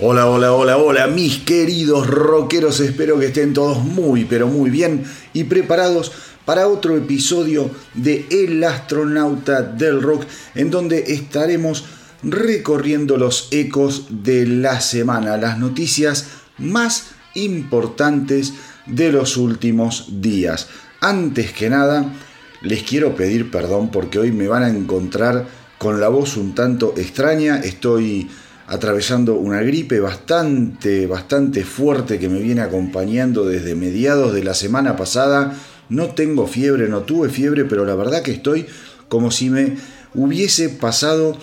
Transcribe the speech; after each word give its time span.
Hola, 0.00 0.30
hola, 0.30 0.52
hola, 0.52 0.76
hola, 0.76 1.08
mis 1.08 1.38
queridos 1.38 2.06
rockeros, 2.06 2.78
espero 2.78 3.18
que 3.18 3.26
estén 3.26 3.52
todos 3.52 3.82
muy, 3.82 4.26
pero 4.26 4.46
muy 4.46 4.70
bien 4.70 5.02
y 5.32 5.42
preparados 5.42 6.12
para 6.44 6.68
otro 6.68 6.96
episodio 6.96 7.68
de 7.94 8.24
El 8.30 8.62
astronauta 8.62 9.60
del 9.62 10.00
rock, 10.00 10.24
en 10.54 10.70
donde 10.70 11.02
estaremos 11.08 11.84
recorriendo 12.22 13.16
los 13.16 13.48
ecos 13.50 14.06
de 14.08 14.46
la 14.46 14.80
semana, 14.80 15.36
las 15.36 15.58
noticias 15.58 16.28
más 16.58 17.06
importantes 17.34 18.52
de 18.86 19.10
los 19.10 19.36
últimos 19.36 20.20
días. 20.20 20.68
Antes 21.00 21.52
que 21.52 21.70
nada, 21.70 22.14
les 22.62 22.84
quiero 22.84 23.16
pedir 23.16 23.50
perdón 23.50 23.90
porque 23.90 24.20
hoy 24.20 24.30
me 24.30 24.46
van 24.46 24.62
a 24.62 24.68
encontrar 24.68 25.48
con 25.76 26.00
la 26.00 26.06
voz 26.06 26.36
un 26.36 26.54
tanto 26.54 26.94
extraña, 26.96 27.56
estoy 27.56 28.28
atravesando 28.68 29.34
una 29.34 29.62
gripe 29.62 29.98
bastante, 29.98 31.06
bastante 31.06 31.64
fuerte 31.64 32.18
que 32.18 32.28
me 32.28 32.40
viene 32.40 32.60
acompañando 32.60 33.46
desde 33.46 33.74
mediados 33.74 34.34
de 34.34 34.44
la 34.44 34.52
semana 34.52 34.94
pasada. 34.94 35.56
No 35.88 36.08
tengo 36.10 36.46
fiebre, 36.46 36.88
no 36.88 37.00
tuve 37.00 37.30
fiebre, 37.30 37.64
pero 37.64 37.86
la 37.86 37.94
verdad 37.94 38.22
que 38.22 38.32
estoy 38.32 38.66
como 39.08 39.30
si 39.30 39.48
me 39.48 39.76
hubiese 40.14 40.68
pasado 40.68 41.38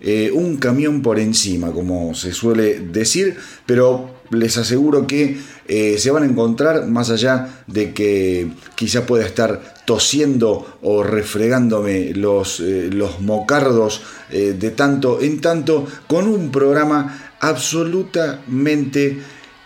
eh, 0.00 0.30
un 0.32 0.58
camión 0.58 1.02
por 1.02 1.18
encima, 1.18 1.72
como 1.72 2.14
se 2.14 2.32
suele 2.32 2.78
decir, 2.80 3.36
pero 3.66 4.18
les 4.30 4.56
aseguro 4.56 5.06
que 5.06 5.38
eh, 5.66 5.96
se 5.98 6.10
van 6.10 6.22
a 6.22 6.26
encontrar, 6.26 6.86
más 6.86 7.10
allá 7.10 7.64
de 7.66 7.92
que 7.92 8.48
quizá 8.76 9.06
pueda 9.06 9.26
estar 9.26 9.74
tosiendo 9.86 10.78
o 10.82 11.02
refregándome 11.02 12.12
los, 12.14 12.60
eh, 12.60 12.90
los 12.92 13.20
mocardos 13.20 14.02
de 14.30 14.70
tanto 14.72 15.22
en 15.22 15.40
tanto, 15.40 15.86
con 16.06 16.28
un 16.28 16.50
programa 16.50 17.34
absolutamente 17.40 19.18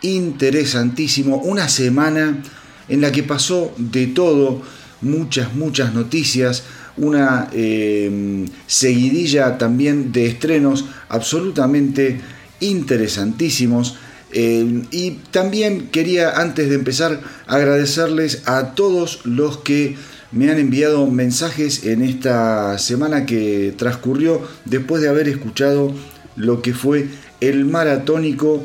interesantísimo, 0.03 1.39
una 1.39 1.69
semana 1.69 2.43
en 2.89 3.01
la 3.01 3.11
que 3.11 3.25
pasó 3.25 3.73
de 3.77 4.07
todo, 4.07 4.63
muchas, 5.01 5.55
muchas 5.55 5.93
noticias, 5.93 6.63
una 6.97 7.49
em, 7.53 8.47
seguidilla 8.67 9.59
también 9.59 10.13
de 10.13 10.27
estrenos 10.27 10.85
absolutamente 11.09 12.21
interesantísimos. 12.61 13.97
Em, 14.33 14.85
y 14.91 15.13
también 15.31 15.89
quería, 15.89 16.41
antes 16.41 16.69
de 16.69 16.75
empezar, 16.77 17.21
agradecerles 17.47 18.47
a 18.47 18.75
todos 18.75 19.21
los 19.25 19.59
que 19.59 19.97
me 20.33 20.51
han 20.51 20.59
enviado 20.59 21.07
mensajes 21.07 21.85
en 21.85 22.03
esta 22.03 22.79
semana 22.79 23.27
que 23.27 23.75
transcurrió 23.77 24.41
después 24.65 25.03
de 25.03 25.11
haber 25.11 25.29
escuchado 25.29 25.93
lo 26.37 26.63
que 26.63 26.73
fue 26.73 27.09
el 27.41 27.67
maratónico, 27.67 28.65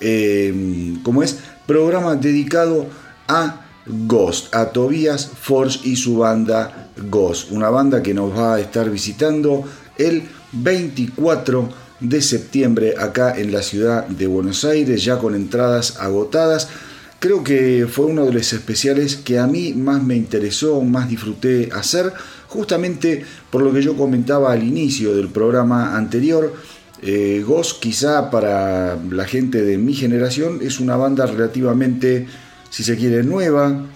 em, 0.00 1.02
como 1.02 1.24
es, 1.24 1.38
programa 1.66 2.14
dedicado 2.14 2.86
a 3.26 3.67
Ghost, 3.88 4.54
a 4.54 4.66
Tobias 4.66 5.26
Forge 5.26 5.80
y 5.84 5.96
su 5.96 6.18
banda 6.18 6.90
Ghost, 7.08 7.50
una 7.50 7.70
banda 7.70 8.02
que 8.02 8.14
nos 8.14 8.36
va 8.36 8.54
a 8.54 8.60
estar 8.60 8.90
visitando 8.90 9.64
el 9.96 10.22
24 10.52 11.68
de 12.00 12.22
septiembre 12.22 12.94
acá 12.98 13.34
en 13.36 13.52
la 13.52 13.62
ciudad 13.62 14.06
de 14.06 14.26
Buenos 14.26 14.64
Aires, 14.64 15.04
ya 15.04 15.18
con 15.18 15.34
entradas 15.34 15.96
agotadas. 15.98 16.68
Creo 17.18 17.42
que 17.42 17.86
fue 17.90 18.06
uno 18.06 18.24
de 18.26 18.32
los 18.32 18.52
especiales 18.52 19.16
que 19.16 19.38
a 19.38 19.46
mí 19.46 19.74
más 19.74 20.02
me 20.02 20.14
interesó, 20.14 20.80
más 20.82 21.08
disfruté 21.08 21.68
hacer, 21.72 22.12
justamente 22.46 23.24
por 23.50 23.62
lo 23.62 23.72
que 23.72 23.82
yo 23.82 23.96
comentaba 23.96 24.52
al 24.52 24.62
inicio 24.62 25.16
del 25.16 25.28
programa 25.28 25.96
anterior. 25.96 26.54
Eh, 27.02 27.44
Ghost 27.46 27.80
quizá 27.80 28.30
para 28.30 28.96
la 29.10 29.24
gente 29.24 29.62
de 29.62 29.78
mi 29.78 29.94
generación 29.94 30.60
es 30.62 30.78
una 30.78 30.96
banda 30.96 31.26
relativamente 31.26 32.26
si 32.70 32.84
se 32.84 32.96
quiere, 32.96 33.22
nueva, 33.22 33.86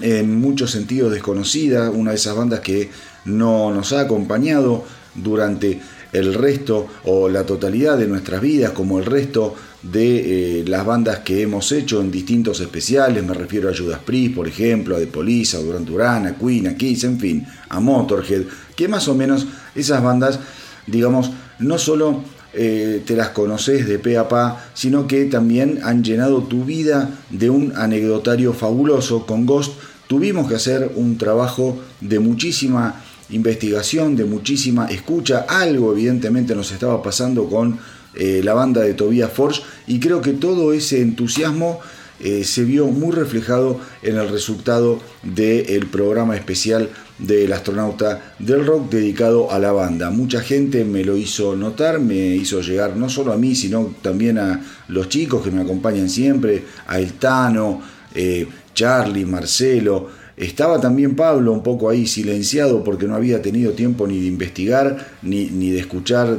en 0.00 0.40
muchos 0.40 0.70
sentidos 0.70 1.12
desconocida, 1.12 1.90
una 1.90 2.10
de 2.10 2.16
esas 2.16 2.36
bandas 2.36 2.60
que 2.60 2.90
no 3.24 3.72
nos 3.72 3.92
ha 3.92 4.00
acompañado 4.00 4.84
durante 5.14 5.80
el 6.12 6.34
resto 6.34 6.86
o 7.04 7.28
la 7.28 7.44
totalidad 7.44 7.98
de 7.98 8.06
nuestras 8.06 8.40
vidas, 8.40 8.72
como 8.72 8.98
el 8.98 9.04
resto 9.04 9.54
de 9.82 10.60
eh, 10.60 10.64
las 10.66 10.84
bandas 10.84 11.20
que 11.20 11.42
hemos 11.42 11.70
hecho 11.72 12.00
en 12.00 12.10
distintos 12.10 12.60
especiales, 12.60 13.24
me 13.24 13.34
refiero 13.34 13.68
a 13.68 13.76
Judas 13.76 14.00
Priest, 14.04 14.34
por 14.34 14.48
ejemplo, 14.48 14.96
a 14.96 14.98
The 14.98 15.06
Police, 15.06 15.56
a 15.56 15.60
Durant 15.60 15.86
Duran, 15.86 16.26
a 16.26 16.36
Queen, 16.36 16.68
a 16.68 16.76
Kiss, 16.76 17.04
en 17.04 17.18
fin, 17.18 17.46
a 17.68 17.78
Motorhead, 17.78 18.42
que 18.74 18.88
más 18.88 19.06
o 19.08 19.14
menos 19.14 19.46
esas 19.74 20.02
bandas, 20.02 20.40
digamos, 20.86 21.30
no 21.58 21.78
solo 21.78 22.22
eh, 22.60 23.02
te 23.06 23.14
las 23.14 23.28
conoces 23.28 23.86
de 23.86 24.00
pe 24.00 24.18
a 24.18 24.26
pa, 24.26 24.66
sino 24.74 25.06
que 25.06 25.26
también 25.26 25.78
han 25.84 26.02
llenado 26.02 26.42
tu 26.42 26.64
vida 26.64 27.08
de 27.30 27.50
un 27.50 27.72
anecdotario 27.76 28.52
fabuloso. 28.52 29.26
Con 29.26 29.46
Ghost 29.46 29.74
tuvimos 30.08 30.48
que 30.48 30.56
hacer 30.56 30.90
un 30.96 31.18
trabajo 31.18 31.78
de 32.00 32.18
muchísima 32.18 33.00
investigación, 33.30 34.16
de 34.16 34.24
muchísima 34.24 34.86
escucha. 34.86 35.46
Algo 35.48 35.92
evidentemente 35.92 36.56
nos 36.56 36.72
estaba 36.72 37.00
pasando 37.00 37.48
con 37.48 37.78
eh, 38.14 38.40
la 38.42 38.54
banda 38.54 38.80
de 38.80 38.94
Tobias 38.94 39.30
Forge 39.30 39.62
y 39.86 40.00
creo 40.00 40.20
que 40.20 40.32
todo 40.32 40.72
ese 40.72 41.00
entusiasmo 41.00 41.78
eh, 42.18 42.42
se 42.42 42.64
vio 42.64 42.88
muy 42.88 43.12
reflejado 43.14 43.78
en 44.02 44.16
el 44.16 44.28
resultado 44.30 44.98
del 45.22 45.86
programa 45.86 46.34
especial 46.34 46.90
del 47.18 47.52
astronauta 47.52 48.34
del 48.38 48.64
rock 48.64 48.90
dedicado 48.90 49.50
a 49.50 49.58
la 49.58 49.72
banda. 49.72 50.10
Mucha 50.10 50.40
gente 50.40 50.84
me 50.84 51.04
lo 51.04 51.16
hizo 51.16 51.56
notar, 51.56 51.98
me 52.00 52.14
hizo 52.14 52.60
llegar 52.60 52.96
no 52.96 53.08
solo 53.08 53.32
a 53.32 53.36
mí, 53.36 53.54
sino 53.54 53.94
también 54.02 54.38
a 54.38 54.62
los 54.88 55.08
chicos 55.08 55.42
que 55.42 55.50
me 55.50 55.62
acompañan 55.62 56.08
siempre, 56.08 56.64
a 56.86 56.98
El 56.98 57.14
Tano, 57.14 57.80
eh, 58.14 58.46
Charlie, 58.74 59.24
Marcelo. 59.24 60.08
Estaba 60.36 60.80
también 60.80 61.16
Pablo 61.16 61.52
un 61.52 61.64
poco 61.64 61.90
ahí 61.90 62.06
silenciado 62.06 62.84
porque 62.84 63.06
no 63.06 63.16
había 63.16 63.42
tenido 63.42 63.72
tiempo 63.72 64.06
ni 64.06 64.20
de 64.20 64.26
investigar 64.26 64.96
ni, 65.22 65.46
ni 65.46 65.70
de 65.70 65.80
escuchar 65.80 66.38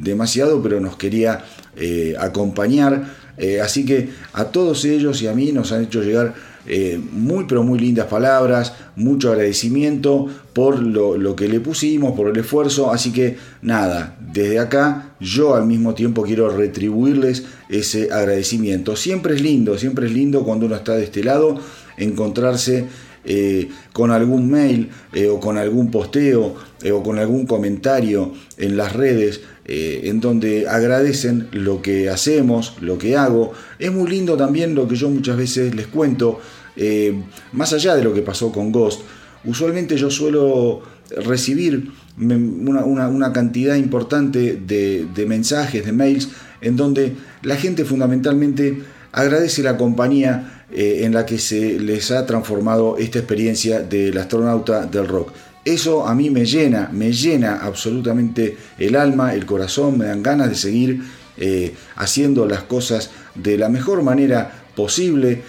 demasiado, 0.00 0.62
pero 0.62 0.80
nos 0.80 0.96
quería 0.96 1.44
eh, 1.76 2.14
acompañar 2.18 3.26
eh, 3.38 3.60
así 3.60 3.84
que 3.84 4.08
a 4.32 4.46
todos 4.46 4.84
ellos 4.84 5.20
y 5.22 5.26
a 5.26 5.34
mí 5.34 5.52
nos 5.52 5.72
han 5.72 5.84
hecho 5.84 6.02
llegar 6.02 6.34
eh, 6.66 7.00
muy 7.12 7.44
pero 7.44 7.62
muy 7.62 7.78
lindas 7.78 8.06
palabras, 8.06 8.74
mucho 8.96 9.30
agradecimiento 9.30 10.26
por 10.52 10.80
lo, 10.80 11.36
que 11.36 11.48
le 11.48 11.60
pusimos, 11.60 12.16
por 12.16 12.28
el 12.28 12.36
esfuerzo. 12.36 12.92
Así 12.92 13.12
que 13.12 13.36
nada, 13.62 14.16
desde 14.32 14.58
acá 14.58 15.14
yo 15.20 15.54
al 15.54 15.66
mismo 15.66 15.94
tiempo 15.94 16.22
quiero 16.22 16.48
retribuirles 16.48 17.44
ese 17.68 18.12
agradecimiento. 18.12 18.96
Siempre 18.96 19.34
es 19.34 19.42
lindo, 19.42 19.78
siempre 19.78 20.06
es 20.06 20.12
lindo 20.12 20.44
cuando 20.44 20.66
uno 20.66 20.76
está 20.76 20.94
de 20.94 21.04
este 21.04 21.22
lado 21.22 21.58
encontrarse 21.96 22.86
eh, 23.24 23.68
con 23.92 24.10
algún 24.10 24.50
mail 24.50 24.90
o 25.30 25.40
con 25.40 25.58
algún 25.58 25.90
posteo 25.90 26.54
o 26.92 27.02
con 27.02 27.18
algún 27.18 27.46
comentario 27.46 28.32
en 28.56 28.76
las 28.76 28.92
redes 28.92 29.40
eh, 29.68 30.08
en 30.10 30.20
donde 30.20 30.68
agradecen 30.68 31.48
lo 31.50 31.82
que 31.82 32.08
hacemos, 32.08 32.74
lo 32.80 32.98
que 32.98 33.16
hago. 33.16 33.52
Es 33.80 33.90
muy 33.90 34.08
lindo 34.08 34.36
también 34.36 34.76
lo 34.76 34.86
que 34.86 34.94
yo 34.94 35.10
muchas 35.10 35.36
veces 35.36 35.74
les 35.74 35.88
cuento, 35.88 36.38
eh, 36.76 37.14
más 37.52 37.72
allá 37.72 37.94
de 37.96 38.04
lo 38.04 38.12
que 38.12 38.22
pasó 38.22 38.52
con 38.52 38.72
Ghost. 38.72 39.02
Usualmente 39.44 39.96
yo 39.96 40.10
suelo 40.10 40.82
recibir 41.24 41.90
una, 42.18 43.32
cantidad 43.32 43.76
importante 43.76 44.60
de, 44.66 45.26
mensajes, 45.26 45.84
de 45.84 45.92
mails, 45.92 46.30
en 46.60 46.76
donde 46.76 47.14
la 47.42 47.56
gente 47.56 47.84
fundamentalmente 47.84 48.82
agradece 49.12 49.62
la 49.62 49.76
compañía 49.76 50.64
eh, 50.72 51.00
en 51.04 51.14
la 51.14 51.24
que 51.24 51.38
se 51.38 51.78
les 51.78 52.10
ha 52.10 52.26
transformado 52.26 52.96
esta 52.98 53.18
experiencia 53.18 53.80
del 53.80 54.18
astronauta 54.18 54.86
del 54.86 55.06
rock. 55.06 55.32
Eso 55.64 56.06
a 56.06 56.14
mí 56.14 56.30
me 56.30 56.44
llena, 56.44 56.90
me 56.92 57.12
llena 57.12 57.56
absolutamente 57.56 58.56
el 58.78 58.94
alma, 58.96 59.34
el 59.34 59.46
corazón, 59.46 59.98
me 59.98 60.06
dan 60.06 60.22
ganas 60.22 60.48
de 60.48 60.54
seguir 60.54 61.02
eh, 61.38 61.74
haciendo 61.96 62.46
las 62.46 62.62
cosas 62.62 63.10
de 63.34 63.58
la 63.58 63.68
mejor 63.68 64.02
manera 64.02 64.64
posible 64.74 65.42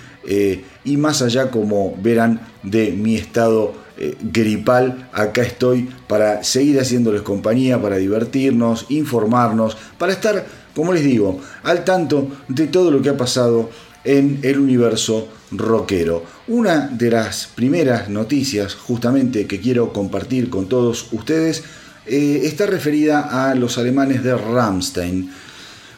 y 0.88 0.96
más 0.96 1.22
allá 1.22 1.52
como 1.52 1.96
verán 2.02 2.40
de 2.64 2.92
mi 2.92 3.16
estado 3.16 3.74
eh, 3.98 4.16
gripal, 4.22 5.10
acá 5.12 5.42
estoy 5.42 5.90
para 6.08 6.44
seguir 6.44 6.80
haciéndoles 6.80 7.24
compañía, 7.24 7.82
para 7.82 7.98
divertirnos, 7.98 8.86
informarnos, 8.90 9.76
para 9.98 10.14
estar, 10.14 10.46
como 10.74 10.94
les 10.94 11.04
digo, 11.04 11.42
al 11.64 11.84
tanto 11.84 12.30
de 12.48 12.68
todo 12.68 12.90
lo 12.90 13.02
que 13.02 13.10
ha 13.10 13.18
pasado 13.18 13.70
en 14.06 14.40
el 14.44 14.60
universo 14.60 15.28
rockero. 15.52 16.24
Una 16.48 16.88
de 16.88 17.12
las 17.12 17.48
primeras 17.54 18.08
noticias 18.08 18.74
justamente 18.76 19.46
que 19.46 19.60
quiero 19.60 19.92
compartir 19.92 20.50
con 20.50 20.70
todos 20.70 21.08
ustedes 21.12 21.64
eh, 22.06 22.42
está 22.44 22.66
referida 22.66 23.50
a 23.50 23.56
los 23.56 23.78
alemanes 23.78 24.24
de 24.24 24.38
Rammstein. 24.38 25.30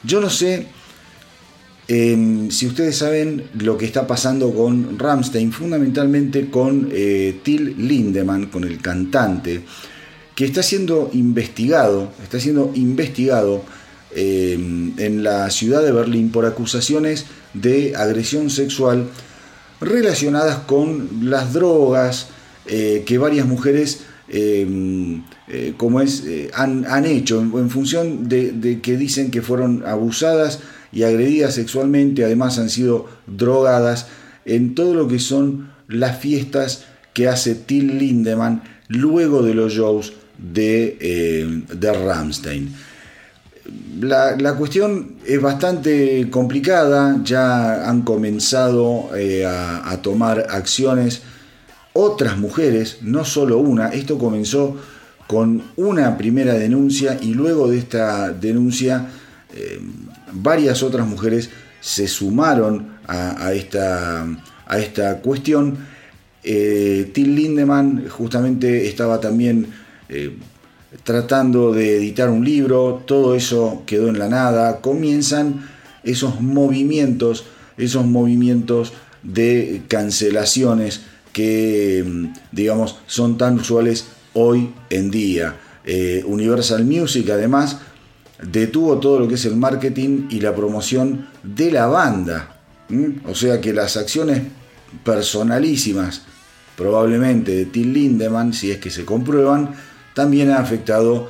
Yo 0.03 0.19
no 0.19 0.31
sé 0.31 0.67
em, 1.89 2.49
si 2.49 2.67
ustedes 2.67 2.95
saben 2.95 3.43
lo 3.59 3.77
que 3.77 3.85
está 3.85 4.07
pasando 4.07 4.53
con 4.53 4.97
Rammstein, 4.97 5.51
fundamentalmente 5.51 6.49
con 6.49 6.89
eh, 6.93 7.39
Till 7.43 7.75
Lindemann, 7.77 8.45
con 8.45 8.63
el 8.63 8.79
cantante, 8.81 9.61
que 10.35 10.45
está 10.45 10.63
siendo 10.63 11.09
investigado, 11.11 12.13
está 12.23 12.39
siendo 12.39 12.71
investigado 12.75 13.63
em, 14.15 14.93
en 14.97 15.23
la 15.23 15.49
ciudad 15.49 15.83
de 15.83 15.91
Berlín 15.91 16.31
por 16.31 16.45
acusaciones 16.45 17.25
de 17.53 17.95
agresión 17.97 18.49
sexual 18.49 19.09
relacionadas 19.81 20.59
con 20.59 21.09
las 21.29 21.53
drogas 21.53 22.27
eh, 22.65 23.03
que 23.05 23.17
varias 23.17 23.47
mujeres 23.47 24.01
em, 24.27 25.23
eh, 25.47 25.73
como 25.75 26.01
es, 26.01 26.23
eh, 26.25 26.51
han, 26.53 27.05
hecho 27.05 27.41
en, 27.41 27.69
función 27.71 28.29
de, 28.29 28.79
que 28.81 28.95
dicen 28.95 29.31
que 29.31 29.41
fueron 29.41 29.83
abusadas 29.87 30.59
y 30.91 31.03
agredidas 31.03 31.55
sexualmente, 31.55 32.23
además 32.23 32.57
han 32.59 32.69
sido 32.69 33.07
drogadas 33.27 34.07
en 34.45 34.75
todo 34.75 34.93
lo 34.93 35.07
que 35.07 35.19
son 35.19 35.71
las 35.87 36.19
fiestas 36.19 36.85
que 37.13 37.27
hace 37.27 37.55
Till 37.55 37.97
Lindemann 37.97 38.63
luego 38.87 39.43
de 39.43 39.53
los 39.53 39.73
shows 39.73 40.13
de, 40.37 41.63
de 41.71 41.93
Ramstein. 41.93 42.73
La, 44.01 44.55
cuestión 44.55 45.15
es 45.25 45.41
bastante 45.41 46.29
complicada, 46.29 47.19
ya 47.23 47.89
han 47.89 48.03
comenzado 48.03 49.09
eh, 49.15 49.45
a, 49.45 49.99
tomar 50.01 50.47
acciones 50.49 51.21
otras 51.93 52.37
mujeres, 52.37 52.99
no 53.01 53.25
solo 53.25 53.57
una, 53.57 53.89
esto 53.89 54.17
comenzó 54.17 54.77
con 55.27 55.63
una 55.75 56.17
primera 56.17 56.53
denuncia 56.53 57.17
y 57.21 57.33
luego 57.33 57.69
de 57.69 57.77
esta 57.77 58.31
denuncia 58.31 59.09
eh, 59.53 59.81
varias 60.33 60.83
otras 60.83 61.07
mujeres 61.07 61.49
se 61.81 62.07
sumaron 62.07 62.97
a, 63.07 63.53
esta, 63.53 64.25
a 64.67 64.79
esta, 64.79 65.19
cuestión. 65.21 65.77
Eh, 66.43 67.09
Till 67.13 67.35
Lindemann 67.35 68.07
justamente 68.07 68.87
estaba 68.87 69.19
también 69.19 69.67
tratando 71.03 71.71
de 71.71 71.97
editar 71.97 72.29
un 72.29 72.43
libro, 72.43 73.03
todo 73.05 73.35
eso 73.35 73.83
quedó 73.85 74.09
en 74.09 74.19
la 74.19 74.27
nada, 74.27 74.81
comienzan 74.81 75.69
esos 76.03 76.41
movimientos, 76.41 77.45
esos 77.77 78.05
movimientos 78.05 78.93
de 79.23 79.83
cancelaciones 79.87 81.01
que, 81.33 82.03
mm, 82.05 82.33
digamos, 82.51 82.97
son 83.05 83.37
tan 83.37 83.59
usuales 83.59 84.07
hoy 84.33 84.71
en 84.89 85.11
día. 85.11 85.55
Eh, 85.85 86.23
Universal 86.25 86.85
Music 86.85 87.29
además 87.29 87.79
detuvo 88.41 88.99
todo 88.99 89.19
lo 89.19 89.27
que 89.27 89.35
es 89.35 89.45
el 89.45 89.55
marketing 89.55 90.27
y 90.29 90.39
la 90.39 90.55
promoción 90.55 91.27
de 91.43 91.71
la 91.71 91.87
banda. 91.87 92.55
O 93.25 93.35
sea 93.35 93.61
que 93.61 93.73
las 93.73 93.97
acciones 93.97 94.41
personalísimas, 95.03 96.23
probablemente 96.75 97.51
de 97.55 97.65
Till 97.65 97.93
Lindemann, 97.93 98.53
si 98.53 98.71
es 98.71 98.77
que 98.77 98.89
se 98.89 99.05
comprueban, 99.05 99.75
también 100.13 100.49
ha 100.51 100.59
afectado 100.59 101.29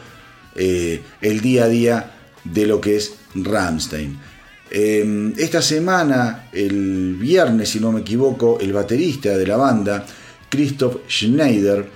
eh, 0.56 1.02
el 1.22 1.42
día 1.42 1.66
a 1.66 1.68
día 1.68 2.12
de 2.44 2.66
lo 2.66 2.80
que 2.80 2.96
es 2.96 3.14
Ramstein. 3.36 4.18
Em, 4.72 5.34
esta 5.38 5.62
semana, 5.62 6.48
el 6.54 7.16
viernes, 7.16 7.70
si 7.70 7.80
no 7.80 7.92
me 7.92 8.02
equivoco, 8.02 8.60
el 8.62 8.72
baterista 8.72 9.36
de 9.36 9.48
la 9.48 9.58
banda, 9.58 10.06
Christoph 10.50 10.98
Schneider, 11.10 11.90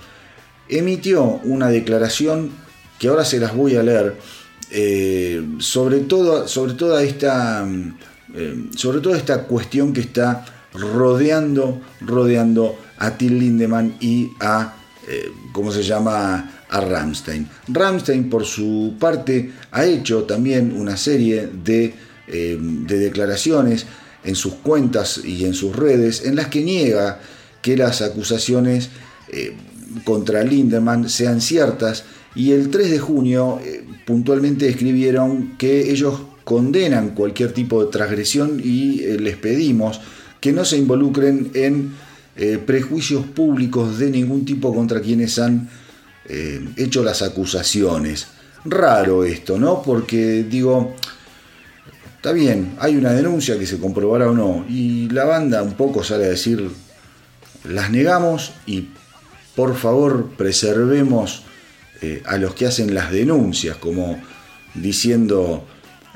emitió 0.68 1.40
una 1.44 1.68
declaración 1.68 2.50
que 2.98 3.08
ahora 3.08 3.24
se 3.24 3.38
las 3.38 3.54
voy 3.54 3.76
a 3.76 3.82
leer 3.82 4.16
eh, 4.76 5.40
sobre, 5.58 6.00
todo, 6.00 6.48
sobre, 6.48 6.74
toda 6.74 7.02
esta, 7.02 7.62
em, 7.62 7.94
sobre 8.76 9.00
toda 9.00 9.16
esta 9.16 9.44
cuestión 9.44 9.92
que 9.92 10.00
está 10.00 10.44
rodeando, 10.72 11.80
rodeando 12.00 12.76
a 12.98 13.16
Till 13.16 13.38
Lindemann 13.38 13.96
y 14.00 14.30
a, 14.40 14.74
eh, 15.08 15.30
¿cómo 15.52 15.70
se 15.70 15.84
llama?, 15.84 16.50
a 16.68 16.80
Rammstein. 16.80 17.48
Rammstein, 17.68 18.28
por 18.28 18.44
su 18.44 18.94
parte, 18.98 19.52
ha 19.70 19.84
hecho 19.84 20.24
también 20.24 20.72
una 20.76 20.96
serie 20.96 21.48
de, 21.64 21.94
eh, 22.26 22.58
declaraciones 22.60 23.86
en 24.24 24.34
sus 24.34 24.54
cuentas 24.54 25.20
y 25.24 25.44
en 25.44 25.54
sus 25.54 25.76
redes 25.76 26.24
en 26.24 26.34
las 26.34 26.48
que 26.48 26.62
niega 26.62 27.20
que 27.62 27.76
las 27.76 28.02
acusaciones 28.02 28.88
eh, 29.28 29.54
contra 30.02 30.42
Lindemann 30.42 31.08
sean 31.08 31.40
ciertas 31.40 32.04
y 32.34 32.52
el 32.52 32.70
3 32.70 32.90
de 32.90 32.98
junio 32.98 33.60
eh, 33.62 33.84
puntualmente 34.04 34.68
escribieron 34.68 35.56
que 35.56 35.90
ellos 35.90 36.20
condenan 36.44 37.10
cualquier 37.10 37.52
tipo 37.52 37.84
de 37.84 37.90
transgresión 37.90 38.60
y 38.62 38.98
les 39.18 39.36
pedimos 39.36 40.00
que 40.40 40.52
no 40.52 40.64
se 40.64 40.76
involucren 40.76 41.50
en 41.54 41.94
prejuicios 42.66 43.24
públicos 43.24 43.98
de 43.98 44.10
ningún 44.10 44.44
tipo 44.44 44.74
contra 44.74 45.00
quienes 45.00 45.38
han 45.38 45.70
eh, 46.26 46.66
hecho 46.76 47.02
las 47.02 47.22
acusaciones. 47.22 48.28
Raro 48.64 49.24
esto, 49.24 49.58
¿no? 49.58 49.82
Porque 49.82 50.44
digo, 50.48 50.94
está 52.16 52.32
bien, 52.32 52.76
hay 52.78 52.96
una 52.96 53.12
denuncia 53.12 53.58
que 53.58 53.66
se 53.66 53.78
comprobará 53.78 54.30
o 54.30 54.34
no, 54.34 54.64
y 54.68 55.08
la 55.10 55.24
banda 55.24 55.62
un 55.62 55.74
poco 55.74 56.02
sale 56.02 56.24
a 56.24 56.28
decir, 56.28 56.70
las 57.64 57.90
negamos 57.90 58.52
y 58.64 58.88
por 59.54 59.76
favor 59.76 60.30
preservemos 60.36 61.43
eh, 62.04 62.22
a 62.26 62.36
los 62.36 62.54
que 62.54 62.66
hacen 62.66 62.94
las 62.94 63.10
denuncias, 63.10 63.76
como 63.76 64.20
diciendo, 64.74 65.64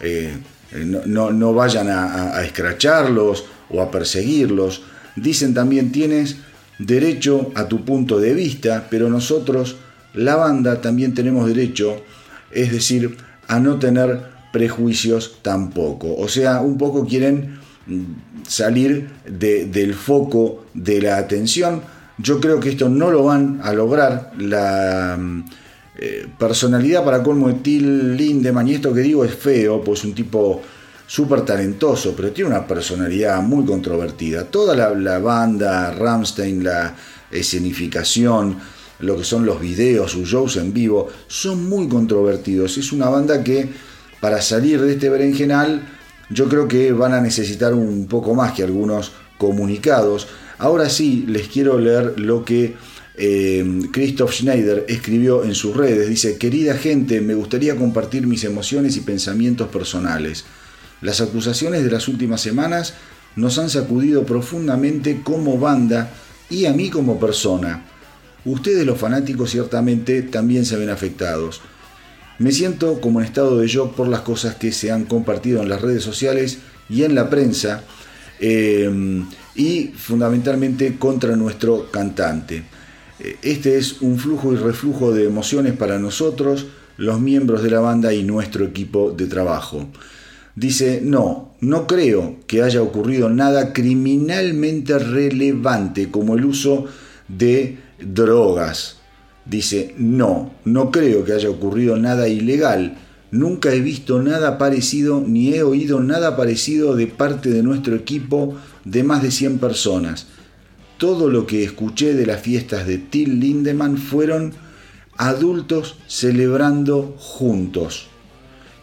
eh, 0.03 0.37
no, 0.85 1.31
no, 1.31 1.55
vayan 1.55 1.89
a, 1.89 2.37
a 2.37 2.45
escracharlos 2.45 3.47
o 3.71 3.81
a 3.81 3.91
perseguirlos. 3.91 4.83
Dicen 5.17 5.55
también 5.55 5.91
tienes 5.91 6.37
derecho 6.79 7.53
a 7.55 7.69
tu 7.69 7.85
punto 7.85 8.21
de 8.21 8.35
vista, 8.35 8.87
pero 8.91 9.09
nosotros 9.09 9.77
la 10.15 10.37
banda 10.37 10.81
también 10.81 11.15
tenemos 11.15 11.47
derecho, 11.47 12.03
es 12.51 12.71
decir, 12.73 13.17
a 13.47 13.59
no 13.59 13.79
tener 13.79 14.21
prejuicios 14.53 15.39
tampoco. 15.43 16.15
O 16.17 16.29
sea, 16.29 16.61
un 16.61 16.79
poco 16.79 17.07
quieren 17.07 17.59
mm, 17.87 18.03
salir 18.47 19.09
del 19.27 19.95
foco 19.95 20.67
de 20.75 21.03
la 21.03 21.17
atención. 21.19 21.83
Yo 22.19 22.41
creo 22.41 22.61
que 22.61 22.71
esto 22.71 22.89
no 22.89 23.11
lo 23.11 23.25
van 23.25 23.61
a 23.63 23.73
lograr. 23.73 24.33
La 24.39 25.17
mm, 25.19 25.45
eh, 25.99 26.27
personalidad 26.39 27.05
para 27.05 27.23
colmo 27.23 27.49
de 27.49 27.55
Till 27.55 28.17
Lindemann, 28.17 28.69
y 28.69 28.75
esto 28.75 28.95
que 28.95 29.01
digo 29.01 29.25
es 29.25 29.35
feo, 29.35 29.83
pues 29.83 30.05
un 30.05 30.15
tipo 30.15 30.63
súper 31.07 31.41
talentoso, 31.41 32.15
pero 32.17 32.31
tiene 32.31 32.51
una 32.51 32.67
personalidad 32.67 33.43
muy 33.43 33.65
controvertida. 33.65 34.45
Toda 34.45 34.77
la, 34.77 34.91
la 34.91 35.19
banda, 35.19 35.91
Ramstein, 35.91 36.63
la 36.63 36.95
escenificación, 37.31 38.59
lo 39.01 39.17
que 39.17 39.25
son 39.25 39.45
los 39.45 39.61
videos, 39.61 40.13
sus 40.13 40.29
shows 40.29 40.57
en 40.57 40.73
vivo, 40.73 41.09
son 41.27 41.69
muy 41.69 41.89
controvertidos. 41.89 42.79
Es 42.79 42.93
una 42.93 43.09
banda 43.09 43.43
que 43.43 43.69
para 44.21 44.41
salir 44.43 44.81
de 44.81 44.93
este 44.93 45.09
berenjenal 45.09 45.83
yo 46.31 46.49
creo 46.49 46.69
que 46.69 46.93
van 46.93 47.15
a 47.15 47.21
necesitar 47.21 47.75
un 47.75 48.07
poco 48.07 48.35
más 48.35 48.53
que 48.53 48.63
algunos 48.63 49.13
comunicados. 49.39 50.27
Ahora 50.59 50.91
sí, 50.91 51.25
les 51.27 51.49
quiero 51.49 51.79
leer 51.79 52.19
lo 52.19 52.45
que 52.45 52.77
eh, 53.19 53.65
Christoph 53.91 54.33
Schneider 54.33 54.85
escribió 54.89 55.45
en 55.45 55.55
sus 55.55 55.77
redes. 55.77 56.09
Dice, 56.09 56.39
querida 56.39 56.75
gente, 56.75 57.21
me 57.21 57.35
gustaría 57.35 57.77
compartir 57.77 58.27
mis 58.27 58.45
emociones 58.45 58.97
y 58.97 59.01
pensamientos 59.01 59.69
personales. 59.69 60.45
Las 61.01 61.21
acusaciones 61.21 61.85
de 61.85 61.91
las 61.91 62.09
últimas 62.09 62.41
semanas 62.41 62.95
nos 63.37 63.59
han 63.59 63.71
sacudido 63.71 64.25
profundamente 64.25 65.21
como 65.23 65.59
banda 65.59 66.11
y 66.49 66.67
a 66.67 66.73
mí 66.73 66.91
como 66.91 67.19
persona. 67.19 67.85
Ustedes 68.45 68.87
los 68.87 68.99
fanáticos 68.99 69.51
ciertamente 69.51 70.23
también 70.23 70.65
se 70.65 70.77
ven 70.77 70.91
afectados. 70.91 71.61
Me 72.39 72.53
siento 72.53 73.01
como 73.01 73.21
en 73.21 73.27
estado 73.27 73.59
de 73.59 73.67
shock 73.67 73.95
por 73.95 74.07
las 74.07 74.21
cosas 74.21 74.55
que 74.55 74.71
se 74.71 74.93
han 74.93 75.07
compartido 75.07 75.61
en 75.61 75.69
las 75.69 75.83
redes 75.83 76.05
sociales 76.05 76.59
y 76.89 77.03
en 77.03 77.17
la 77.17 77.29
prensa 77.29 77.83
eh, 78.39 79.25
y 79.57 79.89
fundamentalmente 79.89 80.97
contra 80.99 81.35
nuestro 81.35 81.91
cantante. 81.91 82.78
Eh, 83.21 83.37
este 83.43 83.79
es 83.79 84.01
un 84.03 84.19
flujo 84.19 84.53
y 84.53 84.57
reflujo 84.57 85.13
de 85.13 85.25
emociones 85.25 85.75
para 85.75 85.99
nosotros, 85.99 86.67
los 86.97 87.21
miembros 87.21 87.63
de 87.63 87.71
la 87.71 87.81
banda 87.81 88.13
y 88.13 88.25
nuestro 88.25 88.65
equipo 88.65 89.13
de 89.17 89.27
trabajo. 89.27 89.89
Dice, 90.55 91.01
no, 91.05 91.55
no 91.61 91.87
creo 91.87 92.39
que 92.49 92.63
haya 92.63 92.83
ocurrido 92.83 93.31
nada 93.31 93.73
criminalmente 93.73 94.99
relevante 94.99 96.11
como 96.11 96.35
el 96.35 96.45
uso 96.45 96.87
de 97.29 97.79
drogas. 98.01 98.99
Dice, 99.45 99.95
no, 99.97 100.53
no 100.65 100.91
creo 100.91 101.25
que 101.25 101.33
haya 101.33 101.49
ocurrido 101.49 101.97
nada 101.97 102.29
ilegal. 102.29 102.99
Nunca 103.31 103.73
he 103.73 103.81
visto 103.81 104.21
nada 104.23 104.59
parecido 104.59 105.23
ni 105.25 105.55
he 105.55 105.63
oído 105.63 106.01
nada 106.01 106.37
parecido 106.37 106.97
de 106.97 107.07
parte 107.07 107.51
de 107.51 107.63
nuestro 107.63 107.95
equipo 107.95 108.57
de 108.85 109.05
más 109.05 109.23
de 109.23 109.31
100 109.31 109.59
personas. 109.59 110.27
Todo 110.99 111.31
lo 111.31 111.47
que 111.47 111.63
escuché 111.63 112.15
de 112.15 112.27
las 112.27 112.43
fiestas 112.43 112.87
de 112.87 112.99
Till 112.99 113.39
Lindemann 113.39 113.99
fueron 113.99 114.53
adultos 115.17 115.97
celebrando 116.09 117.15
juntos. 117.19 118.09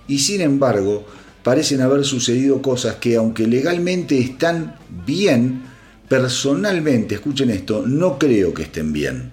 Y 0.08 0.20
sin 0.20 0.42
embargo, 0.42 1.06
parecen 1.44 1.82
haber 1.82 2.06
sucedido 2.06 2.62
cosas 2.62 2.96
que 2.96 3.18
aunque 3.18 3.48
legalmente 3.48 4.18
están 4.18 4.78
bien, 5.06 5.64
personalmente, 6.08 7.16
escuchen 7.16 7.50
esto, 7.50 7.84
no 7.86 8.18
creo 8.18 8.54
que 8.54 8.64
estén 8.64 8.94
bien. 8.94 9.32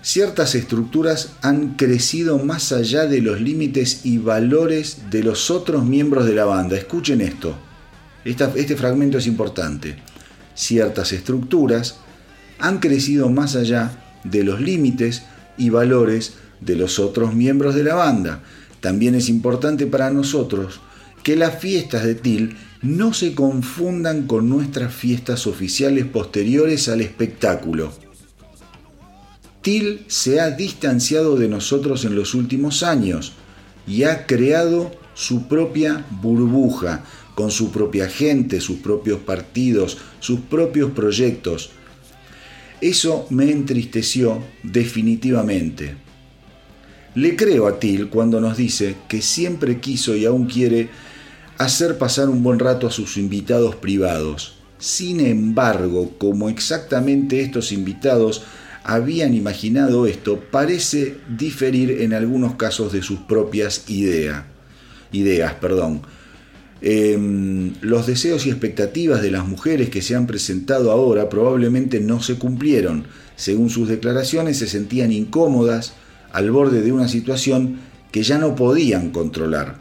Ciertas 0.00 0.54
estructuras 0.54 1.34
han 1.42 1.74
crecido 1.74 2.38
más 2.38 2.72
allá 2.72 3.06
de 3.06 3.20
los 3.20 3.40
límites 3.40 4.00
y 4.04 4.18
valores 4.18 5.10
de 5.10 5.22
los 5.22 5.50
otros 5.50 5.84
miembros 5.84 6.26
de 6.26 6.34
la 6.34 6.44
banda. 6.44 6.76
Escuchen 6.76 7.20
esto. 7.20 7.54
este 8.24 8.76
fragmento 8.76 9.18
es 9.18 9.26
importante. 9.26 9.96
Ciertas 10.54 11.12
estructuras 11.12 11.96
han 12.58 12.78
crecido 12.78 13.28
más 13.28 13.56
allá 13.56 13.90
de 14.24 14.44
los 14.44 14.60
límites 14.60 15.22
y 15.56 15.70
valores 15.70 16.34
de 16.60 16.76
los 16.76 16.98
otros 16.98 17.34
miembros 17.34 17.74
de 17.74 17.84
la 17.84 17.94
banda. 17.94 18.42
También 18.80 19.14
es 19.14 19.28
importante 19.28 19.86
para 19.86 20.10
nosotros 20.10 20.80
que 21.22 21.36
las 21.36 21.58
fiestas 21.58 22.04
de 22.04 22.14
TIL 22.14 22.56
no 22.82 23.14
se 23.14 23.34
confundan 23.34 24.26
con 24.26 24.48
nuestras 24.48 24.92
fiestas 24.92 25.46
oficiales 25.46 26.04
posteriores 26.04 26.88
al 26.88 27.00
espectáculo. 27.00 27.92
TIL 29.62 30.04
se 30.08 30.40
ha 30.40 30.50
distanciado 30.50 31.36
de 31.36 31.48
nosotros 31.48 32.04
en 32.04 32.16
los 32.16 32.34
últimos 32.34 32.82
años 32.82 33.34
y 33.86 34.02
ha 34.02 34.26
creado 34.26 34.90
su 35.14 35.46
propia 35.46 36.04
burbuja, 36.20 37.04
con 37.34 37.50
su 37.50 37.70
propia 37.70 38.08
gente, 38.08 38.60
sus 38.60 38.78
propios 38.78 39.20
partidos, 39.20 39.98
sus 40.20 40.40
propios 40.40 40.90
proyectos. 40.92 41.70
Eso 42.80 43.26
me 43.30 43.50
entristeció 43.50 44.42
definitivamente. 44.62 45.94
Le 47.14 47.36
creo 47.36 47.66
a 47.66 47.78
Till 47.78 48.08
cuando 48.08 48.40
nos 48.40 48.56
dice 48.56 48.96
que 49.08 49.22
siempre 49.22 49.80
quiso 49.80 50.16
y 50.16 50.24
aún 50.24 50.46
quiere 50.46 50.88
hacer 51.58 51.98
pasar 51.98 52.28
un 52.28 52.42
buen 52.42 52.58
rato 52.58 52.86
a 52.86 52.90
sus 52.90 53.16
invitados 53.16 53.76
privados. 53.76 54.56
Sin 54.78 55.20
embargo, 55.20 56.12
como 56.18 56.48
exactamente 56.48 57.40
estos 57.40 57.70
invitados 57.70 58.42
habían 58.82 59.34
imaginado 59.34 60.06
esto, 60.06 60.40
parece 60.50 61.18
diferir 61.28 62.02
en 62.02 62.14
algunos 62.14 62.56
casos 62.56 62.92
de 62.92 63.02
sus 63.02 63.20
propias 63.20 63.88
ideas. 63.88 64.44
ideas. 65.12 65.54
Perdón. 65.54 66.02
Em, 66.84 67.74
los 67.80 68.08
deseos 68.08 68.44
y 68.44 68.50
expectativas 68.50 69.22
de 69.22 69.30
las 69.30 69.46
mujeres 69.46 69.88
que 69.88 70.02
se 70.02 70.16
han 70.16 70.26
presentado 70.26 70.90
ahora 70.90 71.28
probablemente 71.28 72.00
no 72.00 72.20
se 72.20 72.38
cumplieron. 72.38 73.04
Según 73.36 73.70
sus 73.70 73.88
declaraciones, 73.88 74.58
se 74.58 74.66
sentían 74.66 75.12
incómodas, 75.12 75.92
al 76.32 76.50
borde 76.50 76.82
de 76.82 76.90
una 76.90 77.08
situación 77.08 77.78
que 78.10 78.24
ya 78.24 78.38
no 78.38 78.56
podían 78.56 79.10
controlar. 79.10 79.76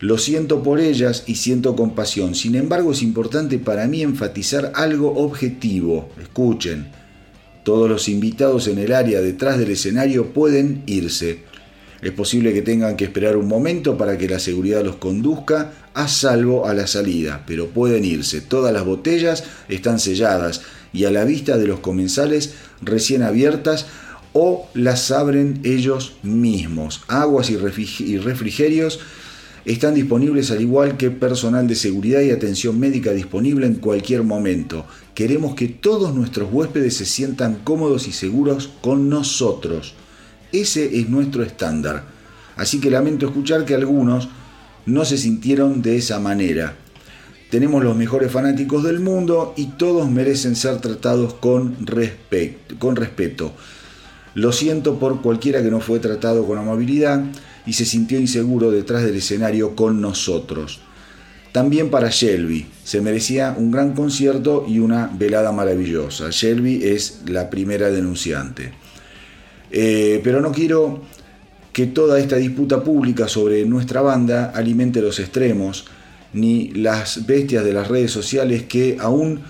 Lo 0.00 0.18
siento 0.18 0.62
por 0.62 0.80
ellas 0.80 1.22
y 1.26 1.36
siento 1.36 1.76
compasión. 1.76 2.34
Sin 2.34 2.56
embargo, 2.56 2.92
es 2.92 3.02
importante 3.02 3.58
para 3.58 3.86
mí 3.86 4.02
enfatizar 4.02 4.72
algo 4.74 5.14
objetivo. 5.14 6.10
Escuchen, 6.20 6.88
todos 7.62 7.88
los 7.88 8.08
invitados 8.08 8.66
en 8.66 8.78
el 8.78 8.92
área 8.92 9.20
detrás 9.20 9.56
del 9.56 9.70
escenario 9.70 10.32
pueden 10.32 10.82
irse. 10.86 11.44
Es 12.02 12.12
posible 12.12 12.52
que 12.52 12.62
tengan 12.62 12.96
que 12.96 13.04
esperar 13.04 13.36
un 13.36 13.48
momento 13.48 13.96
para 13.96 14.18
que 14.18 14.28
la 14.28 14.38
seguridad 14.38 14.84
los 14.84 14.96
conduzca 14.96 15.72
a 15.94 16.08
salvo 16.08 16.66
a 16.66 16.74
la 16.74 16.86
salida, 16.86 17.44
pero 17.46 17.68
pueden 17.68 18.04
irse. 18.04 18.40
Todas 18.40 18.72
las 18.72 18.84
botellas 18.84 19.44
están 19.68 19.98
selladas 19.98 20.62
y 20.92 21.04
a 21.04 21.10
la 21.10 21.24
vista 21.24 21.56
de 21.56 21.66
los 21.66 21.80
comensales 21.80 22.54
recién 22.82 23.22
abiertas 23.22 23.86
o 24.32 24.68
las 24.74 25.10
abren 25.10 25.60
ellos 25.64 26.16
mismos. 26.22 27.02
Aguas 27.08 27.50
y 27.50 27.56
refrigerios 27.56 29.00
están 29.64 29.94
disponibles 29.94 30.50
al 30.50 30.60
igual 30.60 30.96
que 30.98 31.10
personal 31.10 31.66
de 31.66 31.74
seguridad 31.74 32.20
y 32.20 32.30
atención 32.30 32.78
médica 32.78 33.12
disponible 33.12 33.66
en 33.66 33.76
cualquier 33.76 34.22
momento. 34.22 34.84
Queremos 35.14 35.54
que 35.54 35.68
todos 35.68 36.14
nuestros 36.14 36.52
huéspedes 36.52 36.96
se 36.96 37.06
sientan 37.06 37.60
cómodos 37.64 38.06
y 38.06 38.12
seguros 38.12 38.70
con 38.82 39.08
nosotros. 39.08 39.94
Ese 40.54 41.00
es 41.00 41.08
nuestro 41.08 41.42
estándar. 41.42 42.04
Así 42.56 42.78
que 42.78 42.88
lamento 42.88 43.26
escuchar 43.26 43.64
que 43.64 43.74
algunos 43.74 44.28
no 44.86 45.04
se 45.04 45.18
sintieron 45.18 45.82
de 45.82 45.96
esa 45.96 46.20
manera. 46.20 46.76
Tenemos 47.50 47.82
los 47.82 47.96
mejores 47.96 48.30
fanáticos 48.30 48.84
del 48.84 49.00
mundo 49.00 49.52
y 49.56 49.66
todos 49.66 50.08
merecen 50.08 50.54
ser 50.54 50.80
tratados 50.80 51.34
con, 51.34 51.76
con 52.78 52.94
respeto. 52.94 53.52
Lo 54.34 54.52
siento 54.52 55.00
por 55.00 55.22
cualquiera 55.22 55.60
que 55.60 55.72
no 55.72 55.80
fue 55.80 55.98
tratado 55.98 56.46
con 56.46 56.56
amabilidad 56.56 57.24
y 57.66 57.72
se 57.72 57.84
sintió 57.84 58.20
inseguro 58.20 58.70
detrás 58.70 59.02
del 59.02 59.16
escenario 59.16 59.74
con 59.74 60.00
nosotros. 60.00 60.80
También 61.50 61.90
para 61.90 62.10
Shelby, 62.10 62.66
se 62.84 63.00
merecía 63.00 63.56
un 63.58 63.72
gran 63.72 63.94
concierto 63.94 64.64
y 64.68 64.78
una 64.78 65.10
velada 65.12 65.50
maravillosa. 65.50 66.30
Shelby 66.30 66.84
es 66.84 67.22
la 67.26 67.50
primera 67.50 67.90
denunciante. 67.90 68.83
Eh, 69.76 70.20
pero 70.22 70.40
no 70.40 70.52
quiero 70.52 71.00
que 71.72 71.86
toda 71.86 72.20
esta 72.20 72.36
disputa 72.36 72.84
pública 72.84 73.26
sobre 73.26 73.64
nuestra 73.64 74.02
banda 74.02 74.52
alimente 74.54 75.02
los 75.02 75.18
extremos, 75.18 75.86
ni 76.32 76.68
las 76.68 77.26
bestias 77.26 77.64
de 77.64 77.72
las 77.72 77.88
redes 77.88 78.12
sociales 78.12 78.62
que 78.62 78.98
aún 79.00 79.40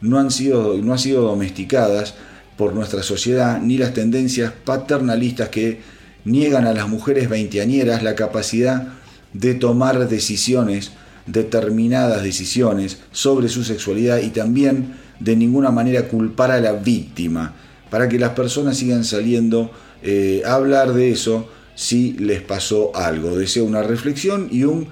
no 0.00 0.20
han 0.20 0.30
sido, 0.30 0.78
no 0.78 0.92
han 0.92 1.00
sido 1.00 1.22
domesticadas 1.22 2.14
por 2.56 2.74
nuestra 2.74 3.02
sociedad, 3.02 3.60
ni 3.60 3.76
las 3.76 3.92
tendencias 3.92 4.52
paternalistas 4.52 5.48
que 5.48 5.80
niegan 6.24 6.64
a 6.68 6.74
las 6.74 6.88
mujeres 6.88 7.28
veinteañeras 7.28 8.04
la 8.04 8.14
capacidad 8.14 8.86
de 9.32 9.54
tomar 9.54 10.08
decisiones, 10.08 10.92
determinadas 11.26 12.22
decisiones 12.22 13.00
sobre 13.10 13.48
su 13.48 13.64
sexualidad 13.64 14.18
y 14.18 14.28
también 14.28 14.94
de 15.18 15.34
ninguna 15.34 15.72
manera 15.72 16.06
culpar 16.06 16.52
a 16.52 16.60
la 16.60 16.72
víctima, 16.72 17.56
para 17.92 18.08
que 18.08 18.18
las 18.18 18.30
personas 18.30 18.78
sigan 18.78 19.04
saliendo 19.04 19.70
eh, 20.02 20.40
a 20.46 20.54
hablar 20.54 20.94
de 20.94 21.10
eso 21.10 21.46
si 21.74 22.14
les 22.14 22.40
pasó 22.40 22.90
algo. 22.96 23.36
Deseo 23.36 23.66
una 23.66 23.82
reflexión 23.82 24.48
y 24.50 24.64
un 24.64 24.88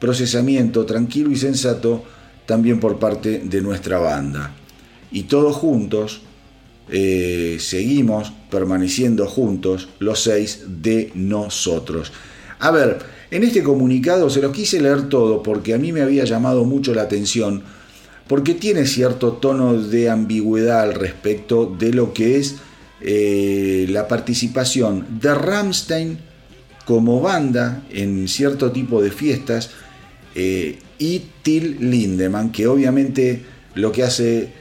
procesamiento 0.00 0.84
tranquilo 0.84 1.30
y 1.30 1.36
sensato 1.36 2.02
también 2.46 2.80
por 2.80 2.98
parte 2.98 3.38
de 3.44 3.60
nuestra 3.60 4.00
banda. 4.00 4.52
Y 5.12 5.22
todos 5.22 5.54
juntos 5.54 6.22
eh, 6.88 7.58
seguimos 7.60 8.32
permaneciendo 8.50 9.28
juntos 9.28 9.88
los 10.00 10.20
seis 10.20 10.64
de 10.82 11.12
nosotros. 11.14 12.10
A 12.58 12.72
ver, 12.72 12.98
en 13.30 13.44
este 13.44 13.62
comunicado 13.62 14.28
se 14.28 14.42
los 14.42 14.50
quise 14.50 14.80
leer 14.80 15.08
todo 15.08 15.40
porque 15.40 15.72
a 15.72 15.78
mí 15.78 15.92
me 15.92 16.02
había 16.02 16.24
llamado 16.24 16.64
mucho 16.64 16.94
la 16.94 17.02
atención, 17.02 17.62
porque 18.30 18.54
tiene 18.54 18.86
cierto 18.86 19.32
tono 19.32 19.74
de 19.74 20.08
ambigüedad 20.08 20.82
al 20.82 20.94
respecto 20.94 21.66
de 21.66 21.92
lo 21.92 22.14
que 22.14 22.36
es 22.36 22.58
eh, 23.00 23.86
la 23.88 24.06
participación 24.06 25.18
de 25.20 25.34
Rammstein 25.34 26.20
como 26.84 27.20
banda 27.20 27.82
en 27.90 28.28
cierto 28.28 28.70
tipo 28.70 29.02
de 29.02 29.10
fiestas 29.10 29.70
eh, 30.36 30.78
y 30.96 31.24
Till 31.42 31.90
Lindemann, 31.90 32.52
que 32.52 32.68
obviamente 32.68 33.42
lo 33.74 33.90
que 33.90 34.04
hace 34.04 34.60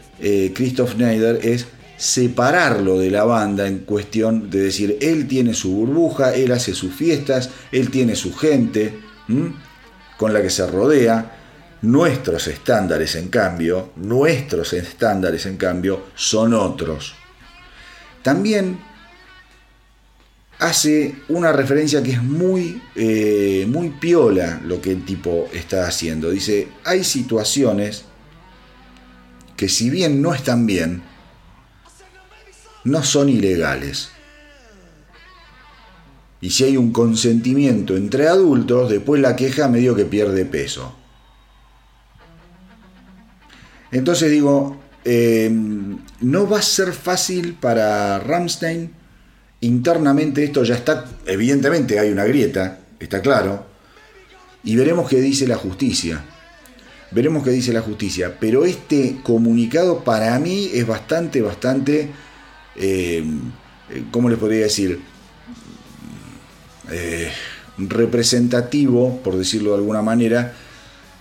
Christoph 0.56 0.94
Schneider 0.94 1.40
es 1.44 1.68
separarlo 2.00 2.98
de 2.98 3.12
la 3.12 3.26
banda 3.26 3.68
en 3.68 3.80
cuestión 3.80 4.50
de 4.50 4.62
decir, 4.62 4.98
él 5.02 5.28
tiene 5.28 5.54
su 5.54 5.72
burbuja, 5.74 6.34
él 6.34 6.54
hace 6.54 6.74
sus 6.74 6.96
fiestas, 6.96 7.52
él 7.74 7.92
tiene 7.92 8.16
su 8.16 8.34
gente 8.34 8.94
con 10.18 10.34
la 10.34 10.42
que 10.42 10.50
se 10.50 10.66
rodea. 10.66 11.39
Nuestros 11.82 12.48
estándares, 12.48 13.16
en 13.16 13.30
cambio, 13.30 13.92
nuestros 13.96 14.74
estándares, 14.74 15.46
en 15.46 15.56
cambio, 15.56 16.08
son 16.16 16.54
otros. 16.54 17.16
También 18.22 18.80
hace 20.60 21.16
una 21.30 21.54
referencia 21.54 22.04
que 22.04 22.12
es 22.12 22.22
muy, 22.22 22.82
eh, 22.96 23.66
muy 23.70 23.92
piola 23.92 24.62
lo 24.66 24.82
que 24.82 24.92
el 24.92 25.06
tipo 25.06 25.48
está 25.54 25.88
haciendo. 25.88 26.30
Dice, 26.30 26.68
hay 26.84 27.04
situaciones 27.06 28.04
que 29.56 29.70
si 29.70 29.90
bien 29.90 30.22
no 30.22 30.34
están 30.34 30.66
bien, 30.66 31.02
no 32.84 33.04
son 33.04 33.30
ilegales. 33.30 34.10
Y 36.42 36.52
si 36.52 36.66
hay 36.66 36.78
un 36.78 36.92
consentimiento 36.92 37.98
entre 37.98 38.28
adultos, 38.28 38.90
después 38.90 39.22
la 39.22 39.36
queja 39.36 39.68
medio 39.68 39.96
que 39.96 40.06
pierde 40.06 40.46
peso. 40.46 40.99
Entonces 43.92 44.32
digo, 44.32 44.78
em, 45.04 45.98
no 46.22 46.48
va 46.48 46.60
a 46.60 46.62
ser 46.62 46.94
fácil 46.94 47.54
para 47.54 48.20
Ramstein. 48.20 48.92
Internamente 49.62 50.44
esto 50.44 50.64
ya 50.64 50.76
está, 50.76 51.06
evidentemente 51.26 52.00
hay 52.00 52.12
una 52.12 52.26
grieta, 52.26 52.80
está 53.00 53.22
claro. 53.22 53.66
Y 54.64 54.76
veremos 54.76 55.10
qué 55.10 55.20
dice 55.22 55.48
la 55.48 55.56
justicia. 55.56 56.24
Veremos 57.12 57.44
qué 57.44 57.50
dice 57.50 57.74
la 57.74 57.82
justicia. 57.82 58.38
Pero 58.40 58.66
este 58.66 59.18
comunicado 59.24 60.04
para 60.04 60.38
mí 60.40 60.70
es 60.74 60.86
bastante, 60.86 61.42
bastante, 61.42 62.10
em, 62.76 63.52
¿cómo 64.12 64.30
les 64.30 64.38
podría 64.38 64.62
decir? 64.62 65.00
Eh, 66.92 67.32
representativo, 67.78 69.22
por 69.24 69.38
decirlo 69.38 69.72
de 69.72 69.78
alguna 69.78 70.02
manera, 70.02 70.54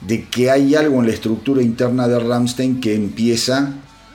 de 0.00 0.24
que 0.26 0.50
hay 0.50 0.74
algo 0.74 1.00
en 1.00 1.06
la 1.06 1.12
estructura 1.12 1.62
interna 1.62 2.06
de 2.08 2.18
Ramstein 2.18 2.80
que 2.80 2.94
empieza 2.94 3.74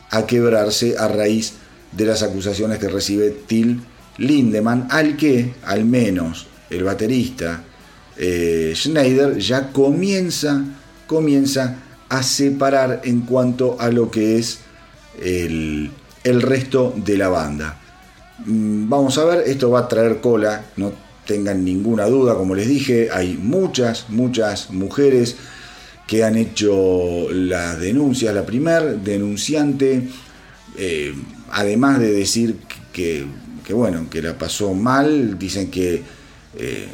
a 0.10 0.25
quebrarse 0.25 0.96
a 0.98 1.08
raíz 1.08 1.54
de 1.92 2.06
las 2.06 2.24
acusaciones 2.24 2.80
que 2.80 2.88
recibe 2.88 3.32
Till 3.32 3.82
Lindemann, 4.18 4.88
al 4.90 5.18
que 5.18 5.54
al 5.66 5.86
menos 5.86 6.48
el 6.70 6.84
baterista 6.84 7.63
eh, 8.18 8.74
Schneider 8.75 9.38
ya 9.40 9.72
comienza, 9.72 10.63
comienza 11.08 11.78
a 12.10 12.22
separar 12.24 13.02
en 13.04 13.22
cuanto 13.22 13.80
a 13.80 13.90
lo 13.90 14.12
que 14.12 14.38
es 14.38 14.60
el, 15.22 15.92
el 16.24 16.42
resto 16.42 16.94
de 16.96 17.18
la 17.18 17.30
banda. 17.30 17.80
Mm, 18.46 18.88
vamos 18.88 19.18
a 19.18 19.25
ver, 19.25 19.44
esto 19.48 19.72
va 19.72 19.80
a 19.80 19.88
traer 19.88 20.22
cola, 20.22 20.66
no 20.78 20.92
tengan 21.25 21.63
ninguna 21.63 22.06
duda, 22.06 22.36
como 22.36 22.54
les 22.54 22.68
dije, 22.68 23.10
hay 23.12 23.38
muchas, 23.42 24.10
muchas 24.10 24.70
mujeres 24.72 25.38
que 26.07 26.24
han 26.24 26.36
hecho 26.36 27.27
las 27.31 27.79
denuncias. 27.79 28.33
La 28.33 28.45
primer 28.45 29.00
denunciante, 29.00 30.07
eh, 30.77 31.13
además 31.51 32.00
de 32.00 32.12
decir 32.12 32.57
que, 32.91 33.25
bueno, 33.69 34.07
que 34.10 34.22
la 34.22 34.38
pasó 34.38 34.74
mal, 34.74 35.38
dicen 35.39 35.72
que 35.72 36.03
eh, 36.57 36.88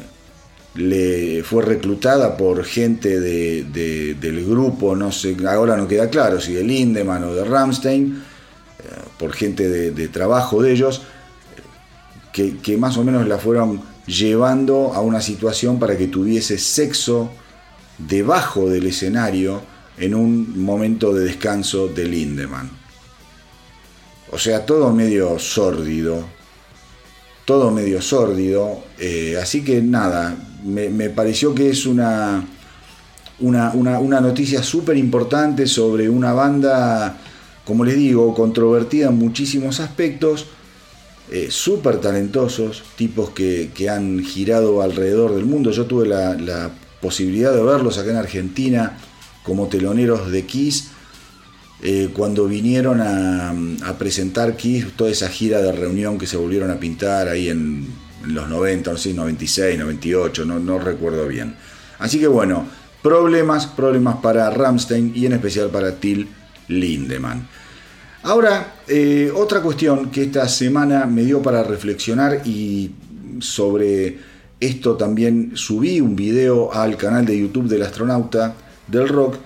le 0.74 1.42
fue 1.42 1.62
reclutada 1.64 2.36
por 2.36 2.64
gente 2.64 3.20
del 3.20 4.46
grupo, 4.46 4.94
no 4.94 5.10
sé, 5.10 5.36
ahora 5.46 5.76
no 5.76 5.88
queda 5.88 6.08
claro 6.08 6.40
si 6.40 6.52
de 6.52 6.62
Lindemann 6.62 7.24
o 7.24 7.34
de 7.34 7.44
Ramstein, 7.44 8.22
eh, 8.78 8.82
por 9.18 9.32
gente 9.32 9.68
de, 9.68 10.08
trabajo 10.08 10.62
de 10.62 10.72
ellos, 10.72 11.02
que, 12.32 12.58
que 12.58 12.76
más 12.76 12.96
o 12.96 13.02
menos 13.02 13.26
la 13.26 13.38
fueron 13.38 13.82
llevando 14.06 14.94
a 14.94 15.00
una 15.00 15.20
situación 15.20 15.78
para 15.78 15.96
que 15.96 16.06
tuviese 16.06 16.58
sexo 16.58 17.30
debajo 18.08 18.68
del 18.68 18.86
escenario 18.86 19.62
en 19.98 20.14
un 20.14 20.62
momento 20.62 21.12
de 21.12 21.24
descanso 21.24 21.88
de 21.88 22.04
Lindemann. 22.04 22.70
O 24.32 24.38
sea, 24.38 24.64
todo 24.64 24.92
medio 24.92 25.38
sórdido, 25.38 26.24
todo 27.44 27.70
medio 27.70 28.00
sórdido, 28.00 28.84
eh, 28.98 29.36
así 29.40 29.62
que 29.62 29.82
nada, 29.82 30.36
me, 30.64 31.10
pareció 31.10 31.54
que 31.54 31.70
es 31.70 31.84
una, 31.86 32.46
una, 33.40 33.72
una 33.72 34.20
noticia 34.20 34.62
súper 34.62 34.96
importante 34.96 35.66
sobre 35.66 36.08
una 36.08 36.32
banda, 36.32 37.16
como 37.64 37.84
les 37.84 37.96
digo, 37.96 38.34
controvertida 38.34 39.08
en 39.08 39.18
muchísimos 39.18 39.80
aspectos, 39.80 40.46
eh, 41.32 41.46
súper 41.48 42.00
talentosos, 42.00 42.82
tipos 42.96 43.30
que, 43.30 43.70
han 43.88 44.18
girado 44.24 44.82
alrededor 44.82 45.36
del 45.36 45.44
mundo. 45.44 45.70
Yo 45.70 45.86
tuve 45.86 46.08
la, 46.08 46.70
posibilidad 47.00 47.52
de 47.54 47.62
verlos 47.62 47.98
acá 47.98 48.10
en 48.10 48.16
Argentina 48.16 48.96
como 49.42 49.68
teloneros 49.68 50.30
de 50.30 50.44
Kiss. 50.44 50.90
Eh, 51.82 52.10
cuando 52.12 52.46
vinieron 52.46 53.00
a, 53.00 53.54
presentar 53.98 54.56
Kiss, 54.56 54.92
toda 54.96 55.10
esa 55.10 55.28
gira 55.28 55.60
de 55.62 55.72
reunión 55.72 56.18
que 56.18 56.26
se 56.26 56.36
volvieron 56.36 56.70
a 56.70 56.78
pintar 56.78 57.28
ahí 57.28 57.48
en, 57.48 57.88
los 58.26 58.48
90, 58.50 58.92
no 58.92 58.98
sé, 58.98 59.14
96, 59.14 59.78
98, 59.78 60.44
no, 60.44 60.58
no 60.58 60.78
recuerdo 60.78 61.26
bien. 61.26 61.54
Así 61.98 62.18
que 62.18 62.26
bueno, 62.26 62.66
problemas, 63.02 63.66
problemas 63.66 64.16
para 64.16 64.50
Ramstein 64.50 65.12
y 65.14 65.24
en 65.24 65.32
especial 65.32 65.70
para 65.70 65.96
Till 65.96 66.28
Lindemann. 66.68 67.48
Ahora, 68.22 68.74
eh, 68.86 69.32
otra 69.34 69.62
cuestión 69.62 70.10
que 70.10 70.24
esta 70.24 70.46
semana 70.48 71.06
me 71.06 71.24
dio 71.24 71.40
para 71.40 71.62
reflexionar 71.62 72.42
y 72.44 72.90
sobre 73.40 74.18
esto 74.60 74.96
también 74.96 75.52
subí 75.54 76.00
un 76.00 76.14
video 76.14 76.72
al 76.72 76.96
canal 76.96 77.24
de 77.24 77.38
YouTube 77.38 77.68
del 77.68 77.82
astronauta 77.82 78.54
del 78.86 79.08
rock. 79.08 79.36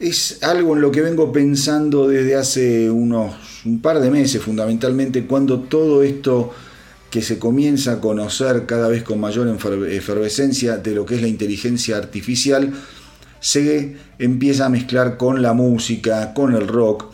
Es 0.00 0.42
algo 0.42 0.74
en 0.74 0.80
lo 0.80 0.90
que 0.90 1.02
vengo 1.02 1.30
pensando 1.30 2.08
desde 2.08 2.34
hace 2.34 2.90
unos 2.90 3.34
un 3.64 3.80
par 3.80 4.00
de 4.00 4.10
meses 4.10 4.42
fundamentalmente 4.42 5.24
cuando 5.26 5.60
todo 5.60 6.02
esto 6.02 6.50
que 7.10 7.22
se 7.22 7.38
comienza 7.38 7.92
a 7.92 8.00
conocer 8.00 8.66
cada 8.66 8.88
vez 8.88 9.02
con 9.02 9.20
mayor 9.20 9.46
efervescencia 9.88 10.78
de 10.78 10.94
lo 10.94 11.04
que 11.04 11.16
es 11.16 11.22
la 11.22 11.28
inteligencia 11.28 11.98
artificial 11.98 12.72
se 13.38 13.96
empieza 14.18 14.66
a 14.66 14.68
mezclar 14.68 15.16
con 15.16 15.42
la 15.42 15.52
música, 15.52 16.32
con 16.32 16.54
el 16.54 16.66
rock 16.66 17.12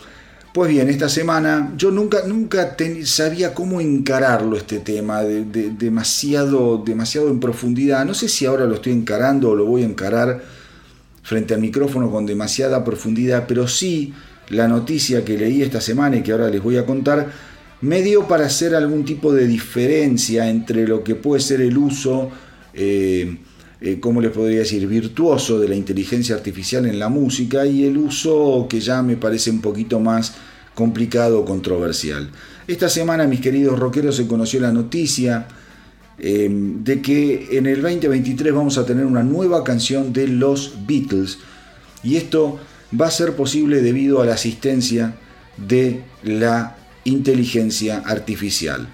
pues 0.59 0.73
bien, 0.73 0.89
esta 0.89 1.09
semana 1.09 1.73
yo 1.77 1.93
nunca, 1.93 2.27
nunca 2.27 2.77
sabía 3.05 3.55
cómo 3.55 3.81
encararlo 3.81 4.57
este 4.57 4.81
tema, 4.81 5.23
de, 5.23 5.45
demasiado, 5.71 6.83
demasiado 6.85 7.29
en 7.31 7.39
profundidad. 7.39 8.05
No 8.05 8.13
sé 8.13 8.29
si 8.29 8.45
ahora 8.45 8.65
lo 8.65 8.75
estoy 8.75 8.93
encarando 8.93 9.51
o 9.51 9.55
lo 9.55 9.67
voy 9.67 9.83
a 9.83 9.85
encarar 9.85 10.43
frente 11.23 11.55
al 11.55 11.61
micrófono 11.61 12.11
con 12.11 12.27
demasiada 12.27 12.85
profundidad, 12.85 13.45
pero 13.47 13.69
sí 13.69 14.13
la 14.49 14.67
noticia 14.67 15.25
que 15.25 15.39
leí 15.39 15.63
esta 15.63 15.81
semana 15.81 16.17
y 16.17 16.23
que 16.25 16.33
ahora 16.33 16.49
les 16.49 16.61
voy 16.61 16.77
a 16.77 16.85
contar 16.85 17.31
me 17.83 18.03
dio 18.03 18.27
para 18.27 18.47
hacer 18.47 18.75
algún 18.75 19.05
tipo 19.05 19.33
de 19.33 19.47
diferencia 19.47 20.51
entre 20.51 20.89
lo 20.89 21.05
que 21.05 21.15
puede 21.15 21.41
ser 21.41 21.61
el 21.61 21.79
uso, 21.79 22.33
eh, 22.75 23.39
eh, 23.81 24.01
¿cómo 24.01 24.21
les 24.21 24.33
podría 24.33 24.59
decir?, 24.59 24.89
virtuoso 24.89 25.61
de 25.61 25.69
la 25.69 25.77
inteligencia 25.77 26.35
artificial 26.35 26.85
en 26.87 26.99
la 26.99 27.09
música 27.09 27.65
y 27.65 27.85
el 27.85 27.97
uso 27.97 28.67
que 28.69 28.81
ya 28.81 29.05
me 29.05 29.17
parece 29.17 29.53
un 29.53 29.61
poquito 29.61 30.01
más 30.01 30.35
complicado 30.79 31.41
o 31.41 31.45
controversial. 31.45 32.31
Esta 32.69 32.89
semana, 32.89 33.27
mis 33.27 33.41
queridos 33.41 33.77
rockeros, 33.77 34.15
se 34.15 34.29
conoció 34.29 34.61
la 34.61 34.71
noticia 34.71 35.49
em, 36.21 36.85
de 36.85 37.03
que 37.03 37.59
en 37.59 37.67
el 37.67 37.83
2023 37.83 38.55
vamos 38.55 38.79
a 38.79 38.87
tener 38.87 39.05
una 39.05 39.25
nueva 39.25 39.65
canción 39.65 40.13
de 40.13 40.29
los 40.29 40.87
Beatles 40.87 41.39
y 42.05 42.15
esto 42.15 42.61
va 42.95 43.09
a 43.09 43.11
ser 43.11 43.35
posible 43.35 43.83
debido 43.83 44.23
a 44.23 44.27
la 44.27 44.35
asistencia 44.35 45.17
de 45.57 46.05
la 46.23 46.77
inteligencia 47.03 48.05
artificial. 48.07 48.87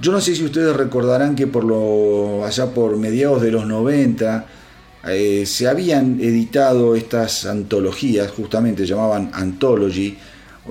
Yo 0.00 0.12
no 0.12 0.22
sé 0.22 0.34
si 0.34 0.44
ustedes 0.44 0.74
recordarán 0.74 1.36
que 1.36 1.46
por 1.46 1.64
lo 1.64 2.46
allá 2.46 2.72
por 2.72 2.96
mediados 2.96 3.42
de 3.42 3.50
los 3.50 3.66
90 3.66 4.46
eh, 5.08 5.44
se 5.44 5.68
habían 5.68 6.20
editado 6.20 6.96
estas 6.96 7.44
antologías, 7.44 8.30
justamente 8.30 8.86
llamaban 8.86 9.30
Anthology, 9.34 10.16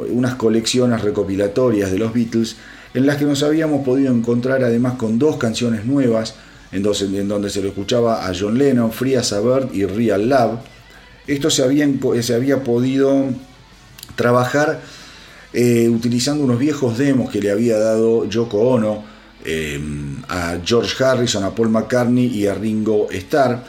unas 0.10 0.36
colecciones 0.36 1.02
recopilatorias 1.02 1.92
de 1.92 2.00
los 2.00 2.14
Beatles 2.14 2.56
en 2.94 3.06
las 3.06 3.18
que 3.18 3.26
nos 3.26 3.44
habíamos 3.44 3.86
podido 3.86 4.14
encontrar 4.14 4.64
además 4.64 4.94
con 4.94 5.20
dos 5.20 5.38
canciones 5.38 5.86
nuevas 5.86 6.36
en, 6.72 6.84
donde 7.28 7.50
se 7.50 7.62
lo 7.62 7.70
escuchaba 7.70 8.28
a 8.28 8.34
John 8.38 8.58
Lennon, 8.58 8.92
Free 8.92 9.16
as 9.16 9.34
a 9.34 9.40
Bird 9.40 9.74
y 9.74 9.86
Real 9.86 10.28
Love. 10.28 10.60
Esto 11.26 11.50
se, 11.50 11.64
había 11.64 12.64
podido 12.64 13.26
trabajar 14.16 14.82
eh, 15.54 15.90
utilizando 15.90 16.44
unos 16.44 16.60
viejos 16.60 16.98
demos 16.98 17.30
que 17.30 17.42
le 17.42 17.52
había 17.52 17.78
dado 17.78 18.28
Yoko 18.28 18.60
Ono 18.60 19.04
eh, 19.46 19.80
a 20.28 20.58
George 20.64 21.04
Harrison, 21.04 21.44
a 21.44 21.54
Paul 21.54 21.70
McCartney 21.70 22.26
y 22.26 22.48
a 22.48 22.54
Ringo 22.54 23.08
Starr. 23.12 23.64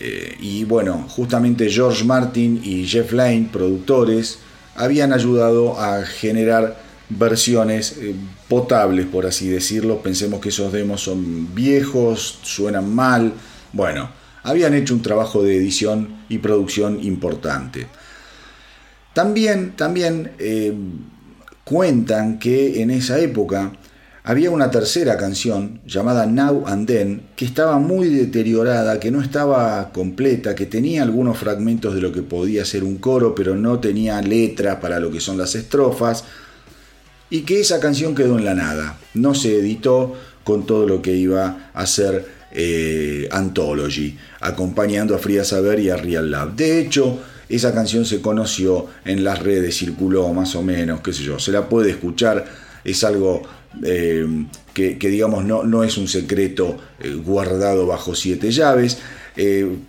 Eh, 0.00 0.36
y 0.40 0.64
bueno, 0.64 1.06
justamente 1.08 1.68
George 1.68 2.04
Martin 2.04 2.60
y 2.62 2.86
Jeff 2.86 3.12
Lane, 3.12 3.48
productores, 3.52 4.38
habían 4.78 5.12
ayudado 5.12 5.78
a 5.78 6.04
generar 6.04 6.76
versiones 7.08 7.96
eh, 7.98 8.14
potables, 8.48 9.06
por 9.06 9.26
así 9.26 9.48
decirlo. 9.48 10.02
Pensemos 10.02 10.40
que 10.40 10.50
esos 10.50 10.72
demos 10.72 11.02
son 11.02 11.54
viejos, 11.54 12.38
suenan 12.42 12.94
mal. 12.94 13.34
Bueno, 13.72 14.10
habían 14.42 14.74
hecho 14.74 14.94
un 14.94 15.02
trabajo 15.02 15.42
de 15.42 15.56
edición 15.56 16.24
y 16.28 16.38
producción 16.38 17.02
importante. 17.02 17.88
También, 19.14 19.72
también 19.74 20.32
eh, 20.38 20.72
cuentan 21.64 22.38
que 22.38 22.80
en 22.80 22.90
esa 22.90 23.18
época 23.18 23.72
había 24.28 24.50
una 24.50 24.70
tercera 24.70 25.16
canción 25.16 25.80
llamada 25.86 26.26
Now 26.26 26.64
and 26.66 26.86
Then 26.86 27.22
que 27.34 27.46
estaba 27.46 27.78
muy 27.78 28.10
deteriorada, 28.10 29.00
que 29.00 29.10
no 29.10 29.22
estaba 29.22 29.90
completa, 29.90 30.54
que 30.54 30.66
tenía 30.66 31.02
algunos 31.02 31.38
fragmentos 31.38 31.94
de 31.94 32.02
lo 32.02 32.12
que 32.12 32.20
podía 32.20 32.66
ser 32.66 32.84
un 32.84 32.98
coro, 32.98 33.34
pero 33.34 33.54
no 33.54 33.78
tenía 33.78 34.20
letra 34.20 34.80
para 34.80 35.00
lo 35.00 35.10
que 35.10 35.20
son 35.20 35.38
las 35.38 35.54
estrofas, 35.54 36.24
y 37.30 37.40
que 37.40 37.58
esa 37.60 37.80
canción 37.80 38.14
quedó 38.14 38.36
en 38.36 38.44
la 38.44 38.52
nada. 38.52 38.98
No 39.14 39.34
se 39.34 39.60
editó 39.60 40.12
con 40.44 40.66
todo 40.66 40.86
lo 40.86 41.00
que 41.00 41.14
iba 41.14 41.70
a 41.72 41.86
ser 41.86 42.26
eh, 42.52 43.30
Anthology, 43.32 44.18
acompañando 44.40 45.14
a 45.14 45.18
Frida 45.18 45.42
Saber 45.42 45.80
y 45.80 45.88
a 45.88 45.96
Real 45.96 46.30
Love. 46.30 46.54
De 46.54 46.78
hecho, 46.78 47.18
esa 47.48 47.72
canción 47.72 48.04
se 48.04 48.20
conoció 48.20 48.88
en 49.06 49.24
las 49.24 49.38
redes, 49.38 49.78
circuló 49.78 50.30
más 50.34 50.54
o 50.54 50.62
menos, 50.62 51.00
qué 51.00 51.14
sé 51.14 51.22
yo, 51.22 51.38
se 51.38 51.50
la 51.50 51.66
puede 51.70 51.92
escuchar, 51.92 52.44
es 52.84 53.04
algo 53.04 53.42
eh, 53.84 54.26
que, 54.72 54.96
digamos 54.96 55.44
no, 55.44 55.64
no, 55.64 55.84
es 55.84 55.98
un 55.98 56.08
secreto 56.08 56.78
eh, 57.00 57.14
guardado 57.14 57.86
bajo 57.86 58.14
siete 58.14 58.50
llaves. 58.50 58.98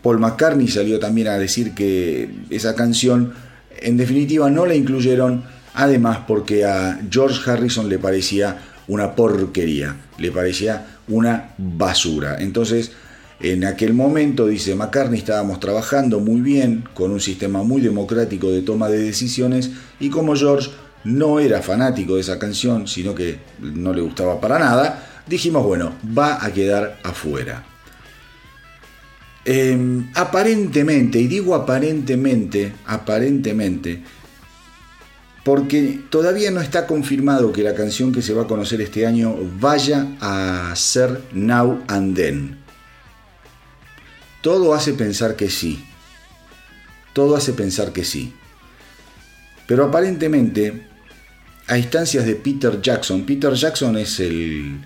Paul 0.04 0.20
McCartney 0.20 0.68
salió 0.68 1.00
también 1.00 1.28
a 1.28 1.40
decir 1.40 1.74
que 1.74 2.30
esa 2.52 2.76
canción 2.76 3.34
en 3.82 3.98
definitiva 3.98 4.48
no 4.52 4.68
la 4.68 4.76
incluyeron, 4.76 5.44
además 5.74 6.20
porque 6.28 6.66
a 6.66 7.00
George 7.10 7.50
Harrison 7.50 7.90
le 7.90 7.98
parecía 7.98 8.60
una 8.88 9.16
porquería, 9.16 9.96
le 10.20 10.32
parecía 10.32 11.00
una 11.08 11.52
basura. 11.58 12.38
Entonces, 12.40 12.92
en 13.40 13.64
aquel 13.64 13.94
momento, 13.94 14.48
dice 14.48 14.76
McCartney, 14.76 15.20
estábamos 15.20 15.60
trabajando 15.60 16.20
muy 16.20 16.42
bien, 16.42 16.84
con 16.94 17.12
un 17.12 17.22
sistema 17.22 17.64
muy 17.64 17.82
democrático 17.82 18.52
de 18.52 18.62
toma 18.62 18.90
de 18.90 19.00
decisiones, 19.00 19.72
y 20.00 20.10
como 20.10 20.36
George 20.36 20.70
no 21.04 21.40
era 21.40 21.62
fanático 21.62 22.16
de 22.16 22.22
esa 22.22 22.40
canción, 22.40 22.88
sino 22.88 23.16
que 23.16 23.40
no 23.60 23.94
le 23.94 24.02
gustaba 24.02 24.40
para 24.40 24.60
nada, 24.60 25.24
dijimos, 25.28 25.64
bueno, 25.64 25.96
va 26.18 26.44
a 26.44 26.52
quedar 26.52 27.00
afuera. 27.04 27.64
Em, 29.46 30.12
aparentemente, 30.16 31.20
y 31.20 31.28
digo 31.28 31.56
aparentemente, 31.56 32.74
aparentemente, 32.86 34.04
porque 35.44 36.02
todavía 36.10 36.52
no 36.52 36.62
está 36.62 36.86
confirmado 36.86 37.52
que 37.52 37.64
la 37.64 37.74
canción 37.74 38.12
que 38.12 38.22
se 38.22 38.34
va 38.34 38.44
a 38.44 38.48
conocer 38.48 38.82
este 38.82 39.08
año 39.08 39.36
vaya 39.60 40.16
a 40.20 40.72
ser 40.76 41.22
Now 41.32 41.82
and 41.88 42.16
Then. 42.16 42.58
Todo 44.42 44.74
hace 44.74 44.94
pensar 44.94 45.36
que 45.36 45.50
sí. 45.50 45.84
Todo 47.14 47.36
hace 47.36 47.54
pensar 47.54 47.92
que 47.92 48.06
sí. 48.06 48.34
Pero 49.66 49.86
aparentemente, 49.86 50.89
a 51.70 51.78
instancias 51.78 52.26
de 52.26 52.36
Peter 52.36 52.82
Jackson, 52.82 53.26
Peter 53.26 53.54
Jackson 53.54 53.96
es 53.98 54.20
el, 54.20 54.82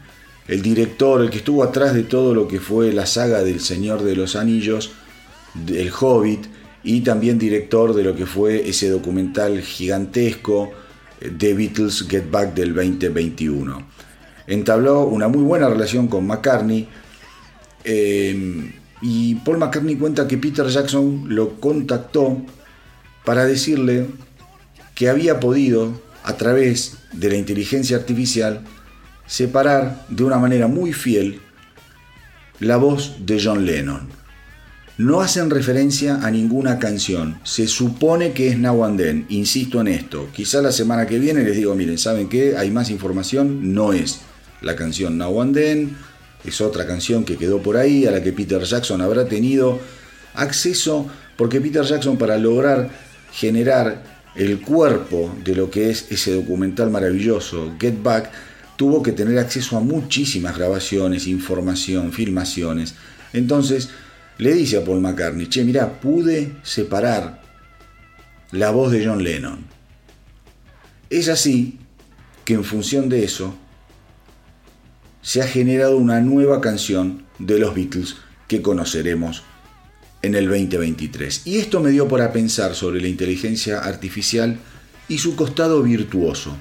director, 0.48 1.22
el 1.22 1.30
que 1.30 1.38
estuvo 1.38 1.64
atrás 1.64 1.94
de 1.94 2.04
todo 2.04 2.34
lo 2.34 2.48
que 2.48 2.60
fue 2.60 2.92
la 2.92 3.06
saga 3.06 3.42
del 3.42 3.62
Señor 3.62 4.04
de 4.04 4.18
los 4.18 4.36
Anillos, 4.36 4.92
del 5.54 5.92
Hobbit, 5.98 6.46
y 6.84 7.00
también 7.00 7.40
director 7.40 7.94
de 7.94 8.04
lo 8.04 8.14
que 8.14 8.26
fue 8.26 8.68
ese 8.68 8.90
documental 8.90 9.62
gigantesco 9.62 10.74
eh, 11.22 11.32
The 11.38 11.54
Beatles 11.54 12.06
Get 12.10 12.30
Back 12.30 12.54
del 12.54 12.76
2021. 12.76 13.88
Entabló 14.48 15.06
una 15.06 15.30
muy 15.30 15.44
buena 15.44 15.70
relación 15.70 16.10
con 16.10 16.28
McCartney 16.28 16.86
eh, 17.86 18.74
y 19.02 19.36
Paul 19.36 19.58
McCartney 19.58 19.96
cuenta 19.96 20.28
que 20.28 20.38
Peter 20.38 20.68
Jackson 20.68 21.28
lo 21.30 21.62
contactó 21.62 22.42
para 23.24 23.46
decirle 23.46 24.08
que 24.94 25.08
había 25.08 25.40
podido, 25.40 25.94
a 26.24 26.38
través 26.38 26.98
de 27.12 27.30
la 27.30 27.36
inteligencia 27.36 27.98
artificial, 27.98 28.62
separar 29.28 30.06
de 30.10 30.24
una 30.24 30.38
manera 30.38 30.68
muy 30.68 30.94
fiel 30.94 31.42
la 32.60 32.78
voz 32.78 33.18
de 33.26 33.42
John 33.44 33.66
Lennon 33.66 34.24
no 34.98 35.22
hacen 35.22 35.50
referencia 35.50 36.18
a 36.22 36.30
ninguna 36.30 36.78
canción. 36.78 37.40
Se 37.44 37.68
supone 37.68 38.32
que 38.32 38.50
es 38.50 38.60
Now 38.60 38.86
and 38.86 39.00
Then. 39.00 39.26
Insisto 39.30 39.82
en 39.82 39.88
esto. 39.88 40.30
Quizá 40.32 40.62
la 40.62 40.72
semana 40.72 41.08
que 41.08 41.18
viene 41.18 41.44
les 41.44 41.56
digo, 41.56 41.74
miren, 41.74 41.98
¿saben 41.98 42.30
qué? 42.30 42.58
Hay 42.58 42.70
más 42.70 42.92
información. 42.92 43.74
No 43.74 43.92
es 43.92 44.22
la 44.62 44.76
canción 44.76 45.18
Now 45.18 45.42
and 45.42 45.56
Then. 45.56 45.98
Es 46.46 46.62
otra 46.62 46.86
canción 46.86 47.24
que 47.24 47.38
quedó 47.38 47.62
por 47.62 47.78
ahí, 47.78 48.06
a 48.06 48.12
la 48.12 48.22
que 48.22 48.34
Peter 48.34 48.62
Jackson 48.62 49.02
habrá 49.02 49.26
tenido 49.28 49.80
acceso, 50.36 51.08
porque 51.38 51.60
Peter 51.60 51.84
Jackson 51.84 52.18
para 52.18 52.38
lograr 52.38 52.92
generar 53.32 54.13
el 54.36 54.62
cuerpo 54.62 55.36
de 55.44 55.56
lo 55.56 55.70
que 55.70 55.90
es 55.90 56.12
ese 56.12 56.34
documental 56.34 56.90
maravilloso, 56.90 57.76
Get 57.80 58.02
Back, 58.02 58.32
tuvo 58.76 59.04
que 59.04 59.12
tener 59.12 59.38
acceso 59.38 59.78
a 59.78 59.82
muchísimas 59.82 60.58
grabaciones, 60.58 61.28
información, 61.28 62.12
filmaciones. 62.12 62.96
Entonces, 63.32 63.90
le 64.38 64.54
dice 64.54 64.78
a 64.78 64.84
Paul 64.84 65.02
McCartney, 65.02 65.48
che, 65.48 65.64
mira, 65.64 66.00
pude 66.00 66.54
separar 66.64 67.42
la 68.52 68.72
voz 68.72 68.92
de 68.92 69.06
John 69.06 69.24
Lennon. 69.24 69.66
Es 71.10 71.30
así 71.30 71.80
que 72.46 72.56
en 72.56 72.64
función 72.64 73.10
de 73.10 73.24
eso 73.24 73.56
se 75.22 75.42
ha 75.42 75.48
generado 75.48 75.98
una 75.98 76.20
nueva 76.20 76.60
canción 76.60 77.24
de 77.40 77.60
los 77.60 77.76
Beatles 77.76 78.16
que 78.48 78.62
conoceremos 78.62 79.44
en 80.24 80.34
el 80.36 80.48
2023. 80.48 81.42
Y 81.46 81.60
esto 81.60 81.80
me 81.80 81.92
dio 81.92 82.08
para 82.08 82.34
pensar 82.34 82.74
sobre 82.74 83.00
la 83.00 83.08
inteligencia 83.08 83.80
artificial 83.80 84.58
y 85.08 85.20
su 85.20 85.36
costado 85.36 85.84
virtuoso. 85.84 86.58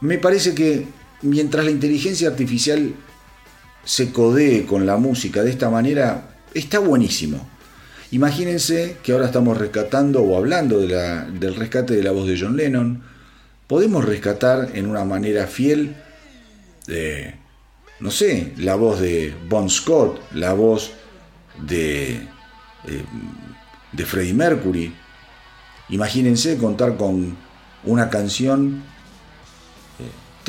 Me 0.00 0.18
parece 0.18 0.54
que 0.54 0.86
mientras 1.22 1.64
la 1.64 1.72
inteligencia 1.72 2.28
artificial 2.28 2.94
se 3.84 4.12
codee 4.12 4.64
con 4.64 4.86
la 4.86 4.96
música 4.96 5.42
de 5.42 5.50
esta 5.50 5.68
manera, 5.68 6.36
está 6.54 6.78
buenísimo. 6.78 7.46
Imagínense 8.12 8.96
que 9.02 9.12
ahora 9.12 9.26
estamos 9.26 9.58
rescatando 9.58 10.22
o 10.22 10.36
hablando 10.36 10.78
del 10.78 11.56
rescate 11.56 11.94
de 11.94 12.02
la 12.04 12.12
voz 12.12 12.28
de 12.28 12.38
John 12.40 12.56
Lennon. 12.56 13.02
Podemos 13.66 14.04
rescatar 14.04 14.70
en 14.74 14.86
una 14.86 15.04
manera 15.04 15.46
fiel, 15.48 15.96
no 17.98 18.10
sé, 18.12 18.52
la 18.56 18.76
voz 18.76 19.00
de 19.00 19.34
Bon 19.48 19.68
Scott, 19.68 20.20
la 20.32 20.52
voz 20.52 20.92
de, 21.62 22.14
eh, 22.14 23.04
de 23.92 24.06
Freddie 24.06 24.34
Mercury. 24.34 24.94
Imagínense 25.90 26.58
contar 26.58 26.96
con 26.96 27.36
una 27.84 28.10
canción 28.10 28.82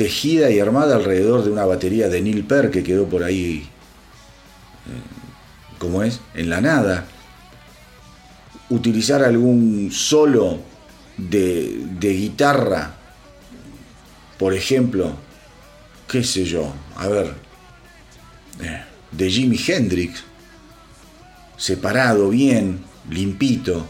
tejida 0.00 0.50
y 0.50 0.58
armada 0.58 0.96
alrededor 0.96 1.44
de 1.44 1.50
una 1.50 1.66
batería 1.66 2.08
de 2.08 2.22
Neil 2.22 2.44
Peart 2.44 2.70
que 2.70 2.82
quedó 2.82 3.06
por 3.06 3.22
ahí, 3.22 3.68
eh, 4.86 5.78
como 5.78 6.02
es, 6.02 6.20
en 6.34 6.48
la 6.48 6.62
nada. 6.62 7.04
Utilizar 8.70 9.22
algún 9.22 9.90
solo 9.92 10.58
de, 11.18 11.86
guitarra, 12.00 12.94
por 14.38 14.54
ejemplo, 14.54 15.16
qué 16.08 16.24
sé 16.24 16.46
yo, 16.46 16.72
a 16.96 17.06
ver, 17.06 17.34
eh, 18.62 18.82
de 19.10 19.30
Jimi 19.30 19.60
Hendrix, 19.68 20.24
separado 21.60 22.30
bien, 22.30 22.80
limpito, 23.10 23.86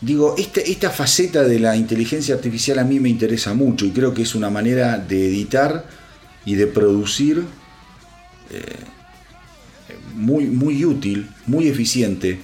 Digo, 0.00 0.36
esta, 0.38 0.90
faceta 0.90 1.42
de 1.42 1.58
la 1.58 1.76
inteligencia 1.76 2.36
artificial 2.36 2.78
a 2.78 2.84
mí 2.84 3.00
me 3.00 3.08
interesa 3.08 3.52
mucho 3.52 3.84
y 3.84 3.90
creo 3.90 4.14
que 4.14 4.22
es 4.22 4.36
una 4.36 4.48
manera 4.48 4.96
de 4.96 5.26
editar 5.26 5.86
y 6.44 6.54
de 6.54 6.68
producir 6.68 7.44
eh, 8.50 8.62
muy, 10.14 10.46
muy 10.46 10.84
útil, 10.84 11.28
muy 11.46 11.66
eficiente 11.66 12.38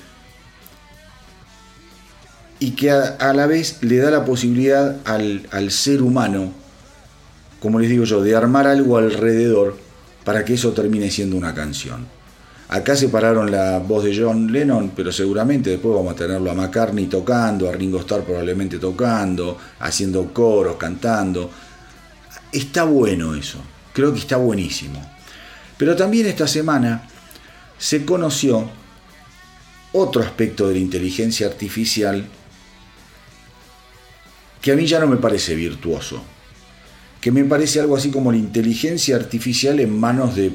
y 2.58 2.72
que 2.72 2.90
a, 2.90 3.32
la 3.32 3.46
vez 3.46 3.78
le 3.82 3.98
da 3.98 4.10
la 4.10 4.24
posibilidad 4.24 4.96
al, 5.04 5.46
al 5.52 5.70
ser 5.70 6.02
humano, 6.02 6.52
como 7.60 7.78
les 7.78 7.88
digo 7.88 8.04
yo, 8.04 8.20
de 8.20 8.34
armar 8.34 8.66
algo 8.66 8.98
alrededor 8.98 9.78
para 10.24 10.44
que 10.44 10.54
eso 10.54 10.72
termine 10.72 11.08
siendo 11.10 11.36
una 11.36 11.54
canción. 11.54 12.06
Acá 12.68 12.96
separaron 12.96 13.50
la 13.50 13.78
voz 13.78 14.04
de 14.04 14.16
John 14.16 14.50
Lennon, 14.50 14.92
pero 14.96 15.12
seguramente 15.12 15.70
después 15.70 15.94
vamos 15.94 16.14
a 16.14 16.16
tenerlo 16.16 16.50
a 16.50 16.54
McCartney 16.54 17.06
tocando, 17.06 17.68
a 17.68 17.72
Ringo 17.72 18.00
Starr 18.00 18.24
probablemente 18.24 18.78
tocando, 18.78 19.58
haciendo 19.80 20.32
coros, 20.32 20.76
cantando. 20.76 21.50
Está 22.50 22.84
bueno 22.84 23.34
eso, 23.34 23.58
creo 23.92 24.12
que 24.12 24.20
está 24.20 24.38
buenísimo. 24.38 25.00
Pero 25.76 25.94
también 25.94 26.26
esta 26.26 26.48
semana 26.48 27.06
se 27.76 28.04
conoció 28.04 28.70
otro 29.92 30.22
aspecto 30.22 30.68
de 30.68 30.74
la 30.74 30.80
inteligencia 30.80 31.46
artificial 31.46 32.26
que 34.62 34.72
a 34.72 34.76
mí 34.76 34.86
ya 34.86 34.98
no 34.98 35.06
me 35.06 35.18
parece 35.18 35.54
virtuoso, 35.54 36.22
que 37.20 37.30
me 37.30 37.44
parece 37.44 37.80
algo 37.80 37.96
así 37.96 38.10
como 38.10 38.32
la 38.32 38.38
inteligencia 38.38 39.14
artificial 39.16 39.78
en 39.78 39.98
manos 39.98 40.34
de 40.34 40.52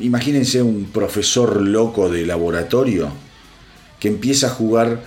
imagínense 0.00 0.62
un 0.62 0.86
profesor 0.86 1.60
loco 1.60 2.08
de 2.08 2.26
laboratorio 2.26 3.12
que 4.00 4.08
empieza 4.08 4.48
a 4.48 4.50
jugar 4.50 5.02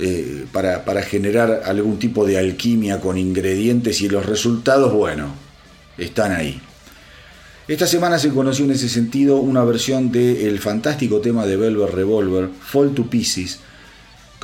eh, 0.00 0.46
para, 0.52 0.84
para, 0.84 1.02
generar 1.02 1.62
algún 1.64 1.98
tipo 1.98 2.26
de 2.26 2.38
alquimia 2.38 3.00
con 3.00 3.16
ingredientes 3.16 4.00
y 4.00 4.08
los 4.08 4.26
resultados, 4.26 4.92
bueno, 4.92 5.32
están 5.96 6.32
ahí. 6.32 6.60
Esta 7.68 7.86
semana 7.86 8.18
se 8.18 8.30
conoció 8.30 8.64
en 8.64 8.72
ese 8.72 8.88
sentido 8.88 9.36
una 9.36 9.64
versión 9.64 10.10
del 10.12 10.58
fantástico 10.58 11.20
tema 11.20 11.46
de 11.46 11.56
Velvet 11.56 11.94
Revolver, 11.94 12.50
Fall 12.60 12.92
to 12.92 13.08
Pieces, 13.08 13.60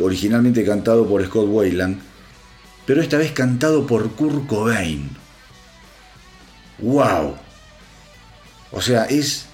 originalmente 0.01 0.65
cantado 0.65 1.07
por 1.07 1.25
Scott 1.27 1.49
Weiland, 1.49 2.01
pero 2.87 3.03
esta 3.03 3.19
vez 3.19 3.33
cantado 3.33 3.87
por 3.87 4.13
Kurt 4.13 4.47
Cobain. 4.47 5.11
¡Wow! 6.79 7.35
O 8.73 8.81
sea, 8.81 9.05
es 9.05 9.47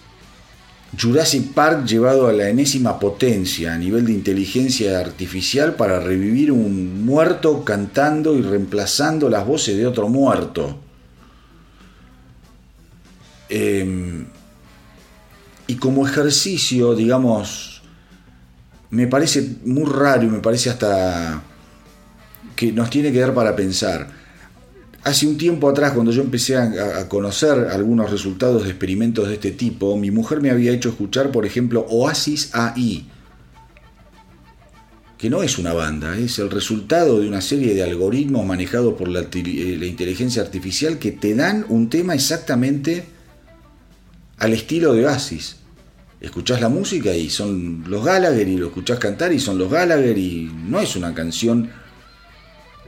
Jurassic 0.98 1.52
Park 1.52 1.84
llevado 1.84 2.28
a 2.28 2.32
la 2.32 2.48
enésima 2.48 2.98
potencia 2.98 3.74
a 3.74 3.78
nivel 3.78 4.06
de 4.06 4.12
inteligencia 4.12 4.98
artificial 4.98 5.74
para 5.74 6.00
revivir 6.00 6.52
un 6.52 7.04
muerto 7.04 7.64
cantando 7.64 8.36
y 8.36 8.42
reemplazando 8.42 9.28
las 9.28 9.46
voces 9.46 9.76
de 9.76 9.86
otro 9.86 10.08
muerto. 10.08 10.78
Em, 13.48 14.26
y 15.66 15.74
como 15.76 16.06
ejercicio, 16.06 16.94
digamos, 16.94 17.82
me 18.90 19.06
parece 19.06 19.56
muy 19.64 19.84
raro 19.84 20.24
y 20.24 20.28
me 20.28 20.38
parece 20.38 20.70
hasta 20.70 21.42
que 22.54 22.72
nos 22.72 22.88
tiene 22.90 23.12
que 23.12 23.20
dar 23.20 23.34
para 23.34 23.54
pensar. 23.54 24.08
Hace 25.06 25.28
un 25.28 25.38
tiempo 25.38 25.68
atrás, 25.68 25.92
cuando 25.92 26.10
yo 26.10 26.20
empecé 26.20 26.56
a, 26.56 27.08
conocer 27.08 27.68
algunos 27.70 28.10
resultados 28.10 28.64
de 28.64 28.70
experimentos 28.70 29.28
de 29.28 29.34
este 29.34 29.52
tipo, 29.52 29.96
mi 29.96 30.10
mujer 30.10 30.40
me 30.40 30.50
había 30.50 30.72
hecho 30.72 30.88
escuchar, 30.88 31.30
por 31.30 31.46
ejemplo, 31.46 31.86
Oasis 31.88 32.50
AI, 32.52 33.06
que 35.16 35.30
no 35.30 35.44
es 35.44 35.58
una 35.58 35.72
banda, 35.74 36.18
es 36.18 36.40
el 36.40 36.50
resultado 36.50 37.20
de 37.20 37.28
una 37.28 37.40
serie 37.40 37.72
de 37.72 37.84
algoritmos 37.84 38.44
manejados 38.44 38.94
por 38.94 39.06
la, 39.06 39.20
eh, 39.20 39.76
la 39.78 39.86
inteligencia 39.86 40.42
artificial 40.42 40.98
que 40.98 41.12
te 41.12 41.36
dan 41.36 41.64
un 41.68 41.88
tema 41.88 42.12
exactamente 42.12 43.04
al 44.38 44.54
estilo 44.54 44.92
de 44.92 45.06
Oasis. 45.06 45.54
Escuchás 46.20 46.60
la 46.60 46.68
música 46.68 47.14
y 47.14 47.30
son 47.30 47.84
los 47.86 48.04
Gallagher 48.04 48.48
y 48.48 48.56
lo 48.56 48.66
escuchás 48.66 48.98
cantar 48.98 49.32
y 49.32 49.38
son 49.38 49.56
los 49.56 49.70
Gallagher 49.70 50.18
y 50.18 50.50
no 50.66 50.80
es 50.80 50.96
una 50.96 51.14
canción, 51.14 51.70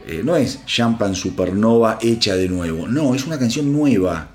eh, 0.09 0.23
no 0.25 0.37
es 0.37 0.65
Champagne 0.65 1.15
Supernova 1.15 1.99
hecha 2.01 2.35
de 2.35 2.49
nuevo, 2.49 2.89
no, 2.89 3.15
es 3.15 3.27
una 3.27 3.39
canción 3.39 3.71
nueva. 3.71 4.31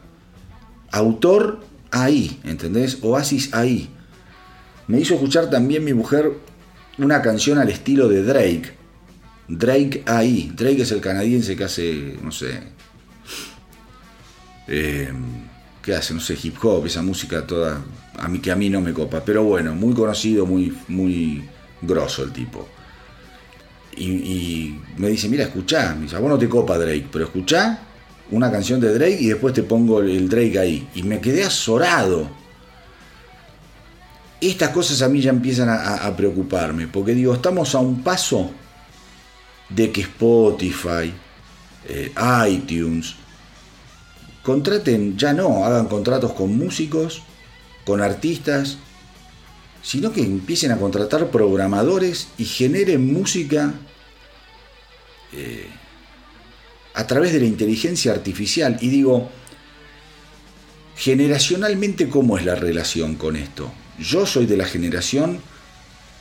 Autor 0.91 1.65
ahí, 1.89 2.39
¿entendés? 2.43 2.99
Oasis 3.01 3.55
ahí. 3.55 3.89
Me 4.88 4.99
hizo 4.99 5.15
escuchar 5.15 5.49
también 5.49 5.83
mi 5.83 5.95
mujer 5.95 6.31
una 6.99 7.23
canción 7.23 7.57
al 7.57 7.69
estilo 7.69 8.07
de 8.07 8.21
Drake. 8.21 8.71
Drake 9.47 10.03
ahí. 10.05 10.51
Drake 10.55 10.83
es 10.83 10.91
el 10.91 11.01
canadiense 11.01 11.55
que 11.55 11.63
hace, 11.63 12.19
no 12.21 12.31
sé. 12.31 12.62
Eh, 14.67 15.12
que 15.81 15.95
hace, 15.95 16.13
no 16.13 16.19
sé, 16.19 16.38
hip 16.41 16.63
hop, 16.63 16.86
esa 16.86 17.01
música 17.01 17.47
toda, 17.47 17.83
a 18.19 18.27
mí 18.27 18.38
que 18.38 18.51
a 18.51 18.55
mí 18.55 18.69
no 18.69 18.79
me 18.79 18.93
copa, 18.93 19.23
pero 19.25 19.43
bueno, 19.43 19.73
muy 19.73 19.95
conocido, 19.95 20.45
muy, 20.45 20.77
muy 20.88 21.43
grosso 21.81 22.23
el 22.23 22.31
tipo. 22.31 22.69
Y, 23.97 24.79
me 24.97 25.10
dice, 25.10 25.29
mira, 25.29 25.43
escuchá, 25.43 25.95
me 25.95 26.03
dice, 26.03 26.17
vos 26.17 26.29
no 26.29 26.38
te 26.38 26.49
copa 26.49 26.77
Drake, 26.77 27.08
pero 27.12 27.25
escuchá 27.25 27.79
una 28.32 28.51
canción 28.51 28.79
de 28.79 28.93
Drake 28.93 29.17
y 29.19 29.27
después 29.27 29.53
te 29.53 29.63
pongo 29.63 30.01
el 30.01 30.27
Drake 30.29 30.60
ahí. 30.60 30.88
Y 30.95 31.03
me 31.03 31.19
quedé 31.19 31.43
azorado. 31.43 32.29
Estas 34.41 34.69
cosas 34.69 35.01
a 35.01 35.10
mí 35.10 35.21
ya 35.21 35.29
empiezan 35.29 35.69
a, 35.69 36.15
preocuparme, 36.17 36.88
porque 36.88 37.13
digo, 37.13 37.34
estamos 37.34 37.73
a 37.75 37.79
un 37.79 38.03
paso 38.03 38.51
de 39.69 39.91
que 39.91 40.01
Spotify, 40.01 41.13
eh, 41.88 42.12
iTunes, 42.49 43.15
contraten, 44.43 45.17
ya 45.17 45.32
no, 45.32 45.63
hagan 45.63 45.88
contratos 45.88 46.34
con 46.34 46.58
músicos, 46.58 47.23
con 47.86 48.01
artistas, 48.01 48.77
sino 49.84 50.13
que 50.13 50.22
empiecen 50.22 50.72
a 50.72 50.78
contratar 50.78 51.30
programadores 51.30 52.30
y 52.38 52.46
generen 52.46 53.13
música 53.13 53.74
eh, 55.34 55.67
a 56.96 57.06
través 57.06 57.34
de 57.34 57.41
la 57.41 57.46
inteligencia 57.46 58.13
artificial. 58.13 58.78
Y 58.80 58.88
digo, 58.88 59.30
generacionalmente, 60.96 62.08
¿cómo 62.08 62.38
es 62.38 62.46
la 62.46 62.56
relación 62.56 63.15
con 63.15 63.36
esto? 63.36 63.72
Yo 64.00 64.26
soy 64.26 64.46
de 64.46 64.58
la 64.58 64.65
generación 64.65 65.39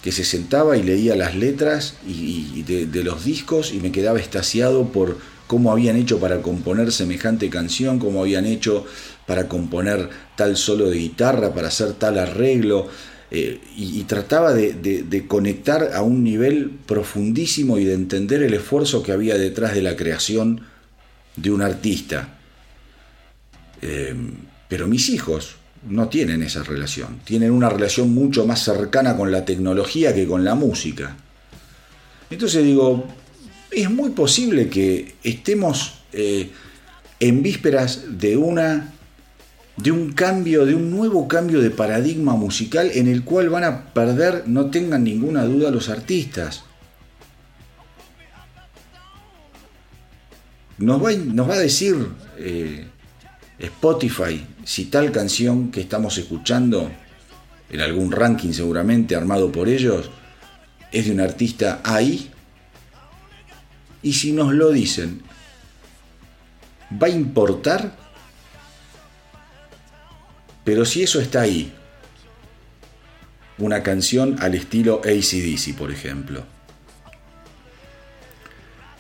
que 0.03 0.11
se 0.11 0.25
sentaba 0.25 0.77
y 0.77 0.83
leía 0.83 1.15
las 1.15 1.37
letras 1.37 1.95
y, 2.07 2.63
de, 2.65 3.05
los 3.05 3.25
discos 3.25 3.73
y 3.73 3.79
me 3.79 3.93
quedaba 3.93 4.19
estasiado 4.19 4.89
por 4.89 5.19
cómo 5.47 5.71
habían 5.71 5.97
hecho 5.97 6.19
para 6.19 6.43
componer 6.43 6.91
semejante 6.91 7.49
canción, 7.49 8.01
cómo 8.01 8.23
habían 8.23 8.47
hecho 8.47 8.85
para 9.27 9.47
componer 9.47 10.11
tal 10.37 10.57
solo 10.57 10.91
de 10.91 10.99
guitarra, 10.99 11.55
para 11.55 11.69
hacer 11.69 11.93
tal 11.93 12.19
arreglo, 12.19 12.89
eh, 13.35 13.59
y, 13.79 14.05
trataba 14.05 14.53
de, 14.53 15.25
conectar 15.27 15.93
a 15.95 16.03
un 16.03 16.23
nivel 16.23 16.71
profundísimo 16.85 17.79
y 17.79 17.85
de 17.87 17.95
entender 17.95 18.43
el 18.43 18.53
esfuerzo 18.53 19.03
que 19.03 19.11
había 19.11 19.39
detrás 19.39 19.73
de 19.73 19.81
la 19.81 19.97
creación 19.97 20.61
de 21.37 21.51
un 21.51 21.63
artista. 21.63 22.37
Eh, 23.81 24.15
pero 24.69 24.87
mis 24.87 25.09
hijos 25.09 25.55
no 25.89 26.11
tienen 26.11 26.43
esa 26.43 26.63
relación, 26.63 27.21
tienen 27.25 27.53
una 27.53 27.71
relación 27.71 28.13
mucho 28.13 28.45
más 28.45 28.63
cercana 28.63 29.17
con 29.17 29.33
la 29.33 29.47
tecnología 29.47 30.15
que 30.15 30.27
con 30.27 30.45
la 30.45 30.55
música. 30.55 31.17
Entonces 32.29 32.63
digo, 32.63 33.09
es 33.71 33.91
muy 33.91 34.11
posible 34.11 34.69
que 34.69 35.15
estemos 35.25 36.03
eh, 36.13 36.51
en 37.19 37.43
vísperas 37.43 38.19
de 38.19 38.37
una 38.37 38.92
de 39.77 39.91
un 39.91 40.13
cambio, 40.13 40.67
de 40.67 40.75
un 40.75 40.91
nuevo 40.91 41.27
cambio 41.29 41.61
de 41.61 41.71
paradigma 41.71 42.35
musical 42.35 42.91
en 42.95 43.09
el 43.09 43.25
cual 43.25 43.49
van 43.49 43.65
a 43.65 43.93
perder, 43.95 44.45
no 44.47 44.71
tengan 44.71 45.05
ninguna 45.05 45.45
duda, 45.45 45.71
los 45.71 45.89
artistas. 45.89 46.65
Nos 50.79 51.03
va, 51.03 51.55
a 51.55 51.59
decir 51.59 52.09
eh, 52.39 52.87
Spotify 53.59 54.45
si 54.65 54.87
tal 54.87 55.13
canción 55.13 55.71
que 55.71 55.81
estamos 55.81 56.19
escuchando, 56.19 56.91
en 57.71 57.81
algún 57.81 58.11
ranking 58.11 58.53
seguramente 58.53 59.17
armado 59.17 59.51
por 59.51 59.69
ellos, 59.69 60.11
es 60.91 61.07
de 61.07 61.13
un 61.13 61.21
artista 61.21 61.81
ahí 61.85 62.31
y 64.03 64.13
si 64.15 64.33
nos 64.33 64.53
lo 64.53 64.71
dicen, 64.71 65.23
¿va 67.01 67.07
a 67.07 67.11
importar? 67.11 68.02
Pero 70.65 70.85
si 70.85 71.03
eso 71.03 71.21
está 71.21 71.43
ahí, 71.43 71.73
una 73.59 73.83
canción 73.83 74.37
al 74.41 74.55
estilo 74.55 75.01
ACDC, 75.05 75.77
por 75.77 75.91
ejemplo, 75.91 76.45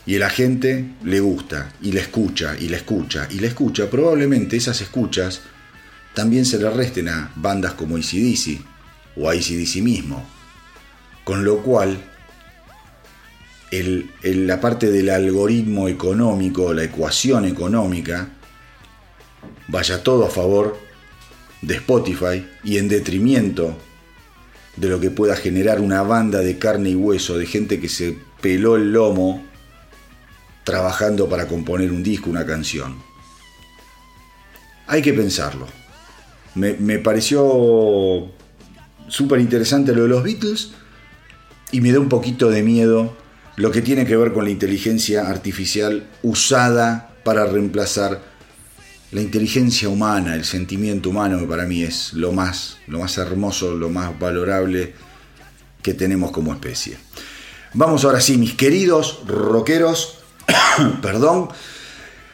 y 0.04 0.16
el 0.16 0.24
agente 0.24 0.84
le 1.04 1.20
gusta, 1.20 1.72
y 1.80 1.92
la 1.92 2.00
escucha, 2.00 2.56
y 2.58 2.68
la 2.68 2.76
escucha, 2.76 3.28
y 3.30 3.38
la 3.38 3.46
escucha, 3.46 3.88
probablemente 3.88 4.56
esas 4.56 4.80
escuchas 4.80 5.42
también 6.14 6.44
se 6.44 6.58
le 6.58 6.68
resten 6.70 7.08
a 7.08 7.30
bandas 7.36 7.74
como 7.74 7.96
ACDC 7.96 8.60
o 9.16 9.30
ACDC 9.30 9.76
mismo. 9.76 10.26
Con 11.22 11.44
lo 11.44 11.62
cual, 11.62 11.96
la 13.70 14.60
parte 14.60 14.90
del 14.90 15.08
algoritmo 15.08 15.88
económico, 15.88 16.74
la 16.74 16.82
ecuación 16.82 17.44
económica, 17.44 18.28
vaya 19.68 20.02
todo 20.02 20.26
a 20.26 20.30
favor 20.30 20.76
de 21.62 21.76
Spotify 21.76 22.46
y 22.64 22.78
en 22.78 22.88
detrimento 22.88 23.78
de 24.76 24.88
lo 24.88 25.00
que 25.00 25.10
pueda 25.10 25.36
generar 25.36 25.80
una 25.80 26.02
banda 26.02 26.40
de 26.40 26.58
carne 26.58 26.90
y 26.90 26.94
hueso, 26.94 27.38
de 27.38 27.46
gente 27.46 27.80
que 27.80 27.88
se 27.88 28.16
peló 28.40 28.76
el 28.76 28.92
lomo 28.92 29.44
trabajando 30.64 31.28
para 31.28 31.46
componer 31.46 31.90
un 31.90 32.02
disco, 32.02 32.30
una 32.30 32.46
canción. 32.46 32.96
Hay 34.86 35.02
que 35.02 35.12
pensarlo. 35.12 35.66
Me, 36.54 36.74
me 36.74 36.98
pareció 36.98 38.30
súper 39.08 39.40
interesante 39.40 39.94
lo 39.94 40.02
de 40.02 40.08
los 40.08 40.22
Beatles 40.22 40.72
y 41.70 41.80
me 41.80 41.92
da 41.92 42.00
un 42.00 42.08
poquito 42.08 42.50
de 42.50 42.62
miedo 42.62 43.16
lo 43.56 43.70
que 43.70 43.82
tiene 43.82 44.06
que 44.06 44.16
ver 44.16 44.32
con 44.32 44.44
la 44.44 44.50
inteligencia 44.50 45.28
artificial 45.28 46.08
usada 46.22 47.14
para 47.24 47.46
reemplazar 47.46 48.31
la 49.12 49.20
inteligencia 49.20 49.90
humana, 49.90 50.34
el 50.34 50.44
sentimiento 50.44 51.10
humano, 51.10 51.38
que 51.38 51.46
para 51.46 51.66
mí 51.66 51.82
es 51.82 52.14
lo 52.14 52.32
más, 52.32 52.78
lo 52.86 52.98
más 52.98 53.18
hermoso, 53.18 53.74
lo 53.74 53.90
más 53.90 54.18
valorable 54.18 54.94
que 55.82 55.92
tenemos 55.92 56.30
como 56.30 56.52
especie. 56.52 56.96
Vamos 57.74 58.04
ahora 58.04 58.20
sí, 58.20 58.38
mis 58.38 58.54
queridos 58.54 59.20
rockeros, 59.26 60.18
perdón, 61.02 61.50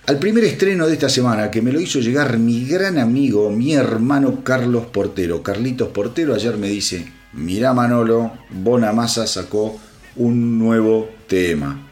al 0.07 0.19
primer 0.21 0.45
estreno 0.45 0.87
de 0.87 0.95
esta 0.95 1.09
semana 1.09 1.51
que 1.51 1.63
me 1.63 1.73
lo 1.73 1.81
hizo 1.81 1.99
llegar 1.99 2.39
mi 2.39 2.65
gran 2.65 2.97
amigo, 2.97 3.51
mi 3.51 3.75
hermano 3.75 4.45
Carlos 4.45 4.87
Portero. 4.87 5.43
Carlitos 5.43 5.89
Portero 5.89 6.35
ayer 6.35 6.57
me 6.57 6.69
dice, 6.69 7.13
mira 7.33 7.75
Manolo, 7.75 8.33
Bonamassa 8.51 9.27
sacó 9.27 9.81
un 10.15 10.59
nuevo 10.59 11.11
tema. 11.27 11.89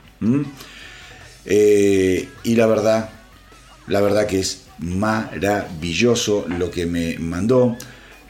Eh, 1.45 2.29
y 2.45 2.55
la 2.55 2.67
verdad, 2.67 3.11
la 3.89 4.01
verdad 4.01 4.27
que 4.27 4.41
es 4.41 4.66
maravilloso 4.79 6.47
lo 6.49 6.71
que 6.71 6.87
me 6.87 7.19
mandó. 7.19 7.77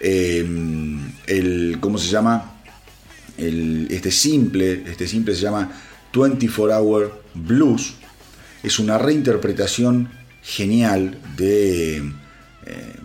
Em, 0.01 1.13
el, 1.27 1.79
¿cómo 1.81 1.99
se 1.99 2.09
llama? 2.09 2.61
El, 3.37 3.89
este 3.91 4.11
simple, 4.11 4.83
este 4.87 5.07
simple 5.07 5.35
se 5.35 5.43
llama 5.43 5.71
24 6.13 6.77
Hour 6.79 7.23
Blues. 7.35 7.95
Es 8.63 8.79
una 8.79 8.99
reinterpretación 8.99 10.09
genial 10.43 11.19
de 11.37 11.97
eh, 11.97 12.03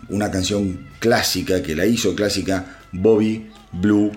una 0.09 0.29
canción 0.29 0.87
clásica 0.99 1.61
que 1.61 1.75
la 1.75 1.85
hizo 1.85 2.15
clásica 2.15 2.79
Bobby 2.91 3.49
Blue 3.71 4.11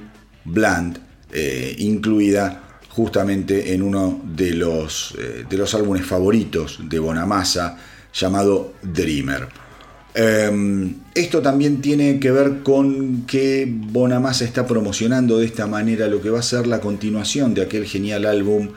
Bland, 0.45 0.99
eh, 1.33 1.75
incluida 1.79 2.79
justamente 2.89 3.73
en 3.75 3.83
uno 3.83 4.21
de 4.25 4.55
los, 4.55 5.15
eh, 5.19 5.45
de 5.49 5.57
los 5.57 5.75
álbumes 5.75 6.05
favoritos 6.07 6.79
de 6.83 6.99
Bonamassa 6.99 7.77
llamado 8.15 8.73
Dreamer. 8.83 9.49
Em, 10.15 10.95
esto 11.15 11.43
también 11.43 11.81
tiene 11.81 12.21
que 12.21 12.31
ver 12.31 12.63
con 12.63 13.23
que 13.27 13.67
Bonamassa 13.69 14.45
está 14.45 14.65
promocionando 14.65 15.39
de 15.39 15.47
esta 15.47 15.67
manera 15.67 16.07
lo 16.07 16.23
que 16.23 16.31
va 16.31 16.39
a 16.39 16.43
ser 16.43 16.69
la 16.69 16.81
continuación 16.81 17.53
de 17.53 17.63
aquel 17.63 17.85
genial 17.85 18.25
álbum 18.25 18.69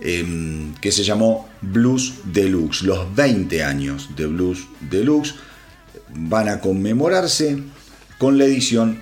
em, 0.00 0.74
que 0.82 0.92
se 0.92 1.02
llamó 1.02 1.48
Blues 1.62 2.14
Deluxe. 2.24 2.82
Los 2.82 3.14
20 3.14 3.64
años 3.64 4.10
de 4.16 4.26
Blues 4.26 4.66
Deluxe 4.90 5.34
van 6.14 6.48
a 6.48 6.60
conmemorarse 6.60 7.58
con 8.18 8.36
la 8.36 8.44
edición 8.44 9.00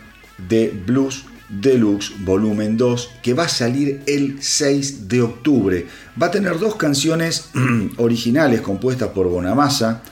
de 0.48 0.68
Blues 0.86 1.24
Deluxe 1.52 2.12
Volumen 2.24 2.76
2 2.76 3.10
que 3.22 3.34
va 3.34 3.44
a 3.44 3.48
salir 3.48 4.02
el 4.06 4.42
6 4.42 5.08
de 5.08 5.22
octubre. 5.22 5.86
Va 6.20 6.26
a 6.26 6.30
tener 6.30 6.58
dos 6.58 6.76
canciones 6.76 7.50
originales 7.98 8.60
compuestas 8.62 9.10
por 9.10 9.28
Bonamassa 9.28 10.02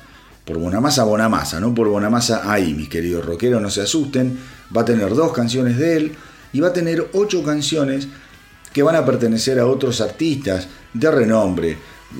por 0.44 0.58
Bonamassa 0.58 1.04
Bonamassa, 1.04 1.60
no 1.60 1.72
por 1.74 1.88
Bonamassa 1.88 2.50
ahí, 2.50 2.74
mis 2.74 2.88
queridos 2.88 3.24
rockeros, 3.24 3.62
no 3.62 3.70
se 3.70 3.82
asusten. 3.82 4.36
Va 4.76 4.82
a 4.82 4.84
tener 4.84 5.14
dos 5.14 5.32
canciones 5.32 5.78
de 5.78 5.96
él 5.96 6.12
y 6.52 6.60
va 6.60 6.68
a 6.68 6.72
tener 6.72 7.08
ocho 7.12 7.42
canciones 7.44 8.08
que 8.72 8.82
van 8.82 8.96
a 8.96 9.04
pertenecer 9.04 9.58
a 9.60 9.66
otros 9.66 10.00
artistas 10.00 10.66
de 10.92 11.10
renombre. 11.10 11.70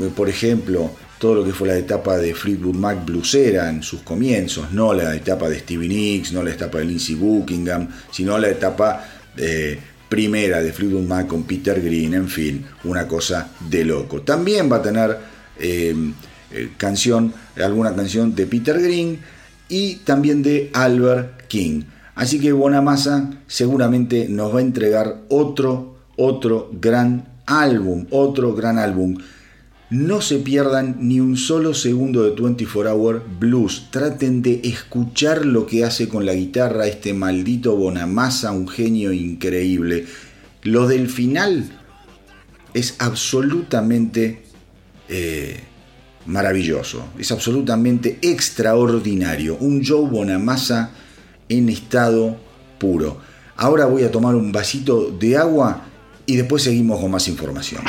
Eh, 0.00 0.10
por 0.14 0.28
ejemplo, 0.28 0.92
todo 1.20 1.34
lo 1.34 1.44
que 1.44 1.52
fue 1.52 1.68
la 1.68 1.76
etapa 1.76 2.16
de 2.16 2.34
Fleetwood 2.34 2.76
Mac 2.76 3.04
bluesera 3.04 3.68
en 3.68 3.82
sus 3.82 4.00
comienzos, 4.00 4.72
no 4.72 4.94
la 4.94 5.14
etapa 5.14 5.50
de 5.50 5.58
Stevie 5.58 5.86
Nicks, 5.86 6.32
no 6.32 6.42
la 6.42 6.52
etapa 6.52 6.78
de 6.78 6.86
Lindsey 6.86 7.14
Buckingham, 7.14 7.88
sino 8.10 8.38
la 8.38 8.48
etapa 8.48 9.04
eh, 9.36 9.78
primera 10.08 10.62
de 10.62 10.72
Fleetwood 10.72 11.06
Mac 11.06 11.26
con 11.26 11.42
Peter 11.42 11.78
Green, 11.78 12.14
en 12.14 12.26
fin, 12.26 12.64
una 12.84 13.06
cosa 13.06 13.50
de 13.68 13.84
loco. 13.84 14.22
También 14.22 14.72
va 14.72 14.76
a 14.76 14.82
tener 14.82 15.18
eh, 15.58 15.94
eh, 16.52 16.70
canción, 16.78 17.34
alguna 17.62 17.94
canción 17.94 18.34
de 18.34 18.46
Peter 18.46 18.80
Green 18.80 19.20
y 19.68 19.96
también 19.96 20.42
de 20.42 20.70
Albert 20.72 21.46
King. 21.48 21.82
Así 22.14 22.40
que 22.40 22.50
Bonamassa 22.52 23.30
seguramente 23.46 24.26
nos 24.26 24.54
va 24.54 24.60
a 24.60 24.62
entregar 24.62 25.20
otro, 25.28 25.96
otro 26.16 26.70
gran 26.72 27.28
álbum, 27.44 28.06
otro 28.10 28.54
gran 28.54 28.78
álbum. 28.78 29.18
No 29.90 30.20
se 30.20 30.38
pierdan 30.38 30.98
ni 31.00 31.18
un 31.18 31.36
solo 31.36 31.74
segundo 31.74 32.22
de 32.22 32.40
24 32.40 32.92
Hour 32.92 33.24
Blues. 33.40 33.88
Traten 33.90 34.40
de 34.40 34.60
escuchar 34.62 35.44
lo 35.44 35.66
que 35.66 35.84
hace 35.84 36.08
con 36.08 36.24
la 36.24 36.32
guitarra 36.32 36.86
este 36.86 37.12
maldito 37.12 37.74
Bonamassa, 37.74 38.52
un 38.52 38.68
genio 38.68 39.12
increíble. 39.12 40.06
Lo 40.62 40.86
del 40.86 41.08
final 41.08 41.68
es 42.72 42.94
absolutamente 43.00 44.42
eh, 45.08 45.58
maravilloso, 46.26 47.08
es 47.18 47.32
absolutamente 47.32 48.18
extraordinario, 48.22 49.56
un 49.56 49.84
Joe 49.84 50.08
Bonamassa 50.08 50.92
en 51.48 51.68
estado 51.68 52.36
puro. 52.78 53.18
Ahora 53.56 53.86
voy 53.86 54.04
a 54.04 54.12
tomar 54.12 54.36
un 54.36 54.52
vasito 54.52 55.10
de 55.10 55.36
agua 55.36 55.82
y 56.26 56.36
después 56.36 56.62
seguimos 56.62 57.00
con 57.00 57.10
más 57.10 57.26
información. 57.26 57.82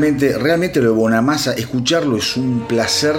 Realmente, 0.00 0.38
realmente 0.38 0.80
lo 0.80 0.92
de 0.92 0.96
Bonamassa, 0.96 1.52
escucharlo 1.52 2.16
es 2.16 2.34
un 2.38 2.66
placer 2.66 3.14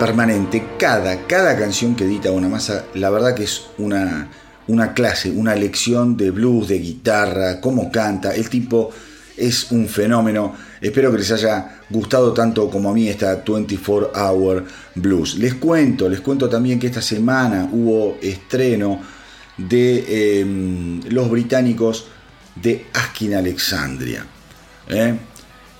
permanente. 0.00 0.70
Cada, 0.76 1.28
cada 1.28 1.56
canción 1.56 1.94
que 1.94 2.04
edita 2.04 2.30
Bonamassa, 2.30 2.86
la 2.94 3.08
verdad 3.08 3.36
que 3.36 3.44
es 3.44 3.66
una, 3.78 4.28
una 4.66 4.94
clase, 4.94 5.30
una 5.30 5.54
lección 5.54 6.16
de 6.16 6.32
blues, 6.32 6.66
de 6.66 6.80
guitarra, 6.80 7.60
cómo 7.60 7.92
canta. 7.92 8.34
El 8.34 8.48
tipo 8.48 8.90
es 9.36 9.70
un 9.70 9.86
fenómeno. 9.86 10.56
Espero 10.80 11.12
que 11.12 11.18
les 11.18 11.30
haya 11.30 11.82
gustado 11.88 12.32
tanto 12.32 12.68
como 12.68 12.90
a 12.90 12.94
mí 12.94 13.06
esta 13.08 13.36
24 13.46 14.10
Hour 14.12 14.64
Blues. 14.96 15.36
Les 15.36 15.54
cuento, 15.54 16.08
les 16.08 16.20
cuento 16.20 16.48
también 16.48 16.80
que 16.80 16.88
esta 16.88 17.02
semana 17.02 17.68
hubo 17.70 18.18
estreno 18.20 18.98
de 19.56 20.40
em, 20.40 21.00
los 21.10 21.30
británicos 21.30 22.08
de 22.56 22.86
Askin 22.92 23.34
Alexandria. 23.34 24.26
¿eh? 24.88 25.14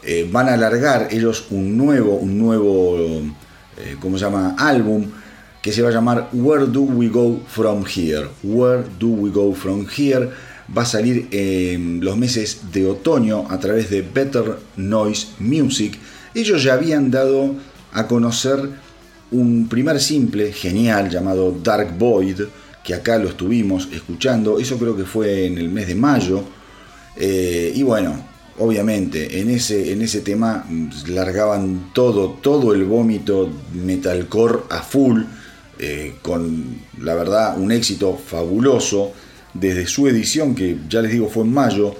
Eh, 0.04 0.28
van 0.30 0.48
a 0.48 0.54
alargar 0.54 1.08
ellos 1.10 1.46
un 1.50 1.76
nuevo, 1.76 2.16
un 2.16 2.38
nuevo, 2.38 2.96
eh, 3.78 3.96
¿cómo 4.00 4.18
se 4.18 4.24
llama? 4.24 4.56
Álbum 4.58 5.06
que 5.62 5.70
se 5.70 5.80
va 5.80 5.90
a 5.90 5.92
llamar 5.92 6.28
Where 6.32 6.66
Do 6.66 6.80
We 6.82 7.08
Go 7.08 7.40
From 7.46 7.84
Here. 7.86 8.28
Where 8.42 8.82
Do 8.98 9.08
We 9.08 9.30
Go 9.30 9.54
From 9.54 9.86
Here 9.86 10.30
va 10.76 10.82
a 10.82 10.86
salir 10.86 11.28
en 11.30 12.04
los 12.04 12.16
meses 12.16 12.72
de 12.72 12.86
otoño 12.86 13.46
a 13.48 13.60
través 13.60 13.88
de 13.88 14.02
Better 14.02 14.58
Noise 14.76 15.28
Music. 15.38 15.98
Ellos 16.34 16.64
ya 16.64 16.74
habían 16.74 17.12
dado 17.12 17.54
a 17.92 18.08
conocer 18.08 18.58
un 19.30 19.68
primer 19.68 20.00
simple 20.00 20.52
genial 20.52 21.10
llamado 21.10 21.56
Dark 21.62 21.96
Void, 21.96 22.40
que 22.82 22.94
acá 22.94 23.18
lo 23.18 23.28
estuvimos 23.28 23.88
escuchando, 23.92 24.58
eso 24.58 24.76
creo 24.78 24.96
que 24.96 25.04
fue 25.04 25.46
en 25.46 25.58
el 25.58 25.68
mes 25.68 25.86
de 25.86 25.94
mayo, 25.94 26.42
eh, 27.16 27.72
y 27.74 27.82
bueno, 27.82 28.31
obviamente 28.62 29.40
en 29.40 29.50
ese, 29.50 29.92
en 29.92 30.02
ese 30.02 30.20
tema 30.20 30.64
mm, 30.68 31.08
largaban 31.08 31.90
todo, 31.92 32.38
todo 32.40 32.72
el 32.72 32.84
vómito 32.84 33.50
metalcore 33.74 34.60
a 34.70 34.82
full, 34.82 35.22
eh, 35.78 36.14
con 36.22 36.76
la 37.00 37.14
verdad 37.14 37.58
un 37.58 37.72
éxito 37.72 38.16
fabuloso 38.16 39.12
desde 39.52 39.86
su 39.86 40.06
edición, 40.08 40.54
que 40.54 40.78
ya 40.88 41.02
les 41.02 41.12
digo 41.12 41.28
fue 41.28 41.44
en 41.44 41.52
mayo, 41.52 41.94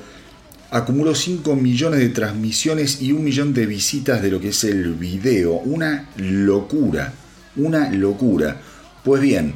acumuló 0.71 1.15
5 1.15 1.55
millones 1.57 2.01
de 2.01 2.09
transmisiones 2.09 3.03
y 3.03 3.13
un 3.13 3.25
millón 3.25 3.53
de 3.53 3.67
visitas 3.67 4.23
de 4.23 4.31
lo 4.31 4.41
que 4.41 4.49
es 4.49 4.65
el 4.65 4.95
video. 4.95 5.55
Una 5.65 6.09
locura, 6.17 7.13
una 7.57 7.91
locura. 7.91 8.61
Pues 9.05 9.21
bien, 9.21 9.55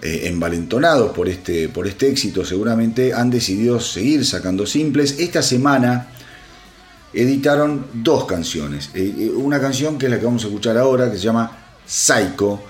eh, 0.00 0.28
envalentonados 0.28 1.10
por 1.10 1.28
este, 1.28 1.68
por 1.68 1.88
este 1.88 2.08
éxito, 2.08 2.44
seguramente 2.44 3.12
han 3.12 3.30
decidido 3.30 3.80
seguir 3.80 4.24
sacando 4.24 4.64
simples. 4.64 5.16
Esta 5.18 5.42
semana 5.42 6.08
editaron 7.12 7.86
dos 7.94 8.24
canciones. 8.26 8.90
Eh, 8.94 9.12
eh, 9.18 9.30
una 9.30 9.60
canción 9.60 9.98
que 9.98 10.06
es 10.06 10.12
la 10.12 10.20
que 10.20 10.24
vamos 10.24 10.44
a 10.44 10.46
escuchar 10.46 10.78
ahora, 10.78 11.10
que 11.10 11.16
se 11.16 11.24
llama 11.24 11.50
Psycho 11.84 12.60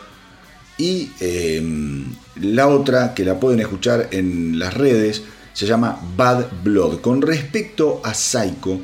y 0.78 1.10
em, 1.20 2.06
la 2.36 2.68
otra, 2.68 3.12
que 3.12 3.24
la 3.24 3.38
pueden 3.38 3.60
escuchar 3.60 4.08
en 4.12 4.58
las 4.58 4.72
redes, 4.72 5.22
se 5.52 5.66
llama 5.66 6.00
Bad 6.16 6.46
Blood. 6.62 7.00
Con 7.00 7.20
respecto 7.20 8.00
a 8.04 8.14
Psycho, 8.14 8.80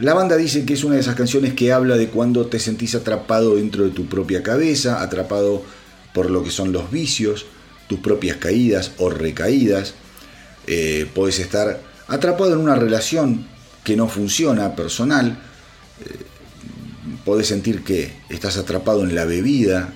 la 0.00 0.12
banda 0.12 0.36
dice 0.36 0.66
que 0.66 0.74
es 0.74 0.84
una 0.84 0.96
de 0.96 1.00
esas 1.00 1.14
canciones 1.14 1.54
que 1.54 1.72
habla 1.72 1.96
de 1.96 2.08
cuando 2.08 2.46
te 2.46 2.58
sentís 2.58 2.94
atrapado 2.94 3.56
dentro 3.56 3.84
de 3.84 3.90
tu 3.90 4.06
propia 4.06 4.42
cabeza, 4.42 5.00
atrapado 5.00 5.62
por 6.18 6.32
lo 6.32 6.42
que 6.42 6.50
son 6.50 6.72
los 6.72 6.90
vicios, 6.90 7.46
tus 7.86 8.00
propias 8.00 8.38
caídas 8.38 8.90
o 8.98 9.08
recaídas. 9.08 9.94
Eh, 10.66 11.06
puedes 11.14 11.38
estar 11.38 11.80
atrapado 12.08 12.54
en 12.54 12.58
una 12.58 12.74
relación 12.74 13.46
que 13.84 13.94
no 13.94 14.08
funciona, 14.08 14.74
personal. 14.74 15.38
Eh, 16.04 16.24
puedes 17.24 17.46
sentir 17.46 17.84
que 17.84 18.10
estás 18.30 18.56
atrapado 18.56 19.04
en 19.04 19.14
la 19.14 19.26
bebida, 19.26 19.92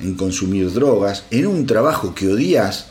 en 0.00 0.16
consumir 0.16 0.70
drogas, 0.70 1.24
en 1.30 1.46
un 1.46 1.64
trabajo 1.64 2.14
que 2.14 2.28
odias 2.28 2.88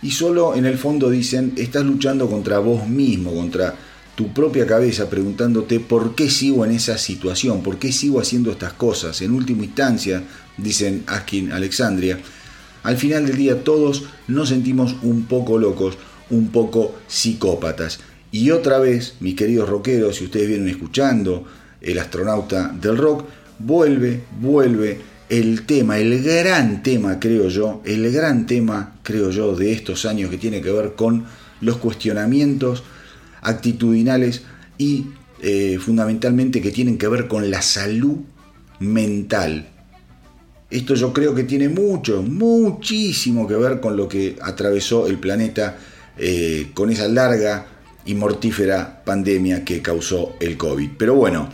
y 0.00 0.12
solo 0.12 0.54
en 0.54 0.64
el 0.64 0.78
fondo 0.78 1.10
dicen, 1.10 1.52
estás 1.58 1.84
luchando 1.84 2.30
contra 2.30 2.60
vos 2.60 2.88
mismo, 2.88 3.34
contra 3.34 3.74
tu 4.16 4.32
propia 4.32 4.66
cabeza, 4.66 5.10
preguntándote 5.10 5.78
por 5.78 6.14
qué 6.14 6.30
sigo 6.30 6.64
en 6.64 6.72
esa 6.72 6.96
situación, 6.96 7.62
por 7.62 7.78
qué 7.78 7.92
sigo 7.92 8.18
haciendo 8.18 8.50
estas 8.50 8.72
cosas. 8.72 9.20
En 9.20 9.32
última 9.32 9.64
instancia, 9.64 10.22
dicen 10.56 11.04
Askin 11.06 11.52
Alexandria, 11.52 12.18
al 12.82 12.96
final 12.96 13.26
del 13.26 13.36
día 13.36 13.62
todos 13.62 14.04
nos 14.26 14.48
sentimos 14.48 14.96
un 15.02 15.26
poco 15.26 15.58
locos, 15.58 15.98
un 16.30 16.48
poco 16.48 16.94
psicópatas. 17.06 18.00
Y 18.32 18.50
otra 18.50 18.78
vez, 18.78 19.16
mis 19.20 19.34
queridos 19.34 19.68
rockeros, 19.68 20.16
si 20.16 20.24
ustedes 20.24 20.48
vienen 20.48 20.68
escuchando, 20.68 21.44
el 21.82 21.98
astronauta 21.98 22.68
del 22.68 22.96
rock, 22.96 23.24
vuelve, 23.58 24.22
vuelve 24.40 24.98
el 25.28 25.66
tema, 25.66 25.98
el 25.98 26.22
gran 26.22 26.82
tema, 26.82 27.20
creo 27.20 27.48
yo, 27.48 27.82
el 27.84 28.10
gran 28.12 28.46
tema, 28.46 28.96
creo 29.02 29.30
yo, 29.30 29.54
de 29.54 29.72
estos 29.72 30.06
años 30.06 30.30
que 30.30 30.38
tiene 30.38 30.62
que 30.62 30.72
ver 30.72 30.94
con 30.94 31.26
los 31.60 31.76
cuestionamientos 31.76 32.82
actitudinales 33.46 34.42
y 34.76 35.06
eh, 35.40 35.78
fundamentalmente 35.80 36.60
que 36.60 36.72
tienen 36.72 36.98
que 36.98 37.08
ver 37.08 37.28
con 37.28 37.50
la 37.50 37.62
salud 37.62 38.18
mental. 38.80 39.68
Esto 40.68 40.94
yo 40.94 41.12
creo 41.12 41.34
que 41.34 41.44
tiene 41.44 41.68
mucho, 41.68 42.22
muchísimo 42.22 43.46
que 43.46 43.54
ver 43.54 43.80
con 43.80 43.96
lo 43.96 44.08
que 44.08 44.36
atravesó 44.42 45.06
el 45.06 45.18
planeta 45.18 45.78
eh, 46.18 46.70
con 46.74 46.90
esa 46.90 47.06
larga 47.06 47.66
y 48.04 48.14
mortífera 48.14 49.04
pandemia 49.04 49.64
que 49.64 49.80
causó 49.80 50.34
el 50.40 50.56
COVID. 50.56 50.90
Pero 50.98 51.14
bueno, 51.14 51.48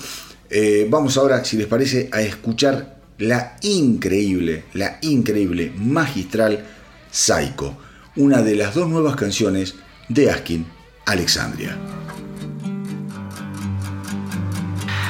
eh, 0.48 0.86
vamos 0.88 1.18
ahora, 1.18 1.44
si 1.44 1.58
les 1.58 1.66
parece, 1.66 2.08
a 2.10 2.22
escuchar 2.22 3.00
la 3.18 3.56
increíble, 3.62 4.64
la 4.72 4.98
increíble, 5.02 5.72
magistral 5.76 6.64
Psycho, 7.10 7.76
una 8.16 8.42
de 8.42 8.56
las 8.56 8.74
dos 8.74 8.88
nuevas 8.88 9.16
canciones 9.16 9.74
de 10.08 10.30
Askin 10.30 10.66
Alexandria. 11.06 11.76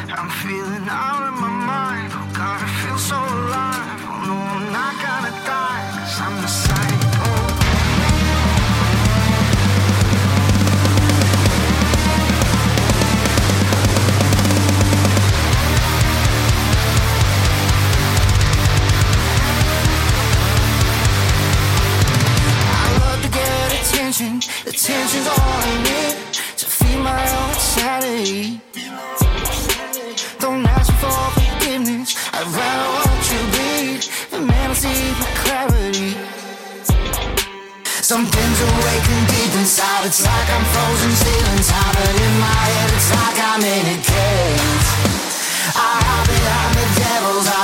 I'm 0.09 0.31
feeling 0.43 0.87
out 0.89 1.29
of 1.29 1.35
my 1.41 1.49
mind. 1.49 2.13
Oh, 2.15 2.31
feel 2.83 2.99
so 2.99 3.17
alive. 3.17 4.01
Oh, 4.09 4.25
no, 4.27 4.73
The 24.13 24.19
tension's 24.77 25.27
I 25.27 25.83
need 25.89 26.35
to 26.61 26.67
feed 26.67 26.99
my 27.01 27.25
own 27.33 27.55
sanity. 27.57 28.61
Don't 30.39 30.67
ask 30.69 30.93
for 31.01 31.17
forgiveness. 31.33 32.13
I'd 32.37 32.45
rather 32.45 32.89
watch 32.93 33.33
you 33.33 33.41
bleed 33.57 34.05
than 34.29 34.47
man 34.47 34.69
I 34.69 34.75
see 34.75 35.17
for 35.17 35.33
clarity. 35.49 36.13
Something's 38.05 38.61
awakened 38.61 39.27
deep 39.33 39.53
inside. 39.57 40.05
It's 40.05 40.21
like 40.21 40.49
I'm 40.61 40.65
frozen 40.77 41.13
ceilings 41.17 41.71
high, 41.73 41.97
but 41.97 42.13
in 42.13 42.35
my 42.37 42.65
head 42.69 42.91
it's 42.93 43.11
like 43.17 43.39
I'm 43.41 43.65
in 43.65 43.97
a 43.97 43.99
cage. 44.13 44.89
I 45.73 45.89
hide 46.05 46.29
behind 46.29 46.75
the 46.77 46.87
devil's 47.01 47.49
eyes. 47.49 47.62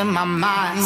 In 0.00 0.08
my 0.08 0.24
mind. 0.24 0.80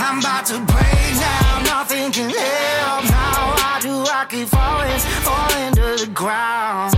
I'm 0.00 0.18
about 0.18 0.46
to 0.46 0.58
break 0.64 1.12
now, 1.20 1.60
nothing 1.68 2.10
can 2.10 2.30
help 2.30 3.04
now. 3.04 3.52
Why 3.60 3.78
do 3.82 3.92
I 4.08 4.24
keep 4.30 4.48
falling, 4.48 5.00
falling 5.28 5.72
to 5.76 5.86
the 6.00 6.10
ground? 6.12 6.96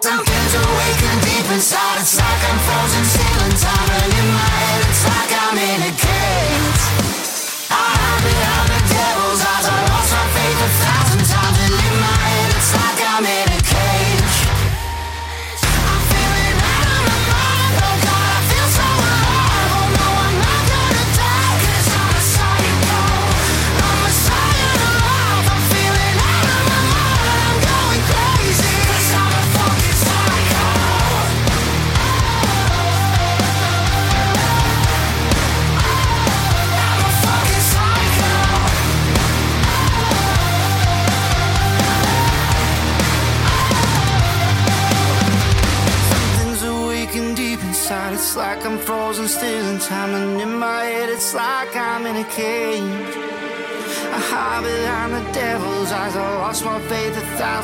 Something's 0.00 0.54
awakened 0.54 1.20
deep 1.26 1.46
inside. 1.50 1.98
It's 1.98 2.16
like 2.16 2.42
I'm 2.48 2.58
frozen, 2.66 3.04
ceiling 3.10 3.56
time, 3.58 3.90
and 3.98 4.12
in 4.20 4.28
my 4.38 4.50
head, 4.62 4.80
it's 4.86 5.04
like 5.10 5.29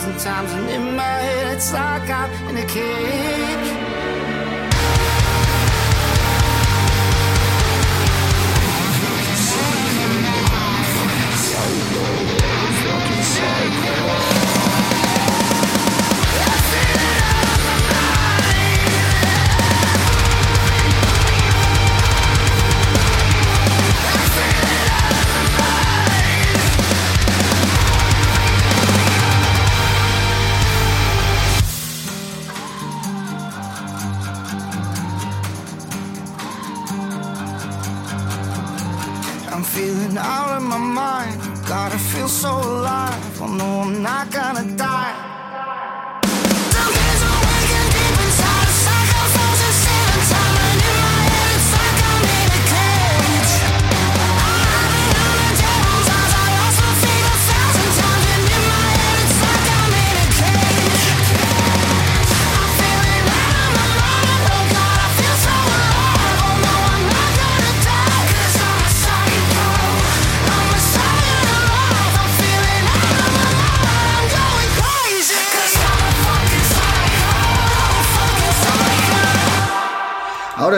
thousand 0.07 0.33
times, 0.33 0.53
and 0.53 0.71
in 0.71 0.97
my 0.97 1.03
head 1.03 1.57
it's 1.57 1.73
like 1.73 2.11
I'm 2.11 2.49
in 2.49 2.57
a 2.57 2.67
cage. 2.67 3.36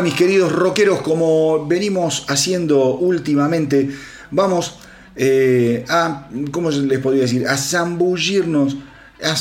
Mis 0.03 0.15
queridos 0.15 0.53
rockeros, 0.53 1.03
como 1.03 1.67
venimos 1.67 2.25
haciendo 2.29 2.97
últimamente, 2.97 3.91
vamos 4.31 4.79
eh, 5.17 5.85
a, 5.89 6.29
¿cómo 6.51 6.71
les 6.71 6.99
podría 7.01 7.23
decir? 7.23 7.47
A 7.49 7.57
zambullirnos, 7.57 8.77
a 9.23 9.35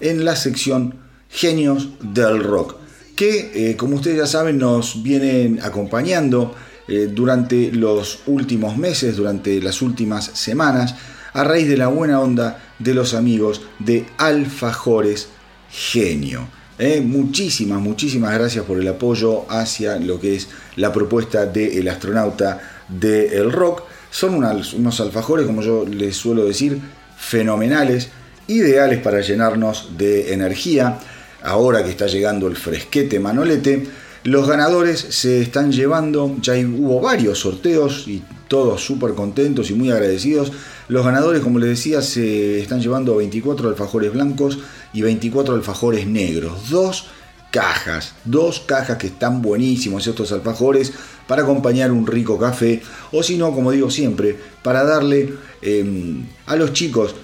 en 0.00 0.24
la 0.24 0.36
sección 0.36 0.94
Genios 1.30 1.88
del 2.00 2.42
Rock, 2.42 2.76
que, 3.14 3.70
eh, 3.70 3.76
como 3.76 3.96
ustedes 3.96 4.18
ya 4.18 4.26
saben, 4.26 4.58
nos 4.58 5.02
vienen 5.02 5.60
acompañando 5.62 6.54
eh, 6.88 7.10
durante 7.12 7.72
los 7.72 8.20
últimos 8.26 8.76
meses, 8.76 9.16
durante 9.16 9.60
las 9.60 9.82
últimas 9.82 10.26
semanas, 10.34 10.94
a 11.32 11.42
raíz 11.42 11.68
de 11.68 11.76
la 11.76 11.88
buena 11.88 12.20
onda 12.20 12.62
de 12.78 12.94
los 12.94 13.14
amigos 13.14 13.62
de 13.78 14.06
Alfajores 14.18 15.28
Genio. 15.70 16.48
Eh, 16.78 17.00
muchísimas, 17.00 17.80
muchísimas 17.80 18.34
gracias 18.34 18.64
por 18.66 18.78
el 18.78 18.86
apoyo 18.86 19.50
hacia 19.50 19.96
lo 19.96 20.20
que 20.20 20.36
es 20.36 20.48
la 20.76 20.92
propuesta 20.92 21.46
del 21.46 21.88
astronauta 21.88 22.60
del 22.88 23.50
rock. 23.50 23.84
Son 24.10 24.34
unos 24.34 25.00
alfajores, 25.00 25.46
como 25.46 25.62
yo 25.62 25.86
les 25.86 26.16
suelo 26.16 26.44
decir, 26.44 26.78
fenomenales, 27.16 28.10
ideales 28.46 29.00
para 29.00 29.20
llenarnos 29.20 29.96
de 29.96 30.34
energía. 30.34 30.98
Ahora 31.42 31.82
que 31.82 31.90
está 31.90 32.06
llegando 32.06 32.46
el 32.46 32.56
fresquete 32.56 33.20
manolete, 33.20 33.86
los 34.24 34.48
ganadores 34.48 34.98
se 34.98 35.40
están 35.40 35.70
llevando, 35.70 36.36
ya 36.42 36.54
hubo 36.54 37.00
varios 37.00 37.38
sorteos 37.38 38.08
y 38.08 38.22
todos 38.48 38.82
súper 38.82 39.14
contentos 39.14 39.70
y 39.70 39.74
muy 39.74 39.90
agradecidos. 39.90 40.52
Los 40.88 41.04
ganadores, 41.04 41.42
como 41.42 41.58
les 41.58 41.70
decía, 41.70 42.02
se 42.02 42.60
están 42.60 42.80
llevando 42.80 43.16
24 43.16 43.68
alfajores 43.68 44.12
blancos 44.12 44.58
y 44.92 45.02
24 45.02 45.54
alfajores 45.54 46.06
negros. 46.06 46.70
Dos 46.70 47.06
cajas, 47.50 48.14
dos 48.24 48.60
cajas 48.60 48.98
que 48.98 49.06
están 49.06 49.40
buenísimos 49.40 50.06
estos 50.06 50.32
alfajores 50.32 50.92
para 51.26 51.42
acompañar 51.42 51.90
un 51.90 52.06
rico 52.06 52.38
café 52.38 52.82
o 53.12 53.22
si 53.22 53.38
no, 53.38 53.52
como 53.52 53.72
digo 53.72 53.90
siempre, 53.90 54.36
para 54.62 54.84
darle 54.84 55.34
em, 55.62 56.26
a 56.46 56.56
los 56.56 56.72
chicos 56.72 57.14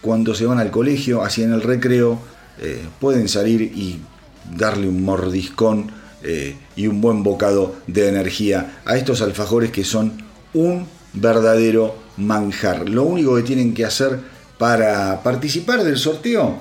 cuando 0.00 0.34
se 0.34 0.46
van 0.46 0.58
al 0.58 0.70
colegio, 0.70 1.22
así 1.22 1.42
en 1.42 1.52
el 1.52 1.62
recreo, 1.62 2.18
eh, 2.60 2.84
pueden 3.00 3.28
salir 3.28 3.62
y 3.62 4.00
darle 4.56 4.88
un 4.88 5.02
mordiscón 5.04 5.90
eh, 6.22 6.56
y 6.76 6.86
un 6.86 7.00
buen 7.00 7.22
bocado 7.22 7.74
de 7.86 8.08
energía 8.08 8.80
a 8.84 8.96
estos 8.96 9.22
alfajores 9.22 9.70
que 9.70 9.84
son 9.84 10.12
un 10.54 10.86
verdadero 11.12 11.96
manjar. 12.16 12.88
Lo 12.88 13.04
único 13.04 13.34
que 13.36 13.42
tienen 13.42 13.74
que 13.74 13.84
hacer 13.84 14.20
para 14.58 15.22
participar 15.22 15.82
del 15.82 15.96
sorteo 15.96 16.60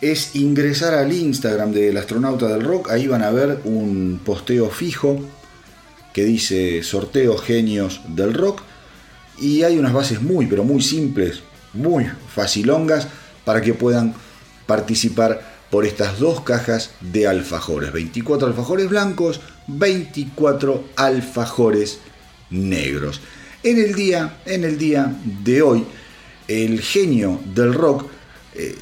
es 0.00 0.34
ingresar 0.34 0.94
al 0.94 1.12
Instagram 1.12 1.72
del 1.72 1.96
astronauta 1.96 2.48
del 2.48 2.62
rock. 2.62 2.90
Ahí 2.90 3.06
van 3.06 3.22
a 3.22 3.30
ver 3.30 3.60
un 3.64 4.20
posteo 4.24 4.70
fijo 4.70 5.20
que 6.12 6.24
dice 6.24 6.82
sorteo 6.82 7.36
genios 7.36 8.00
del 8.08 8.34
rock. 8.34 8.62
Y 9.38 9.62
hay 9.62 9.78
unas 9.78 9.92
bases 9.92 10.20
muy, 10.20 10.46
pero 10.46 10.64
muy 10.64 10.82
simples, 10.82 11.40
muy 11.72 12.06
facilongas 12.34 13.08
para 13.44 13.60
que 13.60 13.74
puedan 13.74 14.14
participar 14.66 15.40
por 15.70 15.86
estas 15.86 16.18
dos 16.18 16.40
cajas 16.40 16.90
de 17.00 17.26
alfajores. 17.26 17.92
24 17.92 18.48
alfajores 18.48 18.88
blancos, 18.88 19.40
24 19.66 20.84
alfajores 20.96 22.00
negros. 22.50 23.20
En 23.62 23.78
el 23.78 23.94
día, 23.94 24.38
en 24.46 24.64
el 24.64 24.78
día 24.78 25.14
de 25.44 25.62
hoy, 25.62 25.84
el 26.48 26.80
genio 26.80 27.40
del 27.54 27.72
rock 27.72 28.06
eh, 28.54 28.74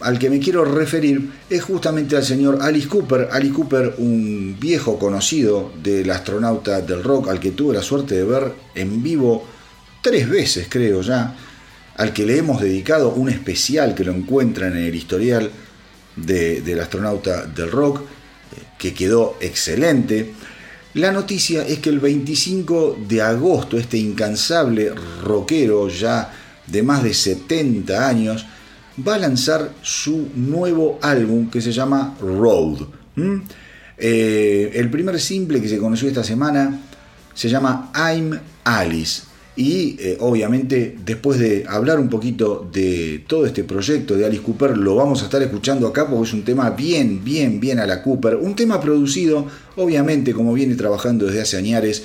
al 0.00 0.18
que 0.18 0.30
me 0.30 0.38
quiero 0.38 0.64
referir 0.64 1.30
es 1.48 1.62
justamente 1.62 2.16
al 2.16 2.24
señor 2.24 2.58
Alice 2.60 2.88
Cooper. 2.88 3.28
Alice 3.32 3.54
Cooper, 3.54 3.94
un 3.98 4.56
viejo 4.60 4.98
conocido 4.98 5.72
del 5.82 6.10
astronauta 6.10 6.80
del 6.80 7.02
rock, 7.02 7.28
al 7.28 7.40
que 7.40 7.52
tuve 7.52 7.74
la 7.74 7.82
suerte 7.82 8.14
de 8.14 8.24
ver 8.24 8.52
en 8.74 9.02
vivo 9.02 9.46
tres 10.02 10.28
veces, 10.28 10.66
creo 10.68 11.00
ya, 11.00 11.34
al 11.96 12.12
que 12.12 12.26
le 12.26 12.38
hemos 12.38 12.60
dedicado 12.60 13.10
un 13.10 13.28
especial 13.30 13.94
que 13.94 14.04
lo 14.04 14.12
encuentran 14.12 14.76
en 14.76 14.84
el 14.84 14.94
historial 14.94 15.50
del 16.14 16.80
astronauta 16.80 17.46
del 17.46 17.70
rock, 17.70 18.02
que 18.78 18.92
quedó 18.92 19.36
excelente. 19.40 20.32
La 20.94 21.12
noticia 21.12 21.66
es 21.66 21.78
que 21.78 21.90
el 21.90 22.00
25 22.00 22.98
de 23.08 23.22
agosto, 23.22 23.78
este 23.78 23.98
incansable 23.98 24.92
rockero 25.22 25.88
ya 25.88 26.32
de 26.66 26.82
más 26.82 27.02
de 27.02 27.14
70 27.14 28.08
años, 28.08 28.46
va 29.06 29.14
a 29.14 29.18
lanzar 29.18 29.72
su 29.82 30.28
nuevo 30.34 30.98
álbum 31.02 31.50
que 31.50 31.60
se 31.60 31.72
llama 31.72 32.16
Road. 32.20 32.86
Eh, 33.98 34.72
el 34.74 34.90
primer 34.90 35.18
simple 35.20 35.60
que 35.60 35.68
se 35.68 35.78
conoció 35.78 36.08
esta 36.08 36.24
semana 36.24 36.80
se 37.34 37.48
llama 37.48 37.92
I'm 37.94 38.38
Alice. 38.64 39.22
Y 39.58 39.96
eh, 40.00 40.18
obviamente 40.20 40.98
después 41.02 41.38
de 41.38 41.64
hablar 41.66 41.98
un 41.98 42.10
poquito 42.10 42.68
de 42.70 43.24
todo 43.26 43.46
este 43.46 43.64
proyecto 43.64 44.14
de 44.14 44.26
Alice 44.26 44.42
Cooper, 44.42 44.76
lo 44.76 44.96
vamos 44.96 45.22
a 45.22 45.26
estar 45.26 45.42
escuchando 45.42 45.86
acá 45.86 46.06
porque 46.06 46.28
es 46.28 46.34
un 46.34 46.44
tema 46.44 46.70
bien, 46.70 47.24
bien, 47.24 47.58
bien 47.58 47.78
a 47.78 47.86
la 47.86 48.02
Cooper. 48.02 48.36
Un 48.36 48.54
tema 48.54 48.80
producido, 48.80 49.46
obviamente, 49.76 50.34
como 50.34 50.52
viene 50.52 50.74
trabajando 50.74 51.26
desde 51.26 51.40
hace 51.40 51.56
años 51.56 52.02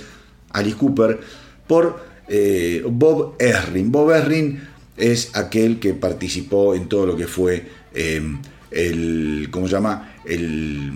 Alice 0.54 0.78
Cooper, 0.78 1.20
por 1.68 2.00
eh, 2.30 2.84
Bob 2.90 3.36
Erring. 3.38 3.92
Bob 3.92 4.12
Erring 4.12 4.71
es 4.98 5.36
aquel 5.36 5.80
que 5.80 5.94
participó 5.94 6.76
en 6.76 6.88
todo 6.88 7.06
lo 7.06 7.18
que 7.18 7.28
fue 7.28 7.66
em, 7.94 8.42
el, 8.72 9.50
¿cómo 9.52 9.68
llama? 9.68 10.16
El, 10.26 10.92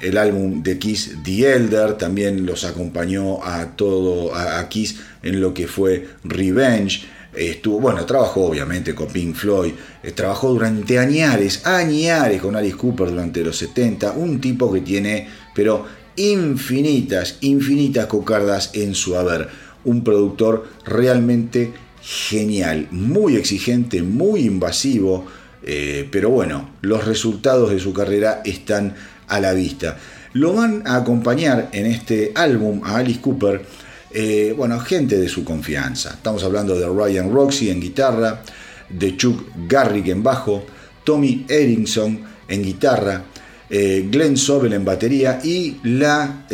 el, 0.00 0.18
álbum 0.18 0.62
de 0.62 0.78
Kiss, 0.78 1.16
The 1.24 1.54
Elder, 1.54 1.94
también 1.94 2.46
los 2.46 2.64
acompañó 2.64 3.44
a 3.44 3.76
todo, 3.76 4.34
a, 4.34 4.68
Kiss 4.68 5.00
en 5.22 5.40
lo 5.40 5.52
que 5.52 5.66
fue 5.66 6.06
Revenge. 6.24 7.04
Estuvo, 7.34 7.80
bueno, 7.80 8.06
trabajó 8.06 8.46
obviamente 8.46 8.94
con 8.94 9.08
Pink 9.08 9.34
Floyd, 9.34 9.72
eh, 10.02 10.12
trabajó 10.12 10.50
durante 10.50 10.98
añares, 10.98 11.66
añares 11.66 12.40
con 12.40 12.56
Alice 12.56 12.76
Cooper 12.76 13.10
durante 13.10 13.42
los 13.42 13.58
70, 13.58 14.12
un 14.12 14.40
tipo 14.40 14.72
que 14.72 14.80
tiene, 14.80 15.28
pero 15.54 15.84
infinitas, 16.16 17.36
infinitas 17.42 18.06
cocardas 18.06 18.70
en 18.72 18.94
su 18.94 19.16
haber, 19.16 19.48
un 19.84 20.02
productor 20.02 20.66
realmente 20.86 21.74
genial, 22.06 22.86
muy 22.92 23.34
exigente, 23.34 24.00
muy 24.00 24.42
invasivo, 24.42 25.26
eh, 25.64 26.08
pero 26.08 26.30
bueno, 26.30 26.70
los 26.82 27.04
resultados 27.04 27.70
de 27.70 27.80
su 27.80 27.92
carrera 27.92 28.42
están 28.44 28.94
a 29.26 29.40
la 29.40 29.52
vista. 29.52 29.98
lo 30.34 30.52
van 30.52 30.82
a 30.86 30.96
acompañar 30.96 31.70
en 31.72 31.86
este 31.86 32.30
álbum 32.34 32.82
a 32.84 32.98
Alice 32.98 33.20
Cooper, 33.20 33.64
eh, 34.12 34.54
bueno, 34.56 34.78
gente 34.78 35.18
de 35.18 35.28
su 35.28 35.44
confianza. 35.44 36.10
Estamos 36.10 36.44
hablando 36.44 36.78
de 36.78 36.86
Ryan 36.86 37.32
Roxy 37.32 37.70
en 37.70 37.80
guitarra, 37.80 38.42
de 38.88 39.16
Chuck 39.16 39.48
Garrick 39.66 40.06
en 40.08 40.22
bajo, 40.22 40.64
Tommy 41.02 41.44
Erickson 41.48 42.20
en 42.46 42.62
guitarra, 42.62 43.24
eh, 43.68 44.06
Glenn 44.08 44.36
Sobel 44.36 44.74
en 44.74 44.84
batería 44.84 45.40
y 45.42 45.78
la, 45.82 46.46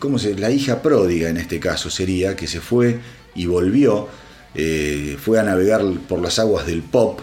¿cómo 0.00 0.18
se, 0.18 0.34
la 0.34 0.50
hija 0.50 0.82
pródiga 0.82 1.28
en 1.28 1.36
este 1.36 1.60
caso 1.60 1.90
sería, 1.90 2.34
que 2.34 2.48
se 2.48 2.60
fue 2.60 2.98
y 3.34 3.46
volvió, 3.46 4.08
eh, 4.54 5.16
fue 5.20 5.38
a 5.38 5.42
navegar 5.42 5.82
por 6.08 6.20
las 6.20 6.38
aguas 6.38 6.66
del 6.66 6.82
pop 6.82 7.20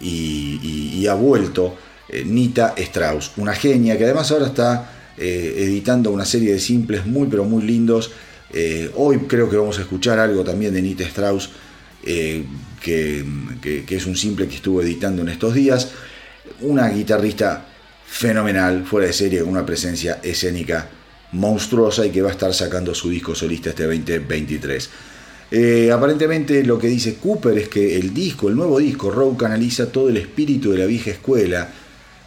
y, 0.00 1.06
ha 1.06 1.14
vuelto 1.14 1.76
Nita 2.24 2.74
Strauss, 2.76 3.32
una 3.36 3.54
genia 3.54 3.98
que 3.98 4.04
además 4.04 4.30
ahora 4.30 4.46
está 4.46 4.92
editando 5.18 6.10
una 6.12 6.24
serie 6.24 6.52
de 6.52 6.60
simples 6.60 7.04
muy 7.04 7.26
pero 7.26 7.44
muy 7.44 7.64
lindos. 7.64 8.12
hoy 8.94 9.18
creo 9.26 9.50
que 9.50 9.56
vamos 9.56 9.78
a 9.78 9.82
escuchar 9.82 10.18
algo 10.18 10.44
también 10.44 10.72
de 10.72 10.82
Nita 10.82 11.02
Strauss. 11.04 11.50
que, 12.02 12.44
que, 13.60 13.96
es 13.96 14.06
un 14.06 14.16
simple 14.16 14.46
que 14.46 14.56
estuvo 14.56 14.80
editando 14.82 15.22
en 15.22 15.30
estos 15.30 15.54
días. 15.54 15.90
Una 16.60 16.88
guitarrista 16.88 17.66
fenomenal, 18.10 18.84
fuera 18.84 19.06
de 19.06 19.12
serie, 19.12 19.40
con 19.40 19.50
una 19.50 19.64
presencia 19.64 20.20
escénica 20.22 20.88
monstruosa 21.32 22.04
y 22.04 22.10
que 22.10 22.22
va 22.22 22.28
a 22.28 22.32
estar 22.32 22.52
sacando 22.52 22.94
su 22.94 23.08
disco 23.08 23.34
solista 23.34 23.70
este 23.70 23.84
2023. 23.84 24.90
Eh, 25.50 25.90
aparentemente 25.90 26.62
lo 26.64 26.78
que 26.78 26.86
dice 26.86 27.16
Cooper 27.16 27.58
es 27.58 27.68
que 27.68 27.96
el 27.96 28.14
disco, 28.14 28.48
el 28.48 28.56
nuevo 28.56 28.78
disco, 28.78 29.10
Rowe 29.10 29.36
canaliza 29.36 29.90
todo 29.90 30.08
el 30.08 30.16
espíritu 30.16 30.70
de 30.70 30.78
la 30.78 30.86
vieja 30.86 31.10
escuela 31.10 31.68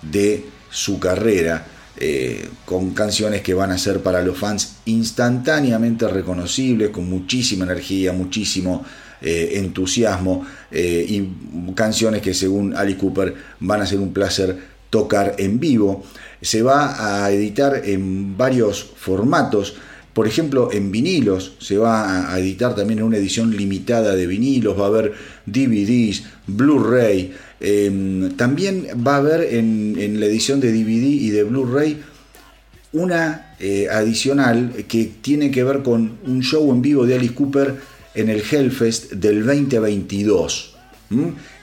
de 0.02 0.44
su 0.70 1.00
carrera, 1.00 1.66
eh, 1.96 2.50
con 2.66 2.94
canciones 2.94 3.42
que 3.42 3.54
van 3.54 3.72
a 3.72 3.78
ser 3.78 4.02
para 4.02 4.22
los 4.22 4.38
fans 4.38 4.78
instantáneamente 4.86 6.08
reconocibles, 6.08 6.90
con 6.90 7.10
muchísima 7.10 7.64
energía, 7.64 8.12
muchísimo 8.12 8.84
eh, 9.22 9.52
entusiasmo, 9.54 10.46
y 10.72 11.30
canciones 11.76 12.22
que 12.22 12.34
según 12.34 12.76
Ali 12.76 12.96
Cooper 12.96 13.34
van 13.60 13.82
a 13.82 13.86
ser 13.86 14.00
un 14.00 14.12
placer 14.12 14.58
tocar 14.90 15.36
en 15.38 15.60
vivo. 15.60 16.04
Se 16.42 16.62
va 16.62 17.24
a 17.24 17.32
editar 17.32 17.84
en 17.86 18.36
varios 18.36 18.84
formatos. 18.98 19.76
Por 20.14 20.28
ejemplo, 20.28 20.70
en 20.72 20.92
vinilos, 20.92 21.54
se 21.60 21.78
va 21.78 22.32
a 22.32 22.40
editar 22.40 22.76
también 22.76 23.00
en 23.00 23.06
una 23.06 23.18
edición 23.18 23.56
limitada 23.56 24.16
de 24.16 24.28
vinilos, 24.28 24.80
va 24.80 24.86
a 24.86 24.88
haber 24.88 25.14
DVDs, 25.46 26.24
Blu-ray, 26.46 27.34
em, 27.60 28.32
también 28.36 28.88
va 29.06 29.16
a 29.16 29.18
haber 29.18 29.56
en, 29.56 30.20
la 30.20 30.28
edición 30.28 30.60
de 30.60 30.72
DVD 30.72 31.06
y 31.06 31.30
de 31.32 31.44
Blu-ray 31.44 32.02
una 32.92 33.56
eh, 33.60 33.88
adicional 33.90 34.86
que 34.88 35.12
tiene 35.22 35.50
que 35.50 35.64
ver 35.64 35.82
con 35.82 36.20
un 36.28 36.44
show 36.44 36.72
en 36.72 36.84
vivo 36.84 37.08
de 37.08 37.16
Alice 37.16 37.34
Cooper 37.34 37.74
en 38.14 38.30
el 38.30 38.44
Hellfest 38.48 39.14
del 39.14 39.44
2022 39.44 40.74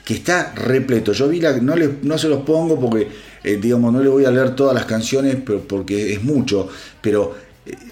que 0.05 0.13
está 0.13 0.53
repleto. 0.55 1.13
Yo 1.13 1.27
vi 1.27 1.39
la, 1.39 1.57
no, 1.57 2.17
se 2.17 2.27
los 2.27 2.41
pongo 2.43 2.79
porque, 2.79 3.07
eh, 3.43 3.59
digamos, 3.61 3.93
no 3.93 4.01
le 4.01 4.09
voy 4.09 4.25
a 4.25 4.31
leer 4.31 4.55
todas 4.55 4.73
las 4.73 4.85
canciones 4.85 5.35
porque 5.35 6.13
es 6.13 6.23
mucho, 6.23 6.69
pero 7.01 7.35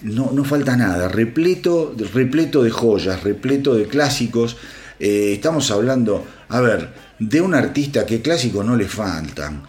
no, 0.04 0.32
no, 0.34 0.44
falta 0.44 0.76
nada, 0.76 1.08
repleto, 1.08 1.94
repleto 2.14 2.64
de 2.64 2.72
joyas, 2.72 3.24
repleto 3.24 3.76
de 3.76 3.88
clásicos. 3.88 4.58
Eh, 5.00 5.34
estamos 5.34 5.70
hablando, 5.72 6.26
a 6.50 6.60
ver, 6.60 6.90
de 7.20 7.42
un 7.42 7.54
artista 7.54 8.06
que 8.06 8.22
clásicos 8.22 8.66
no 8.66 8.76
le 8.76 8.88
faltan. 8.88 9.64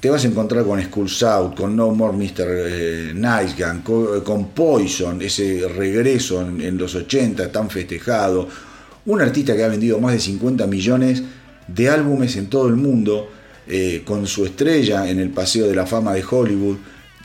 Te 0.00 0.10
vas 0.10 0.24
a 0.24 0.28
encontrar 0.28 0.64
con 0.64 0.80
Skull 0.80 1.08
South, 1.08 1.54
con 1.56 1.74
No 1.74 1.90
More 1.90 2.16
Mr. 2.16 3.14
Nice 3.14 3.54
Gun, 3.58 3.80
con, 4.22 4.48
Poison, 4.50 5.20
ese 5.20 5.66
regreso 5.68 6.42
en, 6.42 6.78
los 6.78 6.94
80 6.94 7.50
tan 7.50 7.68
festejado, 7.70 8.48
un 9.06 9.20
artista 9.20 9.56
que 9.56 9.64
ha 9.64 9.68
vendido 9.68 9.98
más 9.98 10.12
de 10.12 10.20
50 10.20 10.66
millones 10.66 11.22
de 11.66 11.88
álbumes 11.88 12.36
en 12.36 12.48
todo 12.48 12.68
el 12.68 12.76
mundo, 12.76 13.30
eh, 13.66 14.02
con 14.04 14.26
su 14.26 14.44
estrella 14.44 15.08
en 15.10 15.18
el 15.18 15.30
Paseo 15.30 15.66
de 15.66 15.74
la 15.74 15.86
Fama 15.86 16.12
de 16.12 16.22
Hollywood 16.28 16.76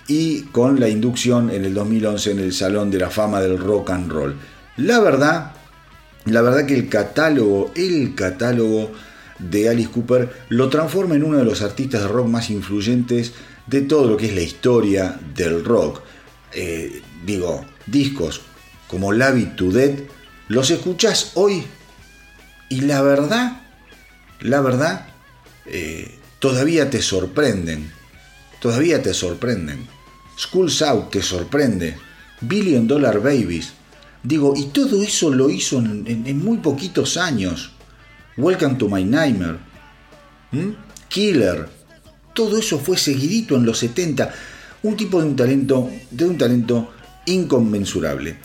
y 0.07 0.43
con 0.43 0.79
la 0.79 0.89
inducción 0.89 1.49
en 1.49 1.65
el 1.65 1.73
2011 1.73 2.31
en 2.31 2.39
el 2.39 2.53
Salón 2.53 2.91
de 2.91 2.99
la 2.99 3.09
Fama 3.09 3.41
del 3.41 3.57
Rock 3.57 3.91
and 3.91 4.11
Roll. 4.11 4.35
La 4.77 4.99
verdad, 4.99 5.53
la 6.25 6.41
verdad 6.41 6.65
que 6.65 6.75
el 6.75 6.89
catálogo, 6.89 7.71
el 7.75 8.15
catálogo 8.15 8.91
de 9.39 9.69
Alice 9.69 9.89
Cooper 9.89 10.31
lo 10.49 10.69
transforma 10.69 11.15
en 11.15 11.23
uno 11.23 11.37
de 11.37 11.45
los 11.45 11.61
artistas 11.61 12.01
de 12.01 12.07
rock 12.07 12.27
más 12.27 12.49
influyentes 12.49 13.33
de 13.67 13.81
todo 13.81 14.07
lo 14.07 14.17
que 14.17 14.27
es 14.27 14.35
la 14.35 14.41
historia 14.41 15.19
del 15.35 15.63
rock. 15.63 16.01
Eh, 16.53 17.01
digo, 17.25 17.65
discos 17.85 18.41
como 18.87 19.11
Love 19.11 19.55
to 19.55 19.71
Dead 19.71 19.93
los 20.47 20.69
escuchás 20.69 21.31
hoy 21.35 21.63
y 22.67 22.81
la 22.81 23.01
verdad, 23.01 23.61
la 24.41 24.59
verdad, 24.61 25.07
eh, 25.65 26.19
todavía 26.39 26.89
te 26.89 27.01
sorprenden. 27.01 27.91
Todavía 28.61 29.01
te 29.01 29.11
sorprenden. 29.15 29.87
Schools 30.37 30.83
Out 30.83 31.09
te 31.09 31.23
sorprende. 31.23 31.97
Billion 32.41 32.87
Dollar 32.87 33.19
Babies. 33.19 33.73
Digo, 34.21 34.53
y 34.55 34.65
todo 34.65 35.01
eso 35.01 35.31
lo 35.31 35.49
hizo 35.49 35.79
en, 35.79 36.37
muy 36.37 36.59
poquitos 36.59 37.17
años. 37.17 37.71
Welcome 38.37 38.75
to 38.75 38.87
My 38.87 39.03
Nightmare. 39.03 39.57
¿Mm? 40.51 40.69
Killer. 41.09 41.69
Todo 42.35 42.59
eso 42.59 42.77
fue 42.77 42.97
seguidito 42.97 43.55
en 43.55 43.65
los 43.65 43.79
70. 43.79 44.31
Un 44.83 44.95
tipo 44.95 45.19
de 45.19 45.27
un 45.29 45.35
talento, 45.35 45.89
de 46.11 46.25
un 46.25 46.37
talento 46.37 46.91
inconmensurable. 47.25 48.37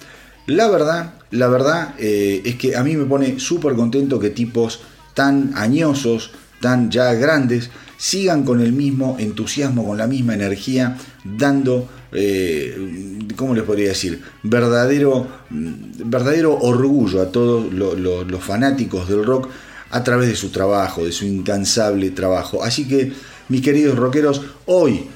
La 0.47 0.69
verdad, 0.69 1.13
la 1.31 1.49
verdad 1.49 1.95
eh, 1.99 2.41
es 2.43 2.57
que 2.57 2.75
a 2.75 2.83
mí 2.83 2.97
me 2.97 3.05
pone 3.05 3.39
súper 3.39 3.75
contento 3.75 4.19
que 4.19 4.31
tipos 4.31 4.81
tan 5.13 5.53
añosos, 5.57 6.31
tan 6.63 6.91
ya 6.91 7.13
grandes, 7.13 7.69
sigan 7.97 8.45
con 8.45 8.61
el 8.61 8.73
mismo 8.73 9.17
entusiasmo, 9.19 9.87
con 9.87 9.99
la 9.99 10.07
misma 10.07 10.35
energía, 10.35 10.97
dando, 11.25 11.89
eh, 12.13 13.19
¿cómo 13.37 13.55
les 13.55 13.65
podría 13.65 13.89
decir? 13.89 14.23
Verdadero, 14.43 15.27
mm, 15.51 15.75
verdadero 16.05 16.59
orgullo 16.59 17.23
a 17.23 17.33
todos 17.33 17.73
los 17.73 18.45
fanáticos 18.45 19.09
del 19.09 19.25
rock 19.25 19.49
a 19.91 20.03
través 20.05 20.29
de 20.29 20.37
su 20.37 20.51
trabajo, 20.51 21.05
de 21.05 21.13
su 21.13 21.25
incansable 21.25 22.11
trabajo. 22.11 22.63
Así 22.63 22.87
que, 22.87 23.13
mis 23.49 23.63
queridos 23.63 23.97
rockeros, 23.97 24.43
hoy, 24.67 25.07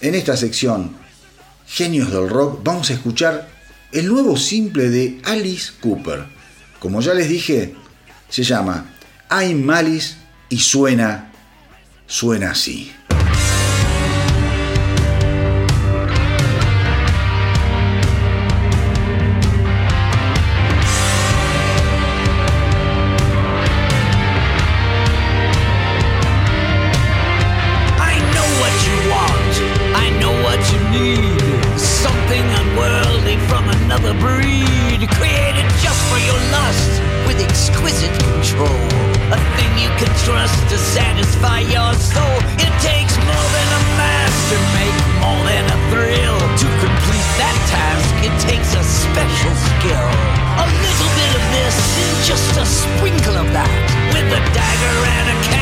en 0.00 0.14
esta 0.14 0.36
sección, 0.36 0.98
Genios 1.66 2.10
del 2.10 2.28
Rock, 2.28 2.60
vamos 2.64 2.90
a 2.90 2.94
escuchar 2.94 3.48
el 3.92 4.08
nuevo 4.08 4.36
simple 4.36 4.90
de 4.90 5.20
Alice 5.24 5.72
Cooper. 5.80 6.24
Como 6.80 7.00
ya 7.00 7.14
les 7.14 7.28
dije, 7.28 7.76
se 8.28 8.42
llama 8.42 8.92
I'm 9.30 9.70
Alice 9.70 10.16
y 10.48 10.58
suena, 10.58 11.29
suena 12.10 12.50
así. 12.50 12.92
Trust 40.24 40.68
to 40.68 40.76
satisfy 40.76 41.60
your 41.60 41.94
soul. 41.94 42.36
It 42.60 42.74
takes 42.84 43.16
more 43.16 43.48
than 43.56 43.68
a 43.72 43.82
master 43.96 44.60
make, 44.76 44.98
more 45.24 45.42
than 45.48 45.64
a 45.64 45.78
thrill. 45.88 46.38
To 46.60 46.66
complete 46.84 47.28
that 47.40 47.56
task, 47.72 48.12
it 48.28 48.34
takes 48.44 48.74
a 48.76 48.84
special 48.84 49.54
skill. 49.56 50.08
A 50.60 50.66
little 50.68 51.10
bit 51.16 51.32
of 51.38 51.44
this, 51.56 51.76
just 52.28 52.52
a 52.60 52.66
sprinkle 52.66 53.36
of 53.36 53.48
that, 53.56 53.72
with 54.12 54.28
a 54.28 54.42
dagger 54.52 54.96
and 55.08 55.26
a 55.30 55.44
cat. 55.48 55.59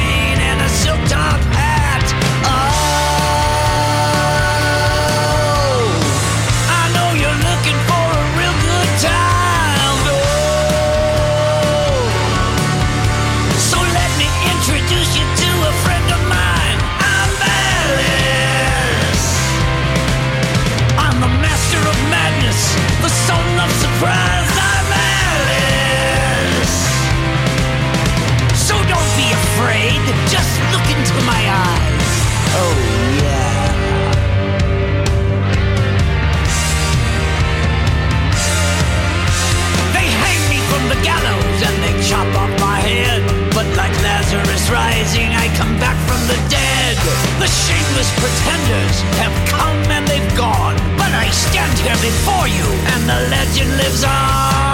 Those 47.99 48.11
pretenders 48.13 49.01
have 49.19 49.35
come 49.49 49.77
and 49.91 50.07
they've 50.07 50.37
gone. 50.37 50.77
But 50.97 51.11
I 51.13 51.31
stand 51.31 51.77
here 51.81 51.99
before 51.99 52.47
you, 52.47 52.67
and 52.93 53.03
the 53.11 53.19
legend 53.29 53.77
lives 53.77 54.05
on. 54.05 54.68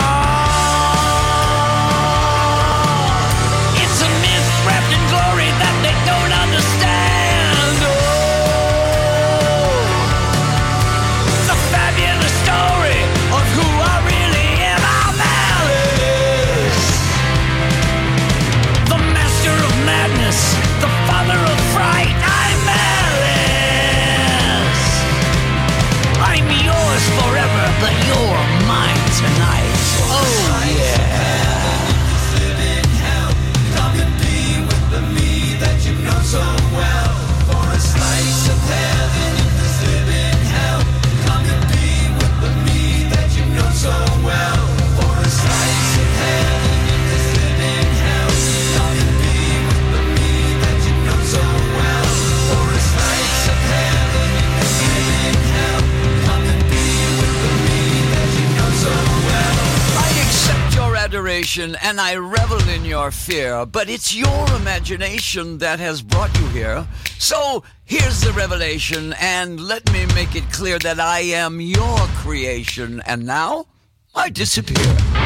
And 61.85 62.01
I 62.01 62.17
revel 62.17 62.67
in 62.71 62.87
your 62.87 63.11
fear, 63.11 63.67
but 63.67 63.91
it's 63.91 64.15
your 64.15 64.57
imagination 64.57 65.59
that 65.59 65.79
has 65.81 66.01
brought 66.01 66.35
you 66.41 66.47
here. 66.47 66.87
So 67.19 67.63
here's 67.85 68.23
the 68.23 68.33
revelation, 68.33 69.15
and 69.21 69.61
let 69.61 69.93
me 69.93 70.07
make 70.15 70.35
it 70.35 70.51
clear 70.51 70.79
that 70.79 70.99
I 70.99 71.21
am 71.21 71.61
your 71.61 71.99
creation, 72.17 73.03
and 73.07 73.27
now 73.27 73.67
I 74.15 74.31
disappear. 74.31 75.24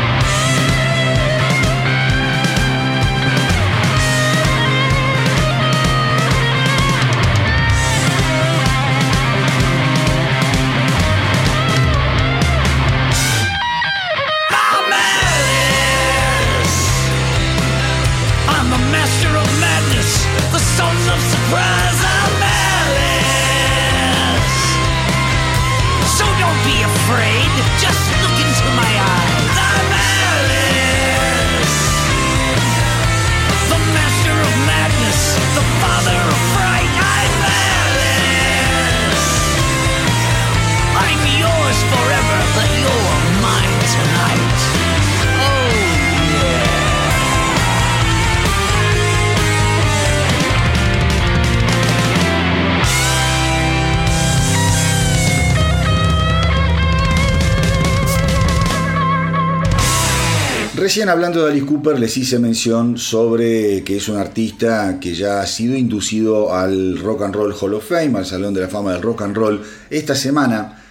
Recién 60.89 61.11
hablando 61.11 61.45
de 61.45 61.51
Alice 61.53 61.67
Cooper 61.67 61.99
les 61.99 62.17
hice 62.17 62.39
mención 62.39 62.97
sobre 62.97 63.85
que 63.85 63.99
es 63.99 64.09
un 64.09 64.17
artista 64.17 64.99
que 64.99 65.15
ya 65.15 65.43
ha 65.43 65.47
sido 65.47 65.77
inducido 65.77 66.55
al 66.55 66.99
Rock 66.99 67.25
and 67.25 67.35
Roll 67.35 67.55
Hall 67.61 67.75
of 67.75 67.87
Fame, 67.87 68.17
al 68.17 68.25
Salón 68.25 68.55
de 68.55 68.63
la 68.63 68.69
Fama 68.69 68.95
del 68.95 69.03
Rock 69.03 69.21
and 69.21 69.37
Roll. 69.37 69.63
Esta 69.91 70.15
semana, 70.15 70.83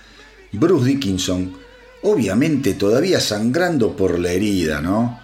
Bruce 0.52 0.86
Dickinson, 0.86 1.52
obviamente 2.04 2.76
todavía 2.76 3.20
sangrando 3.20 3.95
por 3.95 4.20
la 4.20 4.32
herida, 4.32 4.82
¿no? 4.82 5.20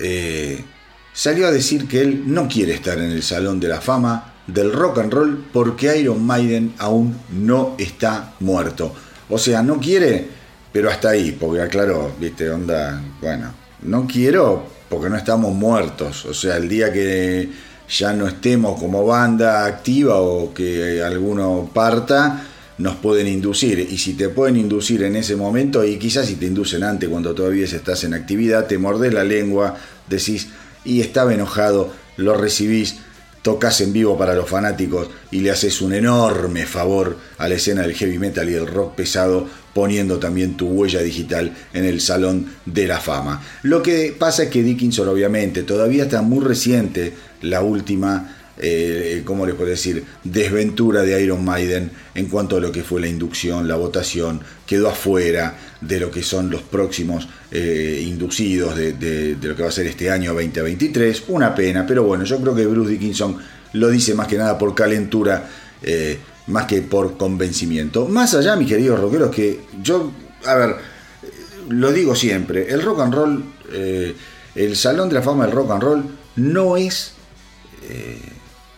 Eh, 0.00 0.64
salió 1.12 1.46
a 1.46 1.52
decir 1.52 1.86
que 1.86 2.00
él 2.00 2.22
no 2.24 2.48
quiere 2.48 2.72
estar 2.72 2.96
en 2.96 3.10
el 3.10 3.22
Salón 3.22 3.60
de 3.60 3.68
la 3.68 3.82
Fama 3.82 4.36
del 4.46 4.72
Rock 4.72 5.00
and 5.00 5.12
Roll 5.12 5.44
porque 5.52 5.94
Iron 5.98 6.24
Maiden 6.24 6.72
aún 6.78 7.18
no 7.32 7.74
está 7.76 8.32
muerto. 8.40 8.94
O 9.28 9.36
sea, 9.36 9.62
no 9.62 9.78
quiere, 9.78 10.26
pero 10.72 10.88
hasta 10.88 11.10
ahí, 11.10 11.36
porque 11.38 11.60
aclaró, 11.60 12.14
viste, 12.18 12.48
onda, 12.48 12.98
bueno, 13.20 13.65
no 13.82 14.06
quiero 14.06 14.64
porque 14.88 15.08
no 15.10 15.16
estamos 15.16 15.54
muertos. 15.54 16.24
O 16.26 16.34
sea, 16.34 16.56
el 16.56 16.68
día 16.68 16.92
que 16.92 17.48
ya 17.88 18.12
no 18.12 18.26
estemos 18.26 18.80
como 18.80 19.04
banda 19.04 19.64
activa 19.64 20.20
o 20.20 20.52
que 20.52 21.02
alguno 21.02 21.70
parta, 21.72 22.42
nos 22.78 22.96
pueden 22.96 23.26
inducir. 23.26 23.78
Y 23.78 23.98
si 23.98 24.14
te 24.14 24.28
pueden 24.28 24.56
inducir 24.56 25.02
en 25.02 25.16
ese 25.16 25.36
momento, 25.36 25.84
y 25.84 25.98
quizás 25.98 26.26
si 26.26 26.36
te 26.36 26.46
inducen 26.46 26.82
antes, 26.82 27.08
cuando 27.08 27.34
todavía 27.34 27.64
estás 27.64 28.04
en 28.04 28.14
actividad, 28.14 28.66
te 28.66 28.78
mordés 28.78 29.14
la 29.14 29.24
lengua, 29.24 29.76
decís, 30.08 30.48
y 30.84 31.00
estaba 31.00 31.32
enojado, 31.32 31.92
lo 32.16 32.34
recibís, 32.36 32.96
tocas 33.42 33.80
en 33.80 33.92
vivo 33.92 34.18
para 34.18 34.34
los 34.34 34.48
fanáticos 34.48 35.08
y 35.30 35.40
le 35.40 35.52
haces 35.52 35.80
un 35.80 35.92
enorme 35.92 36.66
favor 36.66 37.16
a 37.38 37.48
la 37.48 37.54
escena 37.54 37.82
del 37.82 37.94
heavy 37.94 38.18
metal 38.18 38.48
y 38.48 38.52
del 38.52 38.66
rock 38.66 38.96
pesado, 38.96 39.46
poniendo 39.76 40.18
también 40.18 40.56
tu 40.56 40.68
huella 40.68 41.02
digital 41.02 41.54
en 41.74 41.84
el 41.84 42.00
Salón 42.00 42.46
de 42.64 42.86
la 42.86 42.98
Fama. 42.98 43.42
Lo 43.62 43.82
que 43.82 44.16
pasa 44.18 44.44
es 44.44 44.48
que 44.48 44.62
Dickinson, 44.62 45.06
obviamente, 45.06 45.64
todavía 45.64 46.04
está 46.04 46.22
muy 46.22 46.42
reciente 46.42 47.12
la 47.42 47.60
última 47.60 48.34
eh, 48.56 49.20
¿cómo 49.26 49.44
les 49.44 49.54
puedo 49.54 49.68
decir?, 49.68 50.02
desventura 50.24 51.02
de 51.02 51.22
Iron 51.22 51.44
Maiden 51.44 51.90
en 52.14 52.24
cuanto 52.24 52.56
a 52.56 52.60
lo 52.60 52.72
que 52.72 52.82
fue 52.82 53.02
la 53.02 53.06
inducción, 53.06 53.68
la 53.68 53.76
votación, 53.76 54.40
quedó 54.66 54.88
afuera 54.88 55.58
de 55.82 56.00
lo 56.00 56.10
que 56.10 56.22
son 56.22 56.48
los 56.50 56.62
próximos 56.62 57.28
eh, 57.50 58.02
inducidos 58.06 58.74
de, 58.76 59.36
lo 59.42 59.54
que 59.54 59.62
va 59.62 59.68
a 59.68 59.72
ser 59.72 59.88
este 59.88 60.10
año 60.10 60.32
2023. 60.32 61.24
Una 61.28 61.54
pena, 61.54 61.84
pero 61.86 62.02
bueno, 62.04 62.24
yo 62.24 62.40
creo 62.40 62.54
que 62.54 62.64
Bruce 62.64 62.92
Dickinson 62.92 63.36
lo 63.74 63.90
dice 63.90 64.14
más 64.14 64.26
que 64.26 64.38
nada 64.38 64.56
por 64.56 64.74
calentura, 64.74 65.46
eh, 65.82 66.16
más 66.48 66.66
que 66.66 66.82
por 66.82 67.16
convencimiento. 67.16 68.06
Más 68.06 68.34
allá, 68.34 68.56
mis 68.56 68.68
queridos 68.68 69.00
rockeros, 69.00 69.34
que 69.34 69.60
yo, 69.82 70.12
a 70.44 70.54
ver, 70.54 70.76
lo 71.68 71.92
digo 71.92 72.14
siempre, 72.14 72.70
el 72.70 72.82
rock 72.82 73.00
and 73.00 73.14
roll, 73.14 73.44
eh, 73.72 74.14
el 74.54 74.76
Salón 74.76 75.08
de 75.08 75.16
la 75.16 75.22
Fama 75.22 75.46
del 75.46 75.54
Rock 75.54 75.70
and 75.72 75.82
Roll 75.82 76.04
no 76.36 76.76
es 76.76 77.12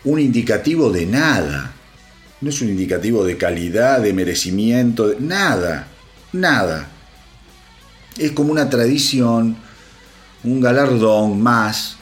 un 0.05 0.19
indicativo 0.19 0.91
de 0.91 1.07
nada. 1.07 1.75
No 2.41 2.51
es 2.51 2.61
un 2.63 2.69
indicativo 2.69 3.25
de 3.25 3.37
calidad, 3.37 4.01
de 4.01 4.13
merecimiento, 4.13 5.09
de 5.09 5.21
nada, 5.21 5.89
nada. 6.33 6.89
Es 8.17 8.33
como 8.33 8.53
una 8.53 8.71
tradición, 8.71 9.57
un 10.45 10.61
galardón 10.61 11.41
más, 11.41 11.97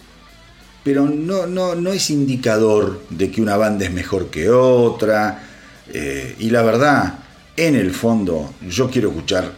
pero 0.84 1.06
no, 1.06 1.46
no, 1.46 1.74
no 1.74 1.92
es 1.92 2.10
indicador 2.10 3.02
de 3.10 3.30
que 3.30 3.40
una 3.40 3.56
banda 3.56 3.86
es 3.86 3.92
mejor 3.92 4.28
que 4.28 4.50
otra. 4.50 5.45
Eh, 5.92 6.36
y 6.38 6.50
la 6.50 6.62
verdad, 6.62 7.18
en 7.56 7.74
el 7.74 7.92
fondo, 7.92 8.54
yo 8.68 8.90
quiero 8.90 9.10
escuchar 9.10 9.52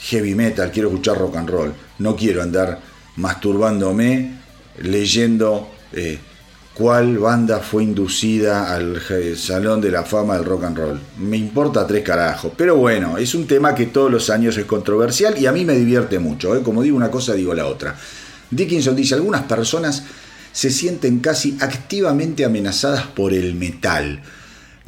heavy 0.00 0.34
metal, 0.34 0.70
quiero 0.70 0.88
escuchar 0.88 1.18
rock 1.18 1.36
and 1.36 1.50
roll. 1.50 1.74
No 1.98 2.16
quiero 2.16 2.42
andar 2.42 2.80
masturbándome 3.16 4.38
leyendo 4.82 5.70
eh, 5.92 6.18
cuál 6.74 7.18
banda 7.18 7.58
fue 7.58 7.82
inducida 7.82 8.72
al 8.72 9.02
Salón 9.36 9.80
de 9.80 9.90
la 9.90 10.04
Fama 10.04 10.36
del 10.36 10.44
Rock 10.44 10.64
and 10.64 10.78
Roll. 10.78 11.00
Me 11.18 11.36
importa 11.36 11.86
tres 11.86 12.04
carajos. 12.04 12.52
Pero 12.56 12.76
bueno, 12.76 13.18
es 13.18 13.34
un 13.34 13.46
tema 13.46 13.74
que 13.74 13.86
todos 13.86 14.10
los 14.10 14.30
años 14.30 14.56
es 14.56 14.64
controversial 14.64 15.36
y 15.36 15.46
a 15.46 15.52
mí 15.52 15.64
me 15.64 15.74
divierte 15.74 16.20
mucho. 16.20 16.54
¿eh? 16.54 16.62
Como 16.62 16.82
digo 16.82 16.96
una 16.96 17.10
cosa, 17.10 17.34
digo 17.34 17.52
la 17.52 17.66
otra. 17.66 17.96
Dickinson 18.50 18.94
dice, 18.94 19.14
algunas 19.14 19.42
personas 19.42 20.04
se 20.52 20.70
sienten 20.70 21.18
casi 21.18 21.58
activamente 21.60 22.44
amenazadas 22.44 23.06
por 23.08 23.34
el 23.34 23.54
metal. 23.54 24.22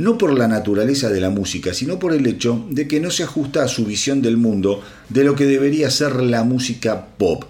No 0.01 0.16
por 0.16 0.32
la 0.32 0.48
naturaleza 0.48 1.11
de 1.11 1.20
la 1.20 1.28
música, 1.28 1.74
sino 1.74 1.98
por 1.98 2.14
el 2.14 2.26
hecho 2.26 2.64
de 2.70 2.88
que 2.88 3.01
no 3.01 3.11
se 3.11 3.22
ajusta 3.22 3.62
a 3.62 3.68
su 3.68 3.84
visión 3.84 4.22
del 4.22 4.38
mundo 4.38 4.82
de 5.11 5.24
lo 5.24 5.34
que 5.34 5.44
debería 5.44 5.90
ser 5.90 6.16
la 6.22 6.42
música 6.42 7.07
pop. 7.18 7.44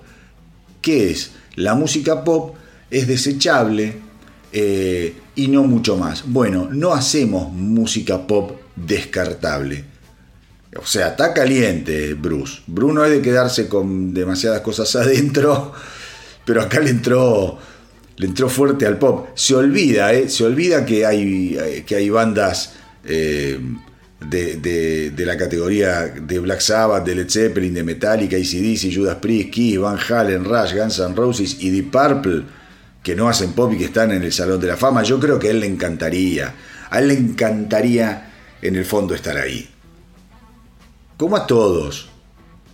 ¿Qué 0.82 1.11
es? 1.11 1.30
La 1.55 1.76
música 1.76 2.24
pop 2.24 2.57
es 2.90 3.07
desechable, 3.07 3.94
eh, 4.53 5.14
y 5.36 5.46
no 5.46 5.62
mucho 5.62 5.96
más. 5.96 6.24
Bueno, 6.26 6.68
no 6.72 6.92
hacemos 6.92 7.53
música 7.53 8.26
pop 8.26 8.59
descartable. 8.74 9.84
O 10.76 10.86
sea, 10.86 11.11
está 11.11 11.32
caliente 11.32 12.14
Bruce. 12.14 12.62
Bruno 12.66 13.05
es 13.05 13.12
de 13.12 13.22
quedarse 13.22 13.68
con 13.68 14.12
demasiadas 14.12 14.61
cosas 14.62 14.94
adentro, 14.96 15.72
pero 16.44 16.62
acá 16.62 16.80
le 16.80 16.90
entró, 16.90 17.59
le 18.20 18.26
entró 18.26 18.50
fuerte 18.50 18.84
al 18.84 18.98
pop. 18.98 19.28
Se 19.34 19.54
olvida, 19.54 20.12
¿eh? 20.12 20.28
Se 20.28 20.44
olvida 20.44 20.84
que 20.84 21.06
hay, 21.06 21.82
que 21.86 21.96
hay 21.96 22.10
bandas 22.10 22.74
eh, 23.02 23.58
de, 24.28 25.12
la 25.16 25.38
categoría 25.38 26.02
de 26.02 26.38
Black 26.38 26.60
Sabbath, 26.60 27.02
de 27.02 27.14
Led 27.14 27.30
Zeppelin, 27.30 27.72
de 27.72 27.82
Metallica, 27.82 28.36
ACDC, 28.36 28.94
Judas 28.94 29.16
Priest, 29.22 29.48
Kiss, 29.48 29.78
Van 29.78 29.96
Halen, 29.98 30.44
Rush, 30.44 30.74
Guns 30.74 30.98
N' 30.98 31.14
Roses 31.16 31.56
y 31.60 31.70
Deep 31.70 31.90
Purple 31.90 32.42
que 33.02 33.14
no 33.14 33.26
hacen 33.26 33.52
pop 33.52 33.72
y 33.72 33.78
que 33.78 33.86
están 33.86 34.10
en 34.10 34.22
el 34.22 34.34
Salón 34.34 34.60
de 34.60 34.66
la 34.66 34.76
Fama. 34.76 35.02
Yo 35.02 35.18
creo 35.18 35.38
que 35.38 35.48
a 35.48 35.50
él 35.52 35.60
le 35.60 35.66
encantaría. 35.66 36.54
A 36.90 36.98
él 36.98 37.08
le 37.08 37.14
encantaría 37.14 38.32
en 38.60 38.76
el 38.76 38.84
fondo 38.84 39.14
estar 39.14 39.38
ahí. 39.38 39.66
Como 41.16 41.36
a 41.36 41.46
todos. 41.46 42.10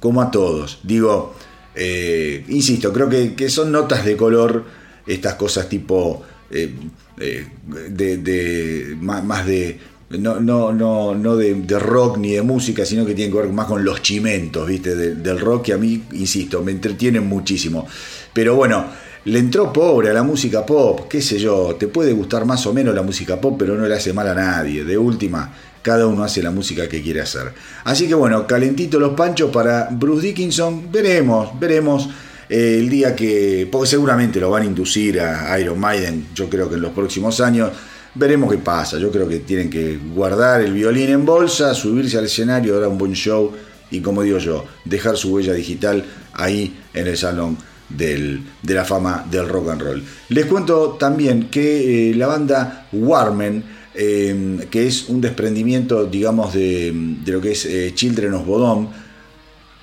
Como 0.01 0.20
a 0.20 0.32
todos. 0.32 0.80
Digo, 0.82 1.36
eh, 1.76 2.44
insisto, 2.49 2.92
creo 2.92 3.09
que, 3.09 3.49
son 3.49 3.70
notas 3.70 4.05
de 4.05 4.16
color 4.16 4.64
estas 5.07 5.35
cosas 5.35 5.69
tipo 5.69 6.23
eh, 6.51 6.73
eh, 7.19 7.47
de, 7.91 8.97
más 9.01 9.47
de 9.47 9.79
no, 10.11 10.39
no, 10.41 10.73
no, 10.73 11.15
no 11.15 11.37
de, 11.37 11.79
rock 11.79 12.19
ni 12.19 12.33
de 12.33 12.43
música, 12.43 12.85
sino 12.85 13.05
que 13.05 13.15
tienen 13.15 13.33
que 13.35 13.43
ver 13.43 13.53
más 13.53 13.67
con 13.67 13.85
los 13.85 14.03
chimentos, 14.03 14.67
¿viste? 14.67 14.95
del 14.95 15.41
rock 15.41 15.67
que 15.67 15.73
a 15.73 15.79
mí, 15.79 16.05
insisto, 16.13 16.63
me 16.63 16.73
entretienen 16.73 17.27
muchísimo. 17.27 17.87
Pero 18.33 18.55
bueno, 18.55 18.87
le 19.25 19.41
entró 19.41 19.73
pobre 19.73 20.11
a 20.11 20.13
la 20.13 20.23
música 20.23 20.65
pop, 20.65 21.09
qué 21.09 21.21
sé 21.21 21.39
yo, 21.39 21.75
te 21.77 21.89
puede 21.89 22.13
gustar 22.13 22.45
más 22.45 22.65
o 22.67 22.73
menos 22.73 22.95
la 22.95 23.03
música 23.03 23.41
pop, 23.41 23.57
pero 23.59 23.75
no 23.75 23.87
le 23.87 23.95
hace 23.95 24.13
mal 24.13 24.29
a 24.29 24.35
nadie. 24.35 24.85
De 24.85 24.97
última, 24.97 25.53
cada 25.83 26.07
uno 26.07 26.23
hace 26.23 26.43
la 26.43 26.53
música 26.53 26.89
que 26.89 27.03
quiere 27.03 27.21
hacer. 27.21 27.53
Así 27.83 28.07
que 28.07 28.15
bueno, 28.15 28.47
calentito 28.47 29.01
los 29.01 29.15
panchos 29.15 29.51
para 29.51 29.89
Bruce 29.91 30.29
Dickinson, 30.29 30.93
veremos, 30.93 31.59
veremos 31.59 32.09
eh, 32.49 32.78
el 32.78 32.88
día 32.88 33.14
que, 33.14 33.68
porque 33.70 33.88
seguramente 33.88 34.40
lo 34.40 34.51
van 34.51 34.62
a 34.62 34.66
inducir 34.66 35.20
a 35.20 35.59
Iron 35.59 35.78
Maiden, 35.78 36.28
yo 36.34 36.49
creo 36.49 36.68
que 36.68 36.76
en 36.76 36.82
los 36.82 36.92
próximos 36.92 37.40
años. 37.40 37.70
Veremos 38.18 38.51
qué 38.51 38.57
pasa. 38.57 38.99
Yo 38.99 39.12
creo 39.12 39.28
que 39.28 39.40
tienen 39.40 39.68
que 39.68 39.99
guardar 40.14 40.62
el 40.62 40.72
violín 40.72 41.11
en 41.11 41.26
bolsa, 41.26 41.74
subirse 41.74 42.16
al 42.16 42.24
escenario, 42.24 42.80
dar 42.80 42.88
un 42.88 42.97
buen 42.97 43.12
show 43.12 43.53
y, 43.90 44.01
como 44.01 44.22
digo 44.22 44.38
yo, 44.38 44.64
dejar 44.86 45.18
su 45.18 45.34
huella 45.34 45.53
digital 45.53 46.03
ahí 46.32 46.74
en 46.94 47.07
el 47.07 47.16
salón 47.18 47.59
de 47.88 48.40
la 48.62 48.84
fama 48.86 49.26
del 49.30 49.47
rock 49.49 49.70
and 49.70 49.82
roll. 49.82 50.03
Les 50.30 50.47
cuento 50.47 50.97
también 50.99 51.49
que 51.51 52.11
eh, 52.11 52.14
la 52.14 52.26
banda 52.26 52.88
Warmen, 52.92 53.62
em, 53.94 54.59
que 54.70 54.86
es 54.86 55.09
un 55.09 55.20
desprendimiento, 55.20 56.07
digamos, 56.07 56.55
de, 56.55 56.92
lo 57.26 57.40
que 57.40 57.53
es 57.53 57.66
eh, 57.66 57.92
Children 57.94 58.34
of 58.34 58.47
Bodom, 58.47 58.88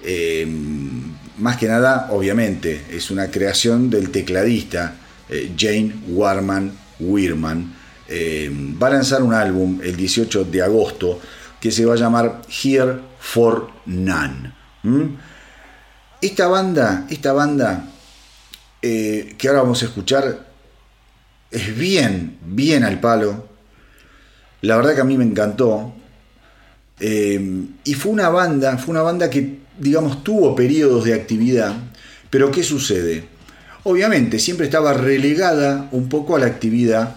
em, 0.03 1.12
más 1.37 1.57
que 1.57 1.67
nada, 1.67 2.07
obviamente, 2.11 2.85
es 2.91 3.11
una 3.11 3.29
creación 3.29 3.89
del 3.89 4.09
tecladista 4.11 4.95
eh, 5.29 5.53
Jane 5.57 5.93
Warman 6.07 6.71
Weirman. 6.99 7.73
Em, 8.07 8.77
va 8.81 8.87
a 8.87 8.91
lanzar 8.91 9.23
un 9.23 9.33
álbum 9.33 9.79
el 9.81 9.95
18 9.95 10.45
de 10.45 10.61
agosto 10.61 11.19
que 11.59 11.71
se 11.71 11.85
va 11.85 11.93
a 11.93 11.97
llamar 11.97 12.41
Here 12.47 12.99
for 13.19 13.69
None. 13.85 14.53
Esta 16.21 16.47
banda, 16.47 17.07
esta 17.09 17.33
banda 17.33 17.85
eh, 18.81 19.35
que 19.37 19.47
ahora 19.47 19.61
vamos 19.61 19.81
a 19.81 19.85
escuchar 19.85 20.45
es 21.49 21.77
bien, 21.77 22.37
bien 22.43 22.83
al 22.83 22.99
palo. 22.99 23.47
La 24.61 24.75
verdad 24.75 24.95
que 24.95 25.01
a 25.01 25.05
mí 25.05 25.17
me 25.17 25.23
encantó. 25.23 25.93
Eh, 26.99 27.65
y 27.83 27.93
fue 27.93 28.11
una 28.11 28.29
banda, 28.29 28.77
fue 28.77 28.91
una 28.91 29.01
banda 29.01 29.29
que, 29.29 29.62
digamos, 29.79 30.23
tuvo 30.23 30.55
periodos 30.55 31.05
de 31.05 31.13
actividad. 31.13 31.73
Pero 32.29 32.51
¿qué 32.51 32.63
sucede? 32.63 33.25
Obviamente 33.83 34.39
siempre 34.39 34.65
estaba 34.65 34.93
relegada 34.93 35.89
un 35.91 36.09
poco 36.09 36.35
a 36.35 36.39
la 36.39 36.47
actividad 36.47 37.15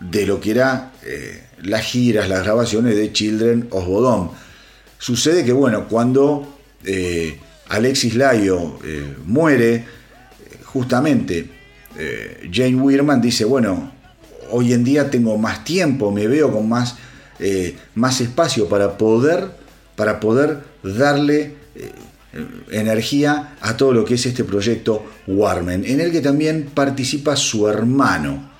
de 0.00 0.26
lo 0.26 0.40
que 0.40 0.50
era 0.50 0.92
eh, 1.04 1.42
las 1.62 1.82
giras, 1.82 2.28
las 2.28 2.42
grabaciones 2.44 2.96
de 2.96 3.12
Children 3.12 3.68
of. 3.70 4.32
Sucede 4.98 5.44
que, 5.44 5.52
bueno, 5.52 5.88
cuando 5.88 6.54
Alexis 7.68 8.14
Layo 8.14 8.78
muere, 9.24 9.84
justamente 10.64 11.56
eh, 11.98 12.50
Jane 12.52 12.76
Weirman 12.76 13.20
dice, 13.20 13.44
bueno, 13.44 13.90
hoy 14.50 14.72
en 14.72 14.84
día 14.84 15.10
tengo 15.10 15.38
más 15.38 15.64
tiempo, 15.64 16.12
me 16.12 16.26
veo 16.26 16.52
con 16.52 16.68
más, 16.68 16.96
eh, 17.38 17.76
más 17.94 18.20
espacio 18.20 18.68
para 18.68 18.98
poder, 18.98 19.48
para 19.96 20.20
poder 20.20 20.60
darle 20.82 21.54
eh, 21.78 21.92
energía 22.70 23.56
a 23.60 23.76
todo 23.76 23.92
lo 23.92 24.04
que 24.04 24.14
es 24.14 24.26
este 24.26 24.44
proyecto 24.44 25.04
Warmen, 25.26 25.84
en 25.84 26.00
el 26.00 26.12
que 26.12 26.20
también 26.20 26.68
participa 26.74 27.34
su 27.36 27.66
hermano. 27.68 28.50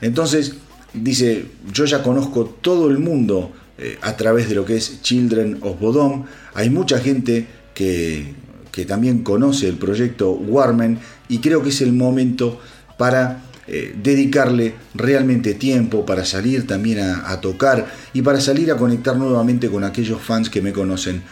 Entonces, 0.00 0.54
dice, 0.94 1.46
yo 1.72 1.84
ya 1.84 2.02
conozco 2.02 2.44
todo 2.60 2.88
el 2.88 2.98
mundo 2.98 3.52
a 4.00 4.16
través 4.16 4.48
de 4.48 4.54
lo 4.54 4.64
que 4.64 4.76
es 4.76 5.02
Children 5.02 5.58
of 5.62 5.80
Bodom, 5.80 6.24
hay 6.54 6.70
mucha 6.70 6.98
gente 7.00 7.46
que, 7.74 8.34
que 8.70 8.86
también 8.86 9.22
conoce 9.22 9.68
el 9.68 9.76
proyecto 9.76 10.32
Warmen 10.32 10.98
y 11.28 11.38
creo 11.38 11.62
que 11.62 11.68
es 11.68 11.80
el 11.82 11.92
momento 11.92 12.60
para 12.96 13.42
eh, 13.68 13.94
dedicarle 14.02 14.74
realmente 14.94 15.54
tiempo, 15.54 16.04
para 16.04 16.24
salir 16.24 16.66
también 16.66 16.98
a, 16.98 17.40
tocar 17.40 17.86
y 18.12 18.20
para 18.22 18.40
salir 18.40 18.72
a 18.72 18.76
conectar 18.76 19.16
nuevamente 19.16 19.70
con 19.70 19.84
aquellos 19.84 20.20
fans 20.20 20.50
que 20.50 20.60
me 20.60 20.72
conocen 20.72 21.22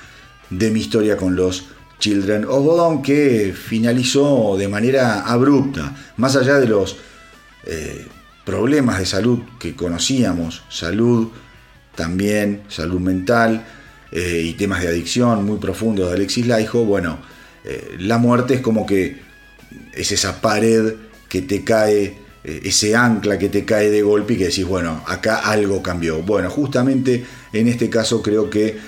de 0.50 0.70
mi 0.70 0.80
historia 0.80 1.16
con 1.16 1.36
los 1.36 1.64
Children 2.00 2.46
of 2.46 2.64
Bodom 2.64 3.02
que 3.02 3.54
finalizó 3.54 4.56
de 4.58 4.66
manera 4.68 5.20
abrupta, 5.20 5.94
más 6.16 6.34
allá 6.34 6.58
de 6.58 6.66
los 6.66 6.96
eh, 7.64 8.06
problemas 8.44 8.98
de 8.98 9.06
salud 9.06 9.40
que 9.60 9.76
conocíamos, 9.76 10.62
salud 10.68 11.28
también, 11.94 12.62
salud 12.68 13.00
mental, 13.00 13.64
eh, 14.10 14.42
y 14.44 14.54
temas 14.54 14.82
de 14.82 14.88
adicción 14.88 15.44
muy 15.44 15.58
profundos 15.58 16.08
de 16.08 16.14
Alexis 16.14 16.46
Laiho, 16.46 16.84
bueno, 16.84 17.18
eh, 17.64 17.96
la 18.00 18.18
muerte 18.18 18.54
es 18.54 18.60
como 18.60 18.86
que 18.86 19.20
es 19.92 20.10
esa 20.10 20.40
pared 20.40 20.94
que 21.28 21.42
te 21.42 21.62
cae, 21.62 22.18
ese 22.42 22.96
ancla 22.96 23.38
que 23.38 23.50
te 23.50 23.64
cae 23.64 23.90
de 23.90 24.02
golpe 24.02 24.32
y 24.32 24.38
que 24.38 24.46
decís, 24.46 24.64
bueno, 24.64 25.04
acá 25.06 25.36
algo 25.36 25.82
cambió. 25.82 26.22
Bueno, 26.22 26.50
justamente 26.50 27.24
en 27.52 27.68
este 27.68 27.90
caso 27.90 28.22
creo 28.22 28.48
que 28.48 28.78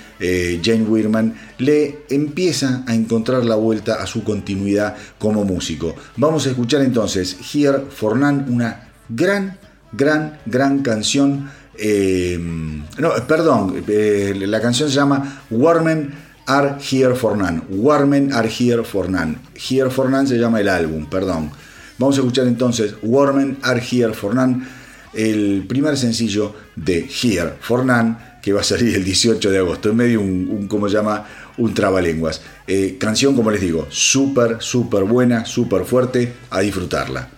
Jane 0.61 0.83
Weirman 0.83 1.35
le 1.57 2.05
empieza 2.09 2.83
a 2.87 2.95
encontrar 2.95 3.43
la 3.45 3.55
vuelta 3.55 4.01
a 4.01 4.07
su 4.07 4.23
continuidad 4.23 4.95
como 5.19 5.43
músico. 5.43 5.95
Vamos 6.17 6.45
a 6.45 6.51
escuchar 6.51 6.81
entonces 6.81 7.37
Here 7.53 7.79
for 7.89 8.15
None, 8.17 8.45
una 8.49 8.89
gran, 9.09 9.57
gran, 9.91 10.39
gran 10.45 10.81
canción 10.81 11.49
eh, 11.75 12.37
no, 12.39 13.11
perdón, 13.27 13.83
eh, 13.87 14.33
la 14.45 14.61
canción 14.61 14.89
se 14.89 14.95
llama 14.95 15.43
Warmen 15.49 16.13
Are 16.45 16.75
Here 16.79 17.15
for 17.15 17.37
None. 17.37 17.61
Warmen 17.69 18.33
Are 18.33 18.49
Here 18.49 18.83
for 18.83 19.09
None. 19.09 19.37
Here 19.55 19.89
for 19.89 20.09
None 20.09 20.27
se 20.27 20.37
llama 20.37 20.59
el 20.59 20.69
álbum, 20.69 21.07
perdón. 21.09 21.51
Vamos 21.97 22.17
a 22.17 22.21
escuchar 22.21 22.47
entonces 22.47 22.95
Warmen 23.01 23.57
Are 23.63 23.81
Here 23.81 24.13
for 24.13 24.35
None, 24.35 24.65
el 25.13 25.65
primer 25.67 25.97
sencillo 25.97 26.53
de 26.75 27.07
Here 27.07 27.53
for 27.59 27.85
None, 27.85 28.17
que 28.43 28.51
va 28.51 28.59
a 28.59 28.63
salir 28.63 28.93
el 28.93 29.05
18 29.05 29.49
de 29.49 29.57
agosto. 29.57 29.89
En 29.89 29.95
medio 29.95 30.19
un, 30.19 30.49
un 30.51 30.67
¿cómo 30.67 30.89
se 30.89 30.95
llama? 30.95 31.25
Un 31.57 31.73
trabalenguas. 31.73 32.41
Eh, 32.67 32.97
canción, 32.99 33.35
como 33.35 33.49
les 33.49 33.61
digo, 33.61 33.87
súper, 33.89 34.57
súper 34.59 35.05
buena, 35.05 35.45
súper 35.45 35.85
fuerte, 35.85 36.33
a 36.49 36.59
disfrutarla. 36.59 37.29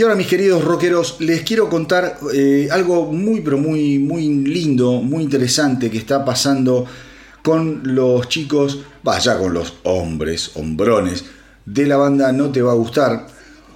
Y 0.00 0.02
ahora 0.02 0.14
mis 0.14 0.28
queridos 0.28 0.64
rockeros, 0.64 1.16
les 1.18 1.42
quiero 1.42 1.68
contar 1.68 2.16
eh, 2.32 2.68
algo 2.70 3.12
muy 3.12 3.42
pero 3.42 3.58
muy 3.58 3.98
muy 3.98 4.30
lindo, 4.30 5.02
muy 5.02 5.22
interesante 5.22 5.90
que 5.90 5.98
está 5.98 6.24
pasando 6.24 6.86
con 7.42 7.82
los 7.84 8.26
chicos, 8.30 8.78
vaya 9.02 9.38
con 9.38 9.52
los 9.52 9.74
hombres, 9.82 10.52
hombrones 10.54 11.26
de 11.66 11.84
la 11.84 11.98
banda 11.98 12.32
No 12.32 12.50
Te 12.50 12.62
Va 12.62 12.72
a 12.72 12.76
Gustar, 12.76 13.26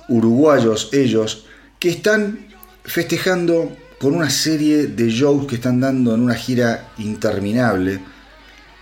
uruguayos 0.08 0.88
ellos, 0.94 1.44
que 1.78 1.90
están 1.90 2.46
festejando 2.84 3.76
con 4.00 4.14
una 4.14 4.30
serie 4.30 4.86
de 4.86 5.10
shows 5.10 5.46
que 5.46 5.56
están 5.56 5.78
dando 5.78 6.14
en 6.14 6.22
una 6.22 6.36
gira 6.36 6.88
interminable 6.96 8.00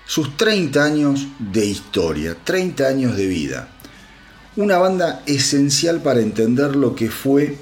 sus 0.07 0.37
30 0.37 0.85
años 0.85 1.27
de 1.41 1.67
historia, 1.67 2.37
30 2.45 2.87
años 2.87 3.17
de 3.17 3.27
vida. 3.27 3.69
Una 4.55 4.77
banda 4.77 5.23
esencial 5.25 6.03
para 6.03 6.21
entender 6.21 6.77
lo 6.77 6.95
que 6.95 7.09
fue 7.09 7.57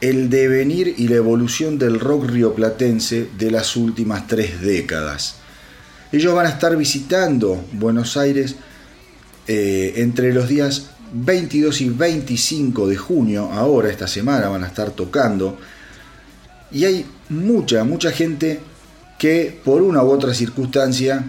el 0.00 0.30
devenir 0.30 0.94
y 0.96 1.08
la 1.08 1.16
evolución 1.16 1.80
del 1.80 1.98
rock 1.98 2.26
rioplatense 2.26 3.28
de 3.36 3.50
las 3.50 3.74
últimas 3.74 4.28
tres 4.28 4.60
décadas. 4.60 5.34
Ellos 6.12 6.32
van 6.36 6.46
a 6.46 6.50
estar 6.50 6.76
visitando 6.76 7.64
Buenos 7.72 8.16
Aires 8.16 8.54
eh, 9.48 9.94
entre 9.96 10.32
los 10.32 10.48
días 10.48 10.90
22 11.12 11.80
y 11.80 11.88
25 11.90 12.86
de 12.86 12.96
junio, 12.96 13.50
ahora 13.52 13.90
esta 13.90 14.06
semana 14.06 14.48
van 14.48 14.62
a 14.62 14.68
estar 14.68 14.92
tocando, 14.92 15.58
y 16.70 16.84
hay 16.84 17.04
mucha, 17.30 17.82
mucha 17.82 18.12
gente 18.12 18.60
que 19.18 19.58
por 19.64 19.82
una 19.82 20.04
u 20.04 20.10
otra 20.10 20.34
circunstancia 20.34 21.24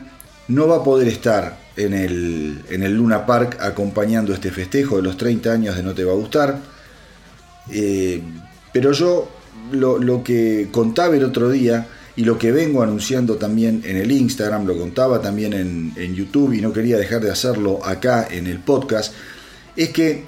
no 0.48 0.68
va 0.68 0.78
a 0.78 0.84
poder 0.84 1.08
estar 1.08 1.58
en 1.80 1.94
el, 1.94 2.62
en 2.70 2.84
el 2.84 2.94
Luna 2.94 3.26
Park 3.26 3.58
acompañando 3.62 4.34
este 4.34 4.52
festejo 4.52 4.98
de 4.98 5.04
los 5.04 5.18
30 5.18 5.52
años 5.52 5.76
de 5.76 5.84
No 5.84 5.94
Te 5.94 6.04
Va 6.04 6.12
a 6.12 6.16
Gustar. 6.16 6.60
Eh, 7.72 8.22
pero 8.74 8.92
yo 8.92 9.30
lo, 9.72 9.98
lo, 9.98 10.24
que 10.24 10.68
contaba 10.72 11.16
el 11.16 11.24
otro 11.24 11.50
día 11.50 11.88
y 12.16 12.26
lo 12.26 12.38
que 12.38 12.52
vengo 12.52 12.84
anunciando 12.84 13.38
también 13.38 13.82
en 13.86 13.96
el 13.96 14.12
Instagram, 14.12 14.66
lo 14.66 14.78
contaba 14.78 15.22
también 15.22 15.54
en, 15.54 15.94
en 15.96 16.16
YouTube 16.16 16.54
y 16.54 16.62
no 16.62 16.74
quería 16.74 16.98
dejar 16.98 17.22
de 17.22 17.32
hacerlo 17.32 17.80
acá 17.86 18.28
en 18.30 18.48
el 18.48 18.60
podcast, 18.60 19.14
es 19.78 19.90
que 19.90 20.26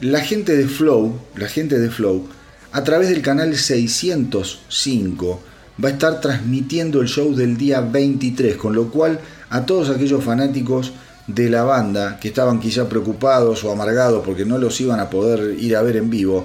la 0.00 0.20
gente 0.20 0.56
de 0.56 0.68
Flow, 0.68 1.18
la 1.34 1.48
gente 1.48 1.78
de 1.78 1.90
Flow, 1.90 2.28
a 2.70 2.84
través 2.84 3.08
del 3.08 3.22
canal 3.22 3.56
605 3.56 5.40
va 5.82 5.88
a 5.88 5.92
estar 5.92 6.20
transmitiendo 6.20 7.00
el 7.00 7.08
show 7.08 7.34
del 7.34 7.56
día 7.56 7.80
23, 7.80 8.56
con 8.56 8.74
lo 8.74 8.90
cual 8.90 9.18
a 9.54 9.64
todos 9.64 9.88
aquellos 9.88 10.24
fanáticos 10.24 10.92
de 11.28 11.48
la 11.48 11.62
banda 11.62 12.18
que 12.18 12.26
estaban 12.26 12.58
quizá 12.58 12.88
preocupados 12.88 13.62
o 13.62 13.70
amargados 13.70 14.24
porque 14.24 14.44
no 14.44 14.58
los 14.58 14.80
iban 14.80 14.98
a 14.98 15.08
poder 15.08 15.56
ir 15.60 15.76
a 15.76 15.82
ver 15.82 15.96
en 15.96 16.10
vivo, 16.10 16.44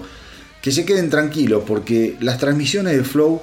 que 0.61 0.71
se 0.71 0.85
queden 0.85 1.09
tranquilos 1.09 1.63
porque 1.65 2.17
las 2.19 2.37
transmisiones 2.37 2.95
de 2.95 3.03
Flow 3.03 3.41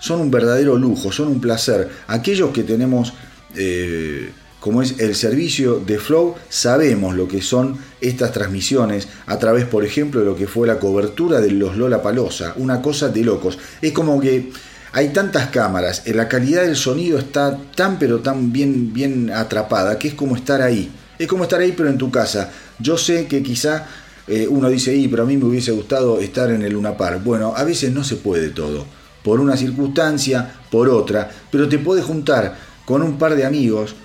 son 0.00 0.20
un 0.20 0.32
verdadero 0.32 0.76
lujo, 0.76 1.12
son 1.12 1.28
un 1.28 1.40
placer. 1.40 1.88
Aquellos 2.08 2.50
que 2.50 2.64
tenemos, 2.64 3.12
eh, 3.54 4.32
como 4.58 4.82
es 4.82 4.98
el 4.98 5.14
servicio 5.14 5.78
de 5.78 6.00
Flow, 6.00 6.34
sabemos 6.48 7.14
lo 7.14 7.28
que 7.28 7.40
son 7.40 7.78
estas 8.00 8.32
transmisiones 8.32 9.06
a 9.26 9.38
través, 9.38 9.64
por 9.64 9.84
ejemplo, 9.84 10.20
de 10.20 10.26
lo 10.26 10.34
que 10.34 10.48
fue 10.48 10.66
la 10.66 10.80
cobertura 10.80 11.40
de 11.40 11.52
los 11.52 11.76
Lola 11.76 12.02
Palosa, 12.02 12.54
una 12.56 12.82
cosa 12.82 13.10
de 13.10 13.22
locos. 13.22 13.60
Es 13.80 13.92
como 13.92 14.20
que 14.20 14.50
hay 14.94 15.08
tantas 15.08 15.48
cámaras, 15.48 16.02
eh, 16.06 16.14
la 16.14 16.28
calidad 16.28 16.62
del 16.62 16.76
sonido 16.76 17.18
está 17.18 17.58
tan 17.74 17.98
pero 17.98 18.20
tan 18.20 18.52
bien, 18.52 18.92
bien 18.92 19.28
atrapada 19.28 19.98
que 19.98 20.06
es 20.06 20.14
como 20.14 20.36
estar 20.36 20.62
ahí. 20.62 20.88
Es 21.18 21.26
como 21.26 21.42
estar 21.42 21.60
ahí 21.60 21.74
pero 21.76 21.88
en 21.88 21.98
tu 21.98 22.12
casa. 22.12 22.50
Yo 22.78 22.96
sé 22.96 23.26
que 23.26 23.42
quizá 23.42 23.86
eh, 24.28 24.46
uno 24.48 24.70
dice, 24.70 24.94
y 24.94 25.08
pero 25.08 25.24
a 25.24 25.26
mí 25.26 25.36
me 25.36 25.46
hubiese 25.46 25.72
gustado 25.72 26.20
estar 26.20 26.48
en 26.50 26.62
el 26.62 26.74
Luna 26.74 26.96
Park. 26.96 27.24
Bueno, 27.24 27.54
a 27.56 27.64
veces 27.64 27.92
no 27.92 28.04
se 28.04 28.16
puede 28.16 28.50
todo. 28.50 28.86
Por 29.24 29.40
una 29.40 29.56
circunstancia, 29.56 30.60
por 30.70 30.88
otra. 30.88 31.28
Pero 31.50 31.68
te 31.68 31.78
puedes 31.78 32.04
juntar 32.04 32.56
con 32.84 33.02
un 33.02 33.18
par 33.18 33.34
de 33.34 33.44
amigos, 33.44 33.96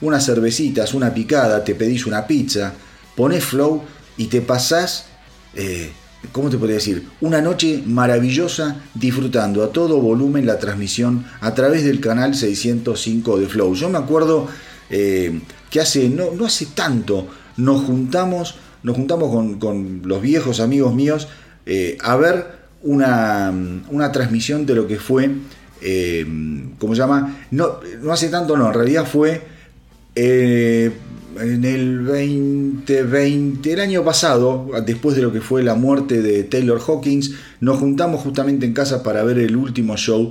unas 0.00 0.24
cervecitas, 0.24 0.94
una 0.94 1.12
picada, 1.12 1.62
te 1.62 1.74
pedís 1.74 2.06
una 2.06 2.26
pizza, 2.26 2.72
pones 3.14 3.44
flow 3.44 3.82
y 4.16 4.26
te 4.26 4.40
pasás... 4.40 5.06
Eh, 5.54 5.92
¿cómo 6.32 6.50
te 6.50 6.58
podría 6.58 6.76
decir? 6.76 7.06
Una 7.20 7.40
noche 7.40 7.82
maravillosa 7.86 8.76
disfrutando 8.94 9.64
a 9.64 9.72
todo 9.72 10.00
volumen 10.00 10.46
la 10.46 10.58
transmisión 10.58 11.24
a 11.40 11.54
través 11.54 11.84
del 11.84 12.00
canal 12.00 12.34
605 12.34 13.38
de 13.38 13.46
Flow. 13.46 13.74
Yo 13.74 13.88
me 13.88 13.98
acuerdo 13.98 14.48
eh, 14.90 15.40
que 15.70 15.80
hace, 15.80 16.08
no, 16.08 16.32
no, 16.32 16.46
hace 16.46 16.66
tanto, 16.66 17.26
nos 17.56 17.84
juntamos, 17.84 18.56
nos 18.82 18.96
juntamos 18.96 19.58
con, 19.58 20.02
los 20.04 20.22
viejos 20.22 20.60
amigos 20.60 20.94
míos 20.94 21.28
eh, 21.64 21.98
a 22.00 22.16
ver 22.16 22.46
una, 22.82 23.52
una, 23.90 24.12
transmisión 24.12 24.64
de 24.66 24.74
lo 24.74 24.86
que 24.86 24.98
fue, 24.98 25.30
eh, 25.80 26.24
¿cómo 26.78 26.94
se 26.94 27.00
llama? 27.00 27.36
No, 27.50 27.80
no 28.00 28.12
hace 28.12 28.28
tanto, 28.28 28.56
no, 28.56 28.68
en 28.68 28.74
realidad 28.74 29.06
fue 29.06 29.42
en 31.40 31.64
el 31.64 32.04
2020, 32.04 33.72
el 33.72 33.80
año 33.80 34.04
pasado, 34.04 34.68
después 34.84 35.16
de 35.16 35.22
lo 35.22 35.32
que 35.32 35.40
fue 35.40 35.62
la 35.62 35.74
muerte 35.74 36.22
de 36.22 36.44
Taylor 36.44 36.80
Hawkins, 36.80 37.32
nos 37.60 37.78
juntamos 37.78 38.22
justamente 38.22 38.66
en 38.66 38.72
casa 38.72 39.02
para 39.02 39.22
ver 39.22 39.38
el 39.38 39.56
último 39.56 39.96
show 39.96 40.30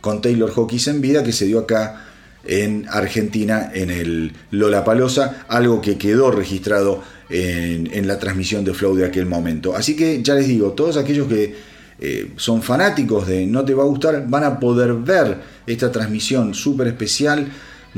con 0.00 0.20
Taylor 0.20 0.52
Hawkins 0.54 0.88
en 0.88 1.00
vida 1.00 1.22
que 1.24 1.32
se 1.32 1.46
dio 1.46 1.60
acá 1.60 2.04
en 2.44 2.86
Argentina 2.88 3.70
en 3.74 3.90
el 3.90 4.32
Lola 4.50 4.84
Palosa, 4.84 5.44
algo 5.48 5.80
que 5.80 5.98
quedó 5.98 6.30
registrado 6.30 7.02
en, 7.28 8.06
la 8.06 8.18
transmisión 8.18 8.64
de 8.64 8.72
Flow 8.72 8.94
de 8.94 9.06
aquel 9.06 9.26
momento. 9.26 9.74
Así 9.74 9.96
que 9.96 10.22
ya 10.22 10.34
les 10.34 10.46
digo, 10.46 10.72
todos 10.72 10.96
aquellos 10.96 11.26
que 11.26 11.54
eh, 11.98 12.32
son 12.36 12.62
fanáticos 12.62 13.26
de 13.26 13.46
No 13.46 13.64
Te 13.64 13.74
Va 13.74 13.82
a 13.82 13.86
Gustar 13.86 14.26
van 14.28 14.44
a 14.44 14.60
poder 14.60 14.94
ver 14.94 15.38
esta 15.66 15.90
transmisión 15.90 16.54
súper 16.54 16.86
especial 16.88 17.48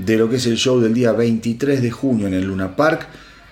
de 0.05 0.17
lo 0.17 0.29
que 0.29 0.37
es 0.37 0.47
el 0.47 0.57
show 0.57 0.81
del 0.81 0.95
día 0.95 1.13
23 1.13 1.83
de 1.83 1.91
junio 1.91 2.29
en 2.29 2.35
el 2.35 2.45
Luna 2.45 2.77
Park 2.77 3.09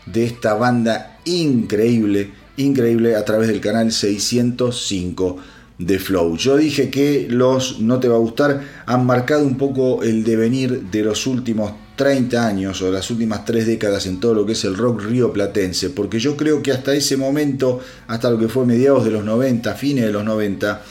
de 0.06 0.24
esta 0.24 0.54
banda 0.54 1.18
increíble, 1.24 2.30
increíble 2.56 3.16
a 3.16 3.24
través 3.24 3.48
del 3.48 3.60
canal 3.60 3.90
605 3.90 5.38
de 5.78 5.98
Flow. 5.98 6.36
Yo 6.36 6.56
dije 6.56 6.88
que 6.88 7.26
los 7.28 7.80
No 7.80 7.98
Te 7.98 8.08
Va 8.08 8.14
a 8.14 8.20
Gustar 8.20 8.62
han 8.86 9.04
marcado 9.04 9.44
un 9.44 9.58
poco 9.58 10.02
el 10.04 10.22
devenir 10.22 10.82
de 10.84 11.02
los 11.02 11.26
últimos 11.26 11.72
30 11.96 12.46
años 12.46 12.80
o 12.82 12.92
las 12.92 13.10
últimas 13.10 13.44
tres 13.44 13.66
décadas 13.66 14.06
en 14.06 14.20
todo 14.20 14.34
lo 14.34 14.46
que 14.46 14.52
es 14.52 14.64
el 14.64 14.76
rock 14.76 15.02
río 15.02 15.32
platense, 15.32 15.90
porque 15.90 16.20
yo 16.20 16.36
creo 16.36 16.62
que 16.62 16.70
hasta 16.70 16.94
ese 16.94 17.16
momento, 17.16 17.80
hasta 18.06 18.30
lo 18.30 18.38
que 18.38 18.48
fue 18.48 18.64
mediados 18.66 19.04
de 19.04 19.10
los 19.10 19.24
90, 19.24 19.74
fines 19.74 20.04
de 20.04 20.12
los 20.12 20.24
90, 20.24 20.82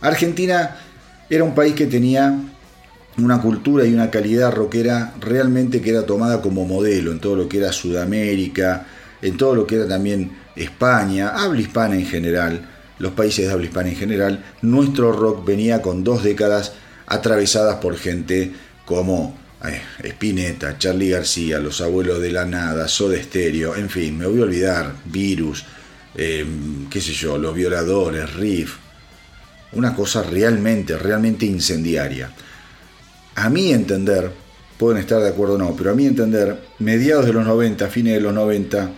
Argentina 0.00 0.76
era 1.30 1.44
un 1.44 1.54
país 1.54 1.74
que 1.74 1.86
tenía 1.86 2.55
una 3.18 3.40
cultura 3.40 3.84
y 3.84 3.94
una 3.94 4.10
calidad 4.10 4.52
rockera 4.52 5.14
realmente 5.20 5.80
que 5.80 5.90
era 5.90 6.04
tomada 6.04 6.42
como 6.42 6.66
modelo 6.66 7.12
en 7.12 7.20
todo 7.20 7.36
lo 7.36 7.48
que 7.48 7.58
era 7.58 7.72
Sudamérica, 7.72 8.86
en 9.22 9.36
todo 9.36 9.54
lo 9.54 9.66
que 9.66 9.76
era 9.76 9.88
también 9.88 10.32
España, 10.54 11.30
habla 11.30 11.60
hispana 11.60 11.96
en 11.96 12.06
general, 12.06 12.68
los 12.98 13.12
países 13.12 13.46
de 13.46 13.52
habla 13.52 13.66
hispana 13.66 13.88
en 13.88 13.96
general, 13.96 14.44
nuestro 14.62 15.12
rock 15.12 15.46
venía 15.46 15.80
con 15.80 16.04
dos 16.04 16.22
décadas 16.22 16.72
atravesadas 17.06 17.76
por 17.76 17.96
gente 17.96 18.52
como 18.84 19.36
eh, 19.64 19.80
Spinetta, 20.08 20.76
Charlie 20.78 21.10
García, 21.10 21.58
Los 21.58 21.80
Abuelos 21.80 22.20
de 22.20 22.32
la 22.32 22.44
Nada, 22.44 22.86
Soda 22.88 23.20
Stereo, 23.22 23.74
en 23.76 23.88
fin, 23.88 24.18
me 24.18 24.26
voy 24.26 24.40
a 24.40 24.44
olvidar, 24.44 24.94
Virus, 25.06 25.64
em, 26.14 26.88
qué 26.90 27.00
sé 27.00 27.12
yo, 27.12 27.38
Los 27.38 27.54
Violadores, 27.54 28.34
Riff, 28.34 28.76
una 29.72 29.94
cosa 29.94 30.22
realmente, 30.22 30.96
realmente 30.98 31.46
incendiaria 31.46 32.30
a 33.36 33.50
mi 33.50 33.72
entender, 33.72 34.30
pueden 34.78 34.98
estar 34.98 35.22
de 35.22 35.28
acuerdo 35.28 35.54
o 35.54 35.58
no, 35.58 35.76
pero 35.76 35.92
a 35.92 35.94
mi 35.94 36.06
entender, 36.06 36.58
mediados 36.78 37.26
de 37.26 37.34
los 37.34 37.46
90, 37.46 37.86
fines 37.88 38.14
de 38.14 38.20
los 38.20 38.34
90, 38.34 38.90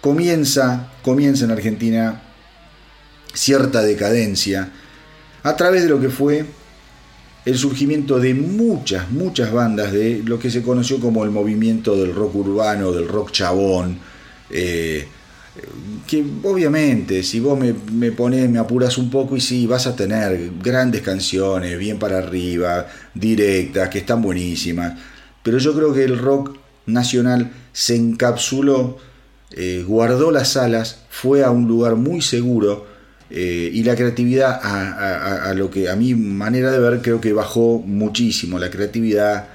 comienza, 0.00 0.92
comienza 1.02 1.44
en 1.44 1.50
Argentina 1.50 2.22
cierta 3.34 3.82
decadencia 3.82 4.72
a 5.42 5.56
través 5.56 5.82
de 5.82 5.90
lo 5.90 6.00
que 6.00 6.08
fue 6.08 6.46
el 7.44 7.56
surgimiento 7.56 8.18
de 8.18 8.34
muchas, 8.34 9.10
muchas 9.10 9.52
bandas 9.52 9.92
de 9.92 10.22
lo 10.24 10.38
que 10.38 10.50
se 10.50 10.62
conoció 10.62 10.98
como 10.98 11.22
el 11.22 11.30
movimiento 11.30 11.96
del 11.96 12.14
rock 12.14 12.34
urbano, 12.34 12.92
del 12.92 13.06
rock 13.06 13.30
chabón, 13.30 13.98
eh, 14.50 15.06
que 16.06 16.24
obviamente 16.44 17.22
si 17.22 17.40
vos 17.40 17.58
me, 17.58 18.12
pones, 18.12 18.48
me 18.48 18.58
apuras 18.58 18.96
un 18.98 19.10
poco 19.10 19.36
y 19.36 19.40
sí, 19.40 19.66
vas 19.66 19.86
a 19.86 19.96
tener 19.96 20.52
grandes 20.62 21.02
canciones, 21.02 21.78
bien 21.78 21.98
para 21.98 22.18
arriba, 22.18 22.86
directas, 23.14 23.88
que 23.88 23.98
están 23.98 24.22
buenísimas, 24.22 24.94
pero 25.42 25.58
yo 25.58 25.74
creo 25.74 25.92
que 25.92 26.04
el 26.04 26.18
rock 26.18 26.56
nacional 26.86 27.50
se 27.72 27.96
encapsuló, 27.96 28.98
eh, 29.50 29.84
guardó 29.86 30.30
las 30.30 30.56
alas, 30.56 31.04
fue 31.10 31.42
a 31.42 31.50
un 31.50 31.66
lugar 31.66 31.96
muy 31.96 32.22
seguro 32.22 32.86
eh, 33.30 33.70
y 33.72 33.82
la 33.82 33.96
creatividad, 33.96 34.60
a, 34.62 35.50
a 35.50 35.54
lo 35.54 35.70
que 35.70 35.88
a 35.88 35.96
mi 35.96 36.14
manera 36.14 36.70
de 36.70 36.78
ver, 36.78 37.02
creo 37.02 37.20
que 37.20 37.32
bajó 37.32 37.82
muchísimo, 37.84 38.60
la 38.60 38.70
creatividad, 38.70 39.48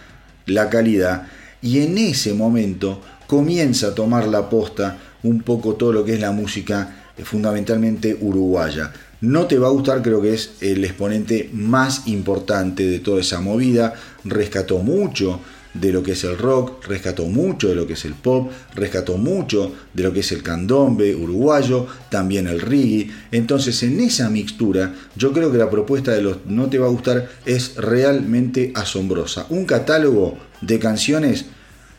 la 0.47 0.69
calidad, 0.69 1.27
y 1.61 1.79
en 1.79 1.97
ese 1.97 2.33
momento 2.33 3.01
comienza 3.27 3.87
a 3.87 3.95
tomar 3.95 4.27
la 4.27 4.49
posta 4.49 4.97
un 5.23 5.41
poco 5.41 5.75
todo 5.75 5.93
lo 5.93 6.05
que 6.05 6.13
es 6.13 6.19
la 6.19 6.31
música 6.31 7.11
fundamentalmente 7.23 8.17
uruguaya. 8.19 8.91
No 9.21 9.45
te 9.45 9.59
va 9.59 9.67
a 9.67 9.71
gustar, 9.71 10.01
creo 10.01 10.21
que 10.21 10.33
es 10.33 10.53
el 10.61 10.83
exponente 10.83 11.49
más 11.53 12.07
importante 12.07 12.87
de 12.87 12.99
toda 12.99 13.21
esa 13.21 13.39
movida. 13.39 13.93
Rescató 14.23 14.79
mucho 14.79 15.39
de 15.73 15.91
lo 15.91 16.03
que 16.03 16.13
es 16.13 16.23
el 16.23 16.37
rock, 16.37 16.85
rescató 16.87 17.25
mucho 17.25 17.69
de 17.69 17.75
lo 17.75 17.87
que 17.87 17.93
es 17.93 18.03
el 18.05 18.13
pop, 18.13 18.51
rescató 18.75 19.17
mucho 19.17 19.73
de 19.93 20.03
lo 20.03 20.11
que 20.11 20.21
es 20.21 20.31
el 20.31 20.43
candombe 20.43 21.15
uruguayo, 21.15 21.85
también 22.09 22.47
el 22.47 22.59
reggae. 22.59 23.11
Entonces, 23.31 23.83
en 23.83 23.99
esa 23.99 24.29
mixtura, 24.29 24.93
yo 25.15 25.31
creo 25.31 25.51
que 25.51 25.57
la 25.57 25.69
propuesta 25.69 26.11
de 26.11 26.23
los 26.23 26.45
No 26.47 26.67
Te 26.67 26.79
Va 26.79 26.87
a 26.87 26.89
Gustar 26.89 27.29
es 27.45 27.75
realmente 27.75 28.71
asombrosa. 28.75 29.45
Un 29.49 29.65
catálogo 29.65 30.37
de 30.61 30.79
canciones 30.79 31.45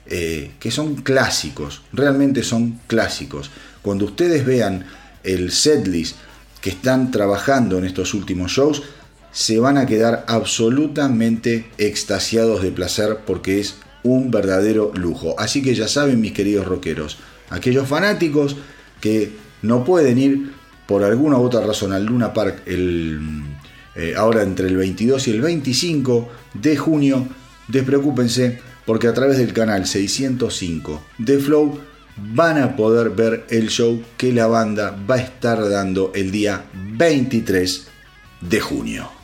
eh, 0.06 0.52
que 0.58 0.70
son 0.70 0.96
clásicos, 0.96 1.82
realmente 1.92 2.42
son 2.42 2.80
clásicos. 2.86 3.50
Cuando 3.82 4.06
ustedes 4.06 4.44
vean 4.44 4.84
el 5.22 5.52
setlist 5.52 6.16
que 6.60 6.70
están 6.70 7.10
trabajando 7.10 7.78
en 7.78 7.84
estos 7.84 8.14
últimos 8.14 8.52
shows, 8.52 8.82
se 9.32 9.58
van 9.58 9.78
a 9.78 9.86
quedar 9.86 10.24
absolutamente 10.28 11.70
extasiados 11.78 12.62
de 12.62 12.70
placer 12.70 13.20
porque 13.26 13.60
es 13.60 13.76
un 14.02 14.30
verdadero 14.30 14.92
lujo. 14.94 15.34
Así 15.38 15.62
que 15.62 15.74
ya 15.74 15.88
saben, 15.88 16.20
mis 16.20 16.32
queridos 16.32 16.66
rockeros, 16.66 17.18
aquellos 17.50 17.88
fanáticos 17.88 18.56
que 19.00 19.32
no 19.62 19.84
pueden 19.84 20.18
ir 20.18 20.52
por 20.86 21.04
alguna 21.04 21.38
u 21.38 21.42
otra 21.42 21.60
razón 21.60 21.92
al 21.92 22.04
Luna 22.04 22.32
Park 22.32 22.62
el, 22.66 23.20
eh, 23.94 24.14
ahora 24.16 24.42
entre 24.42 24.68
el 24.68 24.76
22 24.76 25.28
y 25.28 25.30
el 25.30 25.40
25 25.40 26.28
de 26.54 26.76
junio, 26.76 27.26
despreocúpense 27.68 28.60
porque 28.86 29.08
a 29.08 29.14
través 29.14 29.38
del 29.38 29.52
canal 29.52 29.86
605 29.86 31.02
de 31.18 31.38
Flow 31.38 31.78
van 32.16 32.58
a 32.58 32.76
poder 32.76 33.10
ver 33.10 33.46
el 33.48 33.68
show 33.68 34.02
que 34.16 34.32
la 34.32 34.46
banda 34.46 34.96
va 35.08 35.16
a 35.16 35.20
estar 35.20 35.68
dando 35.68 36.12
el 36.14 36.30
día 36.30 36.64
23 36.74 37.86
de 38.40 38.60
junio. 38.60 39.21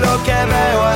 Lo 0.00 0.22
que 0.24 0.32
veo 0.32 0.95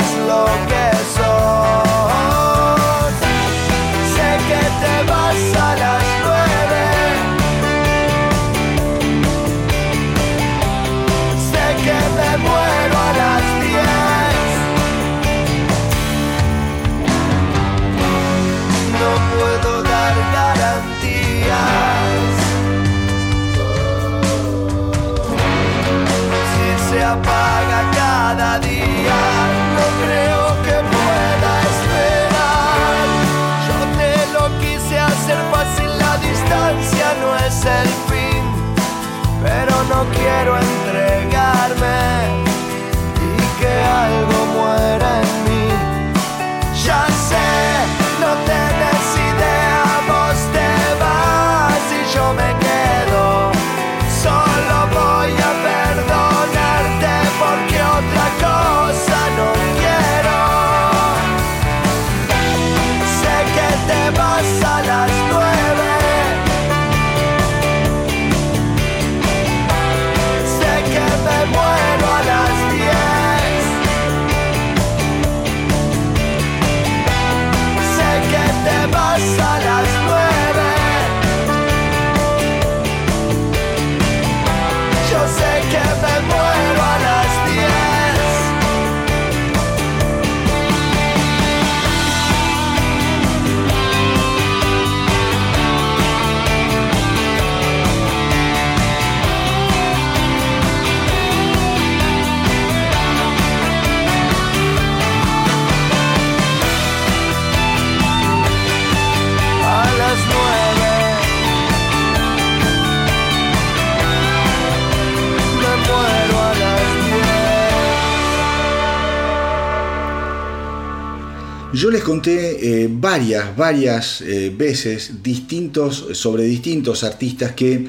Les 121.91 122.05
conté 122.05 122.85
eh, 122.85 122.89
varias, 122.89 123.57
varias 123.57 124.21
eh, 124.21 124.55
veces 124.57 125.25
distintos, 125.25 126.07
sobre 126.13 126.45
distintos 126.45 127.03
artistas 127.03 127.51
que 127.53 127.89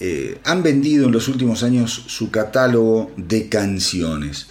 eh, 0.00 0.38
han 0.44 0.62
vendido 0.62 1.04
en 1.04 1.12
los 1.12 1.28
últimos 1.28 1.62
años 1.62 2.04
su 2.06 2.30
catálogo 2.30 3.12
de 3.18 3.50
canciones. 3.50 4.46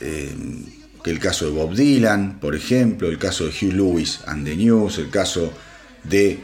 el 0.00 1.18
caso 1.18 1.46
de 1.46 1.50
Bob 1.50 1.74
Dylan, 1.74 2.38
por 2.38 2.54
ejemplo, 2.54 3.08
el 3.08 3.18
caso 3.18 3.46
de 3.46 3.50
Hugh 3.50 3.72
Lewis 3.72 4.20
and 4.26 4.44
the 4.44 4.54
News, 4.54 4.98
el 4.98 5.10
caso 5.10 5.52
de 6.04 6.38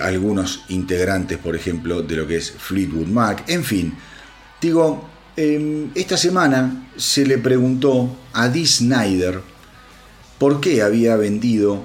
algunos 0.00 0.66
integrantes, 0.68 1.38
por 1.38 1.56
ejemplo, 1.56 2.02
de 2.02 2.14
lo 2.14 2.26
que 2.28 2.36
es 2.36 2.52
Fleetwood 2.52 3.08
Mac, 3.08 3.42
en 3.48 3.64
fin. 3.64 3.94
Digo, 4.60 5.08
esta 5.36 6.16
semana 6.16 6.90
se 6.96 7.26
le 7.26 7.38
preguntó 7.38 8.16
a 8.34 8.48
Dee 8.48 8.66
Snyder, 8.66 9.40
por 10.38 10.60
qué 10.60 10.82
había 10.82 11.16
vendido 11.16 11.80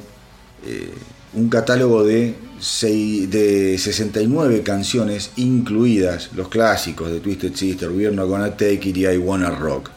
eh, 0.65 0.93
un 1.33 1.49
catálogo 1.49 2.03
de, 2.03 2.35
de 2.81 3.77
69 3.77 4.63
canciones, 4.63 5.31
incluidas 5.37 6.29
los 6.35 6.49
clásicos 6.49 7.11
de 7.11 7.19
Twisted 7.19 7.55
Sister, 7.55 7.89
We're 7.89 8.15
Not 8.15 8.27
Gonna 8.27 8.51
Take 8.51 8.89
It 8.89 8.97
y 8.97 9.07
I 9.07 9.17
Wanna 9.17 9.49
Rock. 9.51 9.89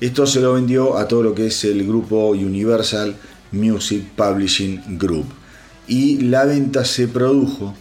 Esto 0.00 0.26
se 0.26 0.40
lo 0.40 0.54
vendió 0.54 0.96
a 0.96 1.08
todo 1.08 1.22
lo 1.22 1.34
que 1.34 1.46
es 1.46 1.64
el 1.64 1.86
grupo 1.86 2.28
Universal 2.30 3.16
Music 3.52 4.04
Publishing 4.14 4.98
Group. 4.98 5.26
Y 5.86 6.18
la 6.20 6.44
venta 6.44 6.84
se 6.84 7.08
produjo 7.08 7.74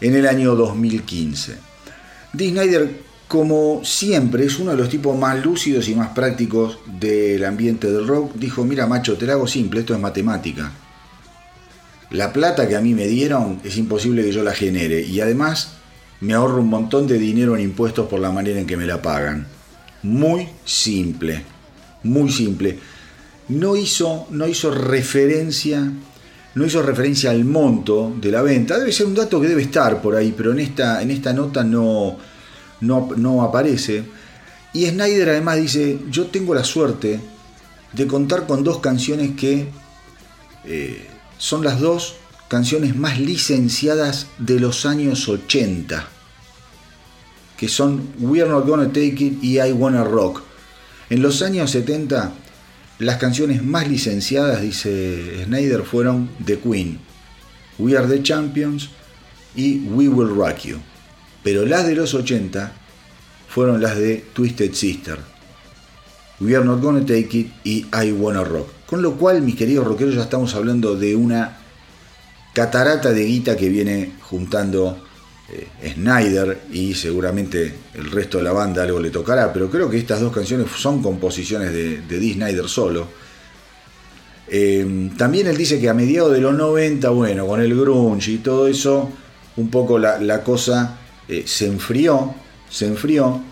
en 0.00 0.16
el 0.16 0.26
año 0.26 0.56
2015. 0.56 1.54
Dee 2.32 2.50
Snyder, 2.50 2.90
como 3.30 3.84
siempre, 3.84 4.44
es 4.44 4.58
uno 4.58 4.72
de 4.72 4.76
los 4.76 4.88
tipos 4.88 5.16
más 5.16 5.40
lúcidos 5.44 5.88
y 5.88 5.94
más 5.94 6.08
prácticos 6.08 6.80
del 6.98 7.44
ambiente 7.44 7.88
del 7.88 8.08
rock. 8.08 8.32
Dijo, 8.34 8.64
mira 8.64 8.88
macho, 8.88 9.16
te 9.16 9.24
lo 9.24 9.34
hago 9.34 9.46
simple, 9.46 9.78
esto 9.78 9.94
es 9.94 10.00
matemática. 10.00 10.72
La 12.10 12.32
plata 12.32 12.66
que 12.66 12.74
a 12.74 12.80
mí 12.80 12.92
me 12.92 13.06
dieron 13.06 13.60
es 13.62 13.76
imposible 13.76 14.24
que 14.24 14.32
yo 14.32 14.42
la 14.42 14.52
genere 14.52 15.02
y 15.02 15.20
además 15.20 15.74
me 16.20 16.34
ahorro 16.34 16.60
un 16.60 16.70
montón 16.70 17.06
de 17.06 17.20
dinero 17.20 17.54
en 17.54 17.62
impuestos 17.62 18.08
por 18.08 18.18
la 18.18 18.32
manera 18.32 18.58
en 18.58 18.66
que 18.66 18.76
me 18.76 18.84
la 18.84 19.00
pagan. 19.00 19.46
Muy 20.02 20.48
simple, 20.64 21.44
muy 22.02 22.32
simple. 22.32 22.80
No 23.46 23.76
hizo, 23.76 24.26
no 24.30 24.48
hizo 24.48 24.72
referencia 24.72 25.88
no 26.52 26.66
hizo 26.66 26.82
referencia 26.82 27.30
al 27.30 27.44
monto 27.44 28.12
de 28.20 28.32
la 28.32 28.42
venta. 28.42 28.76
Debe 28.76 28.90
ser 28.90 29.06
un 29.06 29.14
dato 29.14 29.40
que 29.40 29.46
debe 29.46 29.62
estar 29.62 30.02
por 30.02 30.16
ahí, 30.16 30.34
pero 30.36 30.50
en 30.50 30.58
esta, 30.58 31.00
en 31.00 31.12
esta 31.12 31.32
nota 31.32 31.62
no, 31.62 32.16
no, 32.80 33.42
aparece. 33.42 34.04
Y 34.72 34.86
Snyder 34.86 35.30
además 35.30 35.56
dice, 35.56 35.98
yo 36.10 36.26
tengo 36.26 36.54
la 36.54 36.64
suerte 36.64 37.20
de 37.92 38.06
contar 38.06 38.46
con 38.46 38.62
dos 38.62 38.78
canciones 38.78 39.32
que 39.36 39.68
eh, 40.64 41.06
son 41.38 41.64
las 41.64 41.80
dos 41.80 42.16
canciones 42.48 42.96
más 42.96 43.18
licenciadas 43.18 44.26
de 44.38 44.60
los 44.60 44.86
años 44.86 45.28
80, 45.28 46.08
que 47.56 47.68
son 47.68 48.08
We 48.18 48.40
Are 48.42 48.50
Not 48.50 48.66
Gonna 48.66 48.88
Take 48.88 49.16
It 49.18 49.42
y 49.42 49.60
I 49.60 49.72
Wanna 49.72 50.04
Rock. 50.04 50.42
En 51.10 51.22
los 51.22 51.42
años 51.42 51.70
70 51.72 52.32
las 53.00 53.16
canciones 53.16 53.64
más 53.64 53.88
licenciadas, 53.88 54.60
dice 54.60 55.44
Snyder, 55.44 55.84
fueron 55.84 56.28
The 56.44 56.58
Queen, 56.58 56.98
We 57.78 57.96
Are 57.96 58.06
the 58.06 58.22
Champions 58.22 58.90
y 59.56 59.78
We 59.78 60.08
Will 60.08 60.28
Rock 60.28 60.58
You. 60.64 60.80
Pero 61.42 61.64
las 61.64 61.86
de 61.86 61.94
los 61.94 62.14
80 62.14 62.72
fueron 63.48 63.80
las 63.82 63.96
de 63.96 64.24
Twisted 64.32 64.72
Sister, 64.72 65.18
We 66.40 66.56
Are 66.56 66.64
Not 66.64 66.80
Gonna 66.80 67.00
Take 67.00 67.28
It 67.32 67.52
y 67.64 67.86
I 67.92 68.12
Wanna 68.12 68.44
Rock. 68.44 68.68
Con 68.86 69.02
lo 69.02 69.16
cual, 69.16 69.42
mis 69.42 69.56
queridos 69.56 69.86
rockeros, 69.86 70.14
ya 70.14 70.22
estamos 70.22 70.54
hablando 70.54 70.96
de 70.96 71.14
una 71.14 71.58
catarata 72.52 73.12
de 73.12 73.24
guita 73.24 73.56
que 73.56 73.68
viene 73.68 74.12
juntando 74.22 75.04
eh, 75.52 75.92
Snyder 75.94 76.62
y 76.72 76.94
seguramente 76.94 77.74
el 77.94 78.10
resto 78.10 78.38
de 78.38 78.44
la 78.44 78.52
banda 78.52 78.82
algo 78.82 79.00
le 79.00 79.10
tocará, 79.10 79.52
pero 79.52 79.70
creo 79.70 79.88
que 79.88 79.98
estas 79.98 80.20
dos 80.20 80.32
canciones 80.32 80.66
son 80.76 81.02
composiciones 81.02 81.72
de, 81.72 82.02
de 82.02 82.18
Dee 82.18 82.34
Snyder 82.34 82.68
solo. 82.68 83.06
Eh, 84.52 85.10
también 85.16 85.46
él 85.46 85.56
dice 85.56 85.80
que 85.80 85.88
a 85.88 85.94
mediados 85.94 86.32
de 86.32 86.40
los 86.40 86.54
90, 86.54 87.08
bueno, 87.10 87.46
con 87.46 87.60
el 87.60 87.78
grunge 87.78 88.32
y 88.32 88.38
todo 88.38 88.66
eso, 88.66 89.08
un 89.56 89.70
poco 89.70 89.98
la, 89.98 90.42
cosa 90.42 90.98
eh, 91.30 91.44
se 91.46 91.66
enfrió, 91.66 92.34
se 92.68 92.86
enfrió, 92.86 93.42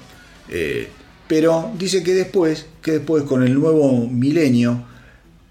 pero 1.26 1.70
dice 1.78 2.02
que 2.02 2.14
después, 2.14 2.66
que 2.82 2.92
después 2.92 3.24
con 3.24 3.42
el 3.42 3.54
nuevo 3.54 4.06
milenio, 4.08 4.84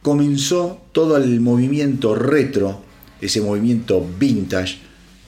comenzó 0.02 0.82
todo 0.92 1.18
el 1.18 1.40
movimiento 1.40 2.16
retro, 2.16 2.82
ese 3.20 3.42
movimiento 3.42 4.08
vintage, 4.20 4.80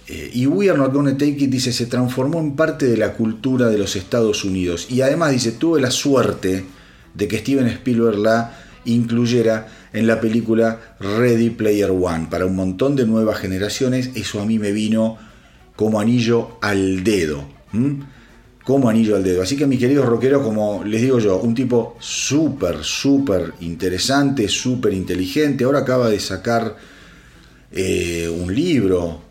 eh, 0.07 0.31
y 0.33 0.47
We 0.47 0.69
Are 0.71 0.77
Not 0.79 0.91
Gonna 0.91 1.13
Take 1.13 1.37
It 1.37 1.51
dice, 1.51 1.71
se 1.71 1.85
transformó 1.85 2.39
en 2.39 2.55
parte 2.55 2.87
de 2.87 2.97
la 2.97 3.13
cultura 3.13 3.67
de 3.67 3.77
los 3.77 3.95
Estados 3.95 4.43
Unidos. 4.43 4.87
Y 4.89 5.01
además 5.01 5.31
dice, 5.31 5.51
tuve 5.51 5.79
la 5.79 5.91
suerte 5.91 6.65
de 7.13 7.27
que 7.27 7.37
Steven 7.37 7.67
Spielberg 7.67 8.17
la 8.17 8.57
incluyera 8.85 9.67
en 9.93 10.07
la 10.07 10.19
película 10.19 10.95
Ready 10.99 11.51
Player 11.51 11.91
One. 11.91 12.27
Para 12.31 12.47
un 12.47 12.55
montón 12.55 12.95
de 12.95 13.05
nuevas 13.05 13.37
generaciones, 13.37 14.09
eso 14.15 14.41
a 14.41 14.45
mí 14.45 14.57
me 14.57 14.71
vino 14.71 15.17
como 15.79 15.97
anillo 15.97 16.57
al 16.59 17.05
dedo. 17.05 17.41
Como 18.65 18.89
anillo 18.89 19.15
al 19.15 19.23
dedo. 19.23 19.41
Así 19.41 19.55
que 19.55 19.65
mis 19.65 19.79
queridos 19.79 20.05
rockeros, 20.05 20.43
como 20.43 20.83
les 20.83 21.01
digo 21.01 21.19
yo, 21.19 21.37
un 21.37 21.55
tipo 21.55 21.95
súper, 22.01 22.83
súper 22.83 23.53
interesante, 23.61 24.49
súper 24.49 24.93
inteligente. 24.93 25.63
Ahora 25.63 25.79
acaba 25.79 26.09
de 26.09 26.19
sacar 26.19 26.75
eh, 27.71 28.27
un 28.27 28.53
libro 28.53 29.21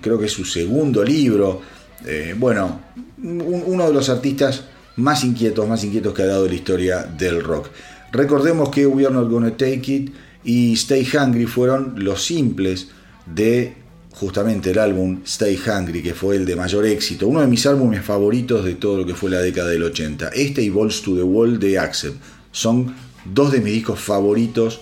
creo 0.00 0.18
que 0.18 0.24
es 0.24 0.32
su 0.32 0.46
segundo 0.46 1.04
libro. 1.04 1.60
Eh, 2.06 2.34
bueno, 2.34 2.80
uno 3.22 3.86
de 3.86 3.92
los 3.92 4.08
artistas 4.08 4.64
más 4.96 5.22
inquietos, 5.22 5.68
más 5.68 5.84
inquietos 5.84 6.14
que 6.14 6.22
ha 6.22 6.26
dado 6.28 6.46
la 6.46 6.54
historia 6.54 7.02
del 7.02 7.44
rock. 7.44 7.68
Recordemos 8.10 8.70
que 8.70 8.86
We 8.86 9.04
Are 9.04 9.14
Not 9.14 9.30
Gonna 9.30 9.50
Take 9.50 9.82
It 9.86 10.14
y 10.44 10.72
Stay 10.72 11.06
Hungry 11.14 11.44
fueron 11.44 12.02
los 12.02 12.24
simples 12.24 12.88
de 13.26 13.74
justamente 14.18 14.72
el 14.72 14.78
álbum 14.78 15.20
Stay 15.24 15.56
Hungry, 15.56 16.02
que 16.02 16.12
fue 16.12 16.36
el 16.36 16.44
de 16.44 16.56
mayor 16.56 16.84
éxito, 16.86 17.28
uno 17.28 17.40
de 17.40 17.46
mis 17.46 17.64
álbumes 17.66 18.04
favoritos 18.04 18.64
de 18.64 18.74
todo 18.74 18.98
lo 18.98 19.06
que 19.06 19.14
fue 19.14 19.30
la 19.30 19.40
década 19.40 19.68
del 19.68 19.84
80. 19.84 20.30
Este 20.30 20.62
y 20.62 20.70
Balls 20.70 21.02
to 21.02 21.14
the 21.14 21.22
Wall 21.22 21.58
de 21.60 21.78
Accept 21.78 22.16
son 22.50 22.94
dos 23.24 23.52
de 23.52 23.60
mis 23.60 23.72
discos 23.74 24.00
favoritos 24.00 24.80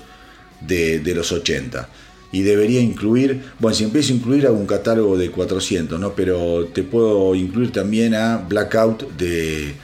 de, 0.60 1.00
de 1.00 1.14
los 1.14 1.32
80 1.32 1.88
y 2.32 2.42
debería 2.42 2.80
incluir, 2.80 3.42
bueno, 3.58 3.74
si 3.74 3.84
empiezo 3.84 4.12
a 4.12 4.16
incluir 4.16 4.46
algún 4.46 4.66
catálogo 4.66 5.16
de 5.18 5.30
400, 5.30 6.00
¿no? 6.00 6.14
Pero 6.14 6.66
te 6.72 6.82
puedo 6.82 7.34
incluir 7.34 7.72
también 7.72 8.14
a 8.14 8.38
Blackout 8.38 9.16
de, 9.16 9.74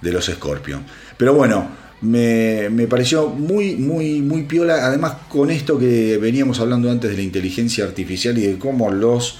de 0.00 0.12
los 0.12 0.24
Scorpion. 0.24 0.84
Pero 1.16 1.34
bueno, 1.34 1.68
me, 2.02 2.86
pareció 2.88 3.28
muy, 3.28 3.76
muy, 3.76 4.22
muy 4.22 4.44
piola, 4.44 4.86
además 4.86 5.14
con 5.28 5.50
esto 5.50 5.78
que 5.78 6.16
veníamos 6.18 6.60
hablando 6.60 6.90
antes 6.90 7.10
de 7.10 7.16
la 7.16 7.22
inteligencia 7.22 7.84
artificial 7.84 8.38
y 8.38 8.46
de 8.46 8.58
cómo 8.58 8.90
los 8.90 9.38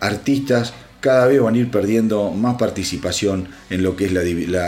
artistas 0.00 0.72
cada 1.00 1.26
vez 1.26 1.40
van 1.40 1.54
a 1.54 1.58
ir 1.58 1.70
perdiendo 1.70 2.30
más 2.30 2.56
participación 2.56 3.48
en 3.70 3.82
lo 3.82 3.96
que 3.96 4.06
es 4.06 4.12
la, 4.12 4.22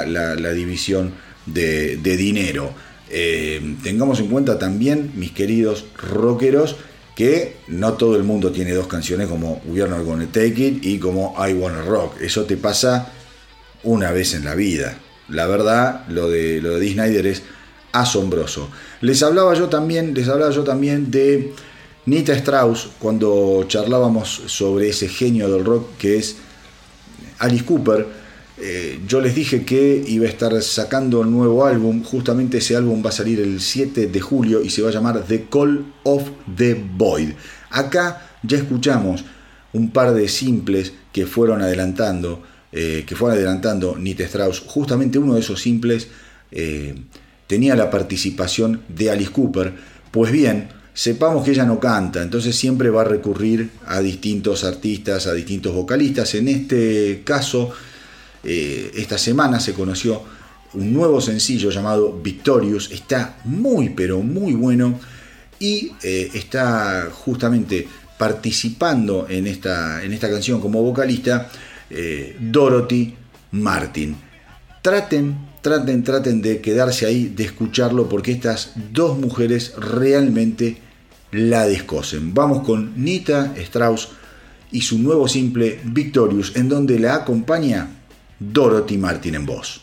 la, 0.05 0.53
división 0.53 1.13
de, 1.47 1.97
dinero. 1.97 2.73
Eh, 3.11 3.77
tengamos 3.83 4.19
en 4.21 4.29
cuenta 4.29 4.59
también, 4.59 5.13
mis 5.15 5.31
queridos 5.31 5.87
rockeros, 5.97 6.77
que 7.15 7.57
no 7.69 7.93
todo 7.93 8.17
el 8.17 8.25
mundo 8.25 8.51
tiene 8.51 8.73
dos 8.73 8.89
canciones 8.89 9.29
como 9.29 9.63
We 9.67 9.83
Are 9.83 9.91
Not 9.91 10.05
Gonna 10.05 10.27
Take 10.27 10.67
It 10.67 10.85
y 10.85 10.99
como 10.99 11.35
I 11.39 11.53
Wanna 11.53 11.83
Rock. 11.83 12.21
Eso 12.21 12.45
te 12.45 12.57
pasa 12.57 13.13
una 13.85 14.11
vez 14.11 14.35
en 14.35 14.45
la 14.45 14.57
vida. 14.57 14.99
La 15.29 15.47
verdad, 15.47 16.07
lo 16.09 16.29
de, 16.29 16.61
lo 16.61 16.79
de 16.79 16.93
Snyder 16.93 17.27
es 17.27 17.43
asombroso. 17.93 18.69
Les 19.01 19.23
hablaba 19.23 19.55
yo 19.55 19.69
también, 19.69 20.15
les 20.15 20.29
hablaba 20.29 20.53
yo 20.53 20.65
también 20.65 21.11
de 21.11 21.53
Nita 22.07 22.33
Strauss 22.35 22.89
cuando 22.99 23.65
charlábamos 23.69 24.43
sobre 24.47 24.89
ese 24.89 25.09
genio 25.09 25.49
del 25.49 25.65
rock 25.65 25.97
que 25.99 26.19
es 26.19 26.37
Alice 27.39 27.65
Cooper 27.65 28.25
eh, 28.57 29.01
yo 29.09 29.21
les 29.21 29.35
dije 29.35 29.65
que 29.65 30.05
iba 30.07 30.27
a 30.27 30.29
estar 30.29 30.63
sacando 30.63 31.21
un 31.21 31.33
nuevo 31.33 31.67
álbum, 31.67 32.05
justamente 32.05 32.59
ese 32.59 32.77
álbum 32.77 33.03
va 33.05 33.09
a 33.09 33.13
salir 33.13 33.41
el 33.41 33.61
7 33.61 34.07
de 34.07 34.21
julio 34.21 34.63
y 34.63 34.71
se 34.71 34.81
va 34.81 34.91
a 34.91 34.93
llamar 34.93 35.25
The 35.25 35.47
Call 35.51 35.85
of 36.05 36.31
the 36.57 36.81
Void. 36.97 37.31
Acá 37.71 38.29
ya 38.45 38.59
escuchamos 38.59 39.25
un 39.73 39.91
par 39.91 40.15
de 40.15 40.29
simples 40.29 40.93
que 41.13 41.27
fueron 41.27 41.63
adelantando, 41.63 42.45
eh, 42.77 43.05
que 43.07 43.15
fueron 43.15 43.37
adelantando 43.37 43.97
Nite 43.97 44.25
Strauss. 44.25 44.59
Justamente 44.59 45.17
uno 45.17 45.35
de 45.35 45.41
esos 45.41 45.63
simples 45.63 46.09
eh, 46.51 46.93
tenía 47.47 47.77
la 47.77 47.89
participación 47.89 48.81
de 48.89 49.13
Alice 49.13 49.31
Cooper. 49.31 49.73
Pues 50.11 50.33
bien, 50.33 50.71
sepamos 50.93 51.45
que 51.45 51.53
ella 51.53 51.67
no 51.67 51.79
canta, 51.79 52.21
entonces 52.21 52.57
siempre 52.57 52.91
va 52.91 53.03
a 53.03 53.05
recurrir 53.05 53.71
a 53.87 54.01
distintos 54.01 54.65
artistas, 54.65 55.29
a 55.29 55.35
distintos 55.35 55.73
vocalistas. 55.73 56.35
En 56.35 56.49
este 56.49 57.23
caso, 57.23 57.71
eh, 58.43 58.91
esta 58.97 59.19
semana 59.19 59.61
se 59.61 59.73
conoció 59.73 60.25
un 60.73 60.93
nuevo 60.93 61.21
sencillo 61.21 61.71
llamado 61.71 62.21
Victorious. 62.21 62.91
Está 62.91 63.37
muy, 63.45 63.91
pero 63.91 64.21
muy 64.21 64.55
bueno. 64.55 64.99
Y 65.61 65.93
está 66.03 67.09
justamente 67.13 67.87
participando 68.19 69.27
en 69.31 69.47
esta, 69.47 70.03
en 70.03 70.13
esta 70.13 70.29
canción 70.29 70.61
como 70.61 70.83
vocalista 70.83 71.49
eh, 71.91 72.37
Dorothy 72.39 73.15
Martin. 73.53 74.17
Traten, 74.83 75.37
traten, 75.63 76.03
traten 76.03 76.43
de 76.43 76.61
quedarse 76.61 77.07
ahí, 77.07 77.27
de 77.29 77.45
escucharlo, 77.45 78.09
porque 78.09 78.33
estas 78.33 78.73
dos 78.93 79.19
mujeres 79.19 79.75
realmente 79.77 80.79
la 81.33 81.67
descosen. 81.67 82.35
Vamos 82.35 82.65
con 82.65 82.93
Nita 83.03 83.55
Strauss 83.57 84.11
y 84.71 84.83
su 84.83 84.99
nuevo 84.99 85.29
simple 85.29 85.81
Victorious, 85.85 86.57
en 86.57 86.69
donde 86.69 86.99
la 86.99 87.15
acompaña 87.15 87.89
Dorothy 88.39 88.99
Martin 88.99 89.37
en 89.37 89.47
voz. 89.47 89.83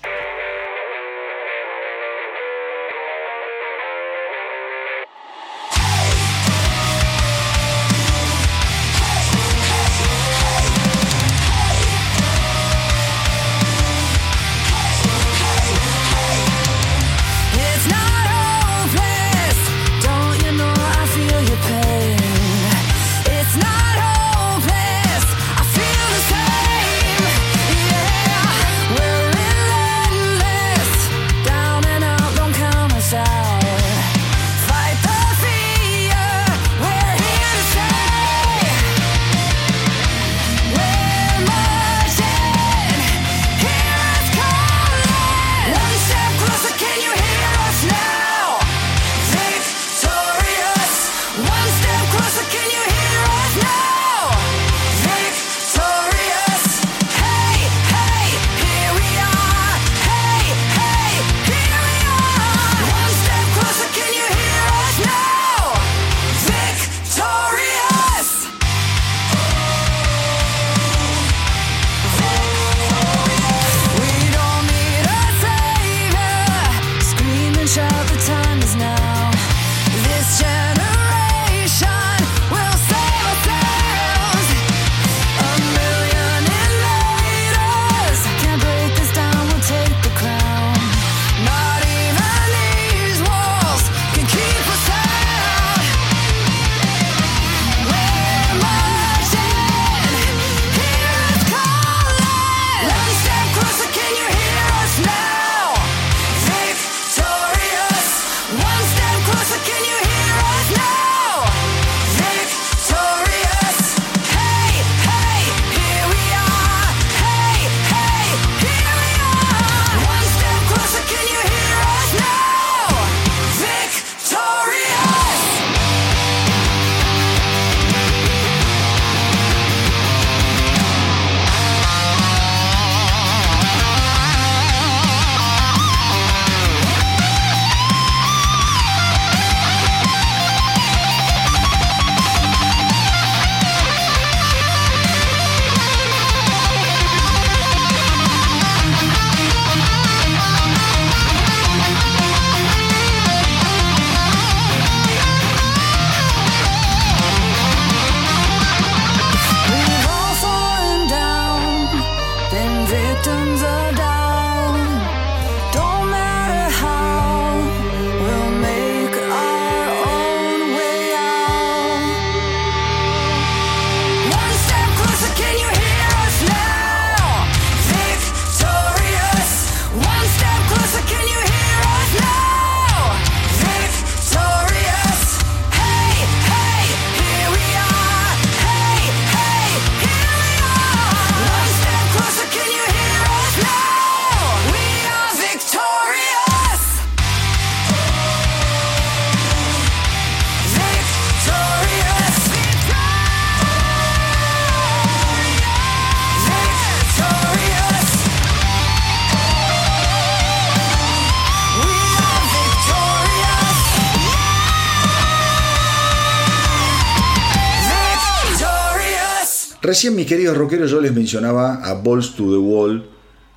Recién, 219.92 220.16
mis 220.16 220.26
queridos 220.26 220.56
rockeros, 220.56 220.90
yo 220.90 221.02
les 221.02 221.14
mencionaba 221.14 221.84
a 221.84 221.96
Balls 221.96 222.34
to 222.34 222.50
the 222.50 222.58
Wall 222.58 223.10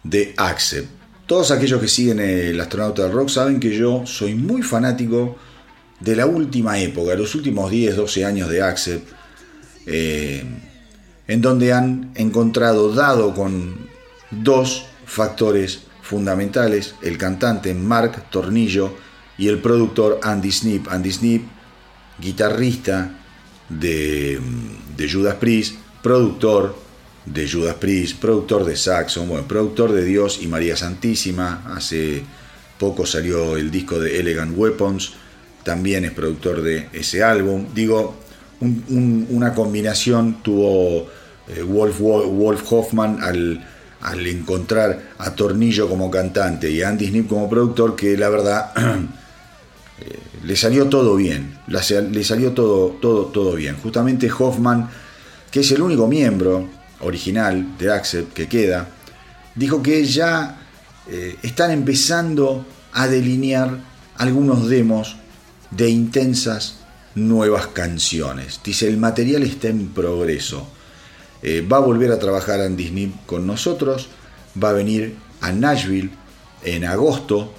de 0.03 0.35
Accept. 0.37 0.89
Todos 1.27 1.53
aquellos 1.53 1.81
que 1.81 1.87
siguen 1.87 2.19
el 2.19 2.61
astronauta 2.61 3.05
del 3.05 3.13
rock 3.13 3.29
saben 3.29 3.61
que 3.61 3.73
yo 3.73 4.05
soy 4.05 4.35
muy 4.35 4.63
fanático 4.63 5.37
de 6.01 6.17
la 6.17 6.27
última 6.27 6.77
época, 6.81 7.15
los 7.15 7.37
últimos 7.37 7.71
10, 7.71 7.95
12 7.95 8.25
años 8.25 8.51
de 8.51 8.63
Accept, 8.63 9.09
eh, 9.87 10.43
en 11.29 11.41
donde 11.41 11.73
han 11.73 12.11
encontrado, 12.17 12.93
dado 12.93 13.33
con 13.33 13.87
dos 14.33 14.87
factores 15.07 15.83
fundamentales, 16.03 16.97
el 17.01 17.17
cantante 17.17 17.75
Mark 17.75 18.29
Tornillo 18.31 18.93
y 19.39 19.47
el 19.47 19.61
productor 19.61 20.19
Andy 20.21 20.51
Snip. 20.51 20.89
Andy 20.89 21.13
Snip, 21.13 21.45
guitarrista 22.19 23.21
de, 23.69 24.41
de 24.97 25.09
Judas 25.13 25.37
Priest, 25.37 25.84
productor 26.05 26.77
de 27.25 27.51
Judas 27.51 27.77
Priest, 27.77 28.21
productor 28.21 28.67
de 28.67 28.77
Saxon, 28.77 29.27
bueno, 29.27 29.49
productor 29.49 29.91
de 29.91 30.05
Dios 30.05 30.39
y 30.43 30.47
María 30.49 30.77
Santísima. 30.77 31.65
Hace 31.75 32.23
poco 32.79 33.07
salió 33.07 33.57
el 33.57 33.71
disco 33.71 33.99
de 33.99 34.21
Elegant 34.21 34.53
Weapons, 34.55 35.15
también 35.63 36.05
es 36.05 36.13
productor 36.13 36.61
de 36.61 36.91
ese 36.93 37.25
álbum. 37.25 37.69
Digo, 37.75 38.17
una 38.61 39.55
combinación 39.55 40.43
tuvo 40.43 41.09
eh, 41.49 41.63
Wolf, 41.63 41.99
Wolf, 42.01 42.63
Hoffman 42.71 43.23
al, 43.23 43.67
al, 44.03 44.27
encontrar 44.27 45.15
a 45.17 45.35
Tornillo 45.35 45.89
como 45.89 46.11
cantante 46.11 46.71
y 46.71 46.83
a 46.83 46.91
Andy 46.91 47.09
Snip 47.09 47.29
como 47.29 47.49
productor, 47.49 47.97
que 47.97 48.15
la 48.19 48.29
verdad 48.29 48.73
eh, 50.01 50.19
le 50.45 50.55
salió 50.55 50.87
todo 50.91 51.17
bien, 51.17 51.59
le 51.67 52.25
salió 52.25 52.53
todo, 52.53 52.89
todo, 53.01 53.25
todo 53.29 53.55
bien. 53.55 53.77
Justamente 53.83 54.31
Hoffman 54.31 54.91
que 55.55 55.61
es 55.61 55.71
el 55.71 55.83
único 55.83 56.09
miembro 56.09 56.69
original 56.99 57.79
de 57.79 57.93
Accept 57.93 58.33
que 58.33 58.49
queda, 58.49 58.89
dijo 59.55 59.81
que 59.81 60.05
ya 60.05 60.59
eh, 61.09 61.37
están 61.45 61.71
empezando 61.71 62.67
a 62.93 63.07
delinear 63.07 63.79
algunos 64.17 64.69
demos 64.69 65.15
de 65.71 65.91
intensas 65.91 66.81
nuevas 67.15 67.69
canciones. 67.69 68.59
Dice, 68.65 68.89
el 68.89 68.97
material 68.97 69.45
está 69.45 69.69
en 69.69 69.91
progreso. 69.91 70.67
Eh, 71.41 71.65
va 71.65 71.77
a 71.77 71.87
volver 71.87 72.11
a 72.11 72.19
trabajar 72.19 72.59
en 72.59 72.77
Disney 72.77 73.15
con 73.25 73.47
nosotros, 73.47 74.09
va 74.61 74.71
a 74.71 74.73
venir 74.73 75.15
a 75.41 75.53
Nashville 75.53 76.11
en 76.65 76.85
agosto 76.85 77.55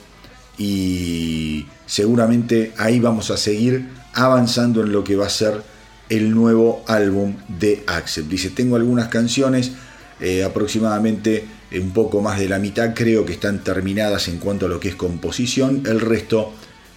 y 0.57 1.65
seguramente 1.85 2.73
ahí 2.77 2.99
vamos 2.99 3.31
a 3.31 3.37
seguir 3.37 3.87
avanzando 4.13 4.81
en 4.81 4.91
lo 4.91 5.01
que 5.01 5.15
va 5.15 5.27
a 5.27 5.29
ser 5.29 5.74
el 6.09 6.31
nuevo 6.33 6.83
álbum 6.87 7.35
de 7.47 7.83
Accept. 7.87 8.29
Dice, 8.29 8.49
tengo 8.49 8.75
algunas 8.75 9.07
canciones, 9.07 9.71
eh, 10.19 10.43
aproximadamente 10.43 11.45
un 11.73 11.91
poco 11.91 12.21
más 12.21 12.39
de 12.39 12.47
la 12.47 12.59
mitad 12.59 12.93
creo 12.93 13.25
que 13.25 13.33
están 13.33 13.63
terminadas 13.63 14.27
en 14.27 14.37
cuanto 14.37 14.65
a 14.65 14.69
lo 14.69 14.79
que 14.79 14.89
es 14.89 14.95
composición, 14.95 15.83
el 15.85 15.99
resto 15.99 16.53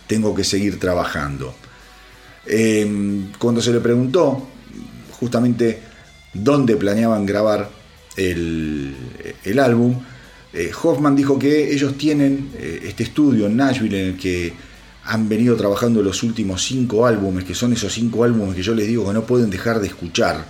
tengo 0.07 0.35
que 0.35 0.45
seguir 0.45 0.79
trabajando. 0.79 1.55
Em, 2.47 3.33
cuando 3.39 3.61
se 3.61 3.73
le 3.73 3.81
preguntó 3.81 4.49
justamente 5.19 5.81
dónde 6.33 6.77
planeaban 6.77 7.27
grabar 7.27 7.71
el, 8.17 8.95
álbum, 9.61 9.95
eh, 10.53 10.71
Hoffman 10.83 11.15
dijo 11.15 11.39
que 11.39 11.73
ellos 11.73 11.97
tienen 11.99 12.51
eh, 12.55 12.81
este 12.85 13.05
estudio 13.05 13.47
en 13.47 13.57
Nashville 13.57 14.01
en 14.01 14.07
el 14.09 14.17
que 14.17 14.53
han 15.09 15.27
venido 15.27 15.57
trabajando 15.57 16.03
los 16.03 16.23
últimos 16.23 16.63
cinco 16.63 17.07
álbumes, 17.07 17.45
que 17.45 17.55
son 17.55 17.73
esos 17.73 17.91
cinco 17.93 18.25
álbumes 18.25 18.55
que 18.55 18.63
yo 18.63 18.75
les 18.75 18.87
digo 18.87 19.07
que 19.07 19.15
no 19.15 19.25
pueden 19.25 19.49
dejar 19.49 19.81
de 19.81 19.87
escuchar, 19.87 20.45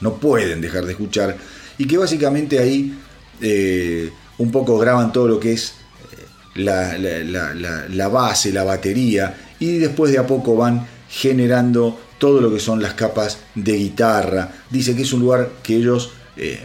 no 0.00 0.14
pueden 0.14 0.60
dejar 0.60 0.84
de 0.84 0.92
escuchar, 0.92 1.36
y 1.78 1.86
que 1.86 1.98
básicamente 1.98 2.58
ahí 2.58 2.98
eh, 3.40 4.10
un 4.38 4.50
poco 4.50 4.76
graban 4.76 5.12
todo 5.12 5.28
lo 5.28 5.38
que 5.38 5.52
es 5.52 5.74
eh, 6.56 6.62
la, 6.64 8.08
base, 8.08 8.52
la 8.52 8.64
batería, 8.64 9.36
y 9.60 9.78
después 9.78 10.10
de 10.10 10.18
a 10.18 10.26
poco 10.26 10.56
van 10.56 10.84
generando 11.08 11.96
todo 12.18 12.40
lo 12.40 12.52
que 12.52 12.58
son 12.58 12.82
las 12.82 12.94
capas 12.94 13.38
de 13.54 13.76
guitarra. 13.76 14.50
Dice 14.68 14.96
que 14.96 15.02
es 15.02 15.12
un 15.12 15.20
lugar 15.20 15.48
que 15.62 15.76
ellos 15.76 16.10
eh, 16.36 16.60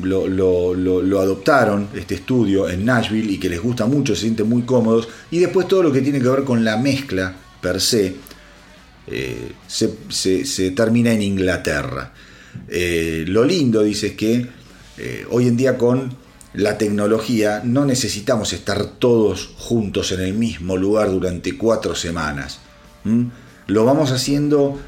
lo, 0.00 1.20
adoptaron, 1.20 1.88
este 1.94 2.14
estudio, 2.14 2.68
en 2.68 2.84
Nashville 2.84 3.32
y 3.32 3.38
que 3.38 3.48
les 3.48 3.60
gusta 3.60 3.86
mucho, 3.86 4.14
se 4.14 4.22
sienten 4.22 4.48
muy 4.48 4.62
cómodos. 4.62 5.08
Y 5.30 5.38
después 5.38 5.68
todo 5.68 5.82
lo 5.82 5.92
que 5.92 6.00
tiene 6.00 6.20
que 6.20 6.28
ver 6.28 6.44
con 6.44 6.64
la 6.64 6.76
mezcla 6.76 7.34
per 7.60 7.80
se, 7.80 8.16
eh, 9.06 9.52
se, 9.68 10.70
termina 10.70 11.12
en 11.12 11.22
Inglaterra. 11.22 12.12
Eh, 12.68 13.24
lo 13.28 13.44
lindo, 13.44 13.82
dice, 13.82 14.08
es 14.08 14.12
que 14.14 14.46
eh, 14.98 15.26
hoy 15.30 15.48
en 15.48 15.56
día 15.56 15.76
con 15.76 16.14
la 16.54 16.76
tecnología 16.76 17.62
no 17.64 17.84
necesitamos 17.84 18.52
estar 18.52 18.84
todos 18.84 19.54
juntos 19.56 20.12
en 20.12 20.20
el 20.20 20.34
mismo 20.34 20.76
lugar 20.76 21.10
durante 21.10 21.56
cuatro 21.56 21.94
semanas. 21.94 22.60
Lo 23.66 23.84
vamos 23.84 24.12
haciendo 24.12 24.78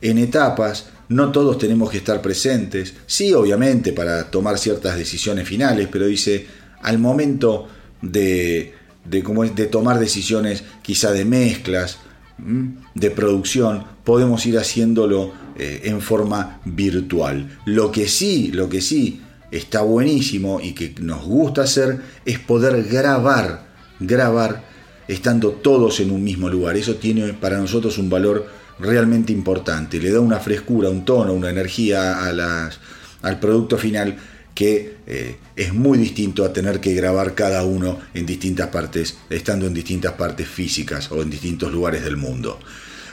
en 0.00 0.18
etapas 0.18 0.86
no 1.08 1.30
todos 1.32 1.58
tenemos 1.58 1.90
que 1.90 1.98
estar 1.98 2.20
presentes, 2.20 2.94
sí 3.06 3.32
obviamente 3.32 3.92
para 3.92 4.30
tomar 4.30 4.58
ciertas 4.58 4.96
decisiones 4.96 5.48
finales, 5.48 5.88
pero 5.90 6.06
dice, 6.06 6.46
al 6.82 6.98
momento 6.98 7.68
de, 8.02 8.74
de, 9.04 9.22
de 9.54 9.66
tomar 9.66 9.98
decisiones 9.98 10.64
quizá 10.82 11.12
de 11.12 11.24
mezclas, 11.24 11.98
de 12.38 13.10
producción, 13.10 13.84
podemos 14.04 14.44
ir 14.46 14.58
haciéndolo 14.58 15.32
eh, 15.58 15.82
en 15.84 16.00
forma 16.00 16.60
virtual. 16.64 17.58
Lo 17.64 17.90
que 17.90 18.08
sí, 18.08 18.50
lo 18.52 18.68
que 18.68 18.82
sí 18.82 19.22
está 19.50 19.82
buenísimo 19.82 20.60
y 20.60 20.72
que 20.72 20.94
nos 21.00 21.24
gusta 21.24 21.62
hacer 21.62 22.00
es 22.24 22.38
poder 22.38 22.84
grabar, 22.84 23.66
grabar 24.00 24.64
estando 25.08 25.52
todos 25.52 26.00
en 26.00 26.10
un 26.10 26.22
mismo 26.22 26.48
lugar. 26.48 26.76
Eso 26.76 26.96
tiene 26.96 27.32
para 27.32 27.58
nosotros 27.58 27.96
un 27.98 28.10
valor 28.10 28.46
realmente 28.78 29.32
importante, 29.32 29.98
le 29.98 30.10
da 30.10 30.20
una 30.20 30.38
frescura, 30.38 30.88
un 30.90 31.04
tono, 31.04 31.32
una 31.32 31.50
energía 31.50 32.24
al 32.24 33.40
producto 33.40 33.78
final 33.78 34.16
que 34.56 34.96
eh, 35.06 35.36
es 35.54 35.74
muy 35.74 35.98
distinto 35.98 36.42
a 36.42 36.52
tener 36.52 36.80
que 36.80 36.94
grabar 36.94 37.34
cada 37.34 37.62
uno 37.64 38.00
en 38.14 38.24
distintas 38.24 38.68
partes, 38.68 39.18
estando 39.28 39.66
en 39.66 39.74
distintas 39.74 40.14
partes 40.14 40.48
físicas 40.48 41.12
o 41.12 41.20
en 41.20 41.28
distintos 41.28 41.70
lugares 41.70 42.02
del 42.02 42.16
mundo. 42.16 42.58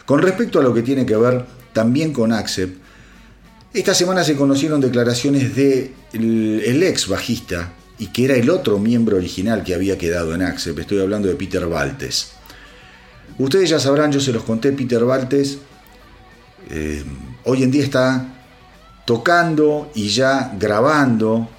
Con 0.06 0.22
respecto 0.22 0.60
a 0.60 0.64
lo 0.64 0.73
que 0.73 0.81
tiene 0.81 1.06
que 1.06 1.18
ver 1.18 1.45
también 1.73 2.14
con 2.14 2.31
Accept, 2.31 2.81
esta 3.73 3.94
semana 3.94 4.23
se 4.23 4.38
conocieron 4.38 4.80
declaraciones 4.80 5.53
de 5.53 5.91
el, 6.14 6.81
ex 6.81 7.10
bajista 7.10 7.73
y 7.99 8.07
que 8.07 8.26
era 8.26 8.35
el 8.35 8.49
otro 8.49 8.80
miembro 8.80 9.18
original 9.18 9.64
que 9.64 9.73
había 9.73 9.98
quedado 9.98 10.34
en 10.34 10.44
Accept, 10.44 10.80
estoy 10.80 11.02
hablando 11.02 11.27
de 11.27 11.35
Peter 11.35 11.65
Baltes. 11.68 12.31
Ustedes 13.38 13.70
ya 13.70 13.80
sabrán, 13.80 14.12
yo 14.12 14.20
se 14.20 14.32
los 14.32 14.44
conté, 14.44 14.72
Peter 14.72 15.04
Baltes 15.04 15.58
eh, 16.70 17.04
hoy 17.44 17.64
en 17.64 17.72
día 17.72 17.84
está 17.84 18.26
tocando 19.06 19.92
y 19.96 20.10
ya 20.10 20.56
grabando 20.58 21.50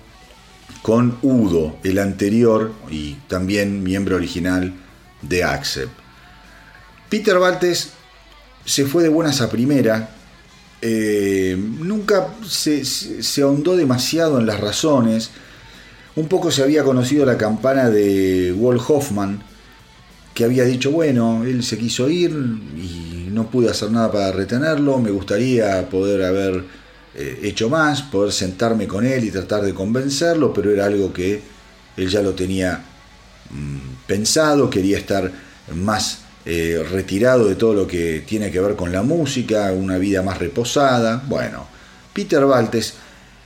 con 0.83 1.19
Udo, 1.23 1.77
el 1.83 1.99
anterior 1.99 2.73
y 2.91 3.15
también 3.29 3.83
miembro 3.83 4.17
original 4.17 4.75
de 5.23 5.45
Accept. 5.45 5.93
Peter 7.09 7.39
Baltes 7.39 7.91
se 8.65 8.87
fue 8.87 9.03
de 9.03 9.09
buenas 9.09 9.41
a 9.41 9.51
primera, 9.51 10.11
eh, 10.81 11.57
nunca 11.59 12.29
se, 12.47 12.85
se, 12.85 13.43
ahondó 13.43 13.77
demasiado 13.77 14.39
en 14.39 14.47
las 14.47 14.61
razones, 14.61 15.31
un 16.17 16.29
poco 16.29 16.51
se 16.51 16.63
había 16.63 16.85
conocido 16.85 17.25
la 17.25 17.39
campana 17.39 17.89
de 17.89 18.53
Walt 18.53 18.83
Hoffman, 18.89 19.43
que 20.35 20.44
había 20.44 20.65
dicho, 20.65 20.90
bueno, 20.90 21.44
él 21.44 21.62
se 21.62 21.78
quiso 21.78 22.11
ir 22.11 22.31
y 22.77 23.28
no 23.31 23.48
pude 23.51 23.70
hacer 23.70 23.90
nada 23.93 24.11
para 24.11 24.32
retenerlo, 24.32 24.98
me 24.98 25.11
gustaría 25.11 25.89
poder 25.89 26.24
haber 26.24 26.65
eh, 27.15 27.40
hecho 27.44 27.70
más, 27.70 28.02
poder 28.02 28.32
sentarme 28.32 28.89
con 28.89 29.06
él 29.06 29.24
y 29.24 29.31
tratar 29.31 29.62
de 29.62 29.73
convencerlo, 29.73 30.52
pero 30.52 30.73
era 30.73 30.86
algo 30.86 31.12
que 31.12 31.40
él 31.97 32.09
ya 32.09 32.20
lo 32.20 32.32
tenía 32.32 32.82
mm, 33.51 34.06
pensado, 34.09 34.69
quería 34.69 34.98
estar 34.98 35.31
más 35.73 36.19
eh, 36.44 36.85
retirado 36.90 37.48
de 37.48 37.55
todo 37.55 37.73
lo 37.73 37.86
que 37.86 38.24
tiene 38.27 38.51
que 38.51 38.61
ver 38.61 38.74
con 38.74 38.90
la 38.90 39.02
música, 39.02 39.70
una 39.73 39.98
vida 39.98 40.23
más 40.23 40.39
reposada. 40.39 41.23
Bueno, 41.28 41.66
Peter 42.12 42.44
Baltes 42.44 42.94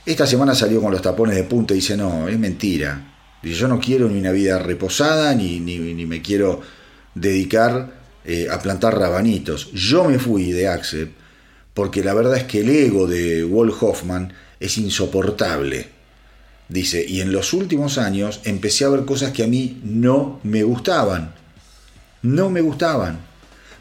esta 0.05 0.25
semana 0.25 0.55
salió 0.55 0.81
con 0.81 0.91
los 0.91 1.03
tapones 1.03 1.35
de 1.35 1.43
punta 1.43 1.73
y 1.75 1.77
dice, 1.77 1.95
no, 1.95 2.27
es 2.27 2.39
mentira. 2.39 3.13
Dice, 3.43 3.55
yo 3.55 3.67
no 3.67 3.79
quiero 3.79 4.09
ni 4.09 4.19
una 4.19 4.31
vida 4.31 4.57
reposada, 4.57 5.35
ni, 5.35 5.59
ni 5.59 6.05
me 6.05 6.21
quiero 6.21 6.61
dedicar 7.15 7.93
eh, 8.25 8.47
a 8.51 8.59
plantar 8.59 8.97
rabanitos. 8.97 9.71
Yo 9.73 10.05
me 10.05 10.19
fui 10.19 10.51
de 10.51 10.67
Accept 10.67 11.17
porque 11.73 12.03
la 12.03 12.13
verdad 12.13 12.37
es 12.37 12.43
que 12.43 12.61
el 12.61 12.69
ego 12.69 13.07
de 13.07 13.45
Walt 13.45 13.75
Hoffman 13.79 14.33
es 14.59 14.77
insoportable. 14.77 15.87
Dice, 16.67 17.03
y 17.07 17.21
en 17.21 17.31
los 17.31 17.53
últimos 17.53 17.97
años 17.97 18.41
empecé 18.43 18.85
a 18.85 18.89
ver 18.89 19.05
cosas 19.05 19.31
que 19.31 19.43
a 19.43 19.47
mí 19.47 19.79
no 19.83 20.39
me 20.43 20.61
gustaban. 20.63 21.33
No 22.21 22.49
me 22.49 22.61
gustaban. 22.61 23.19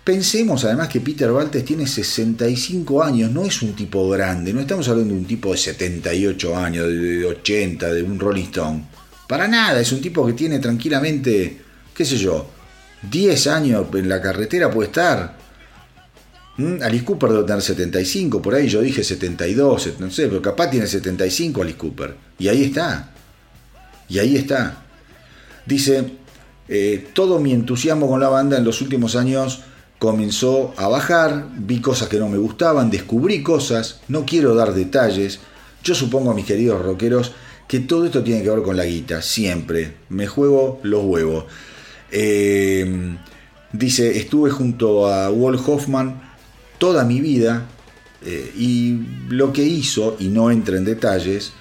Pensemos 0.05 0.65
además 0.65 0.89
que 0.89 1.01
Peter 1.01 1.31
Walters 1.31 1.67
tiene 1.67 1.87
65 1.87 3.03
años, 3.03 3.31
no 3.31 3.45
es 3.45 3.61
un 3.61 3.75
tipo 3.75 4.09
grande, 4.09 4.55
no 4.55 4.61
estamos 4.61 4.89
hablando 4.89 5.13
de 5.13 5.21
un 5.21 5.27
tipo 5.27 5.53
de 5.53 5.59
78 5.59 6.57
años, 6.57 6.87
de 6.87 7.27
80, 7.27 7.93
de 7.93 8.03
un 8.03 8.19
Rolling 8.19 8.45
Stone. 8.45 8.85
Para 9.27 9.47
nada, 9.47 9.79
es 9.81 9.93
un 9.93 10.01
tipo 10.01 10.27
que 10.27 10.33
tiene 10.33 10.61
tranquilamente, 10.61 11.61
qué 11.93 12.05
sé 12.07 12.17
yo, 12.17 12.49
10 13.03 13.47
años 13.49 13.87
en 13.95 14.09
la 14.09 14.21
carretera 14.21 14.71
puede 14.71 14.89
estar. 14.89 15.37
¿Mm? 16.57 16.83
Alice 16.83 17.05
Cooper 17.05 17.31
debe 17.31 17.45
tener 17.45 17.63
75, 17.63 18.43
por 18.43 18.55
ahí 18.55 18.69
yo 18.69 18.81
dije 18.81 19.05
72, 19.05 19.95
no 20.01 20.11
sé, 20.11 20.27
pero 20.27 20.43
capaz 20.43 20.71
tiene 20.71 20.87
75 20.87 21.63
Alice 21.63 21.79
Cooper. 21.79 22.17
Y 22.39 22.49
ahí 22.49 22.65
está. 22.65 23.11
Y 24.09 24.19
ahí 24.19 24.37
está. 24.37 24.83
Dice, 25.67 26.13
eh, 26.69 27.09
todo 27.13 27.39
mi 27.39 27.53
entusiasmo 27.53 28.09
con 28.09 28.21
la 28.21 28.29
banda 28.29 28.59
en 28.59 28.65
los 28.65 28.81
últimos 28.81 29.15
años 29.17 29.63
comenzó 29.99 30.75
a 30.77 30.89
bajar, 30.89 31.49
vi 31.57 31.81
cosas 31.81 32.09
que 32.09 32.19
no 32.19 32.29
me 32.29 32.39
gustaban, 32.39 32.91
descubrí 32.91 33.43
cosas, 33.43 34.01
no 34.09 34.25
quiero 34.25 34.55
dar 34.55 34.75
detalles. 34.75 35.41
Yo 35.85 35.95
supongo 35.95 36.35
mis 36.35 36.47
queridos 36.47 36.83
rockeros 36.83 37.33
que 37.69 37.81
todo 37.81 38.07
esto 38.07 38.25
tiene 38.25 38.43
que 38.43 38.51
ver 38.51 38.63
con 38.63 38.77
la 38.77 38.85
guita, 38.87 39.21
siempre. 39.21 39.97
Me 40.09 40.27
juego 40.27 40.81
los 40.83 41.05
huevos. 41.05 41.45
Eh, 42.11 43.17
dice, 43.73 44.19
estuve 44.19 44.51
junto 44.51 45.09
a 45.09 45.31
Walt 45.31 45.61
Hoffman 45.67 46.21
toda 46.79 47.05
mi 47.05 47.21
vida 47.21 47.67
eh, 48.25 48.53
y 48.57 49.01
lo 49.29 49.53
que 49.53 49.63
hizo, 49.63 50.17
y 50.19 50.29
no 50.29 50.51
entra 50.51 50.77
en 50.77 50.85
detalles, 50.85 51.53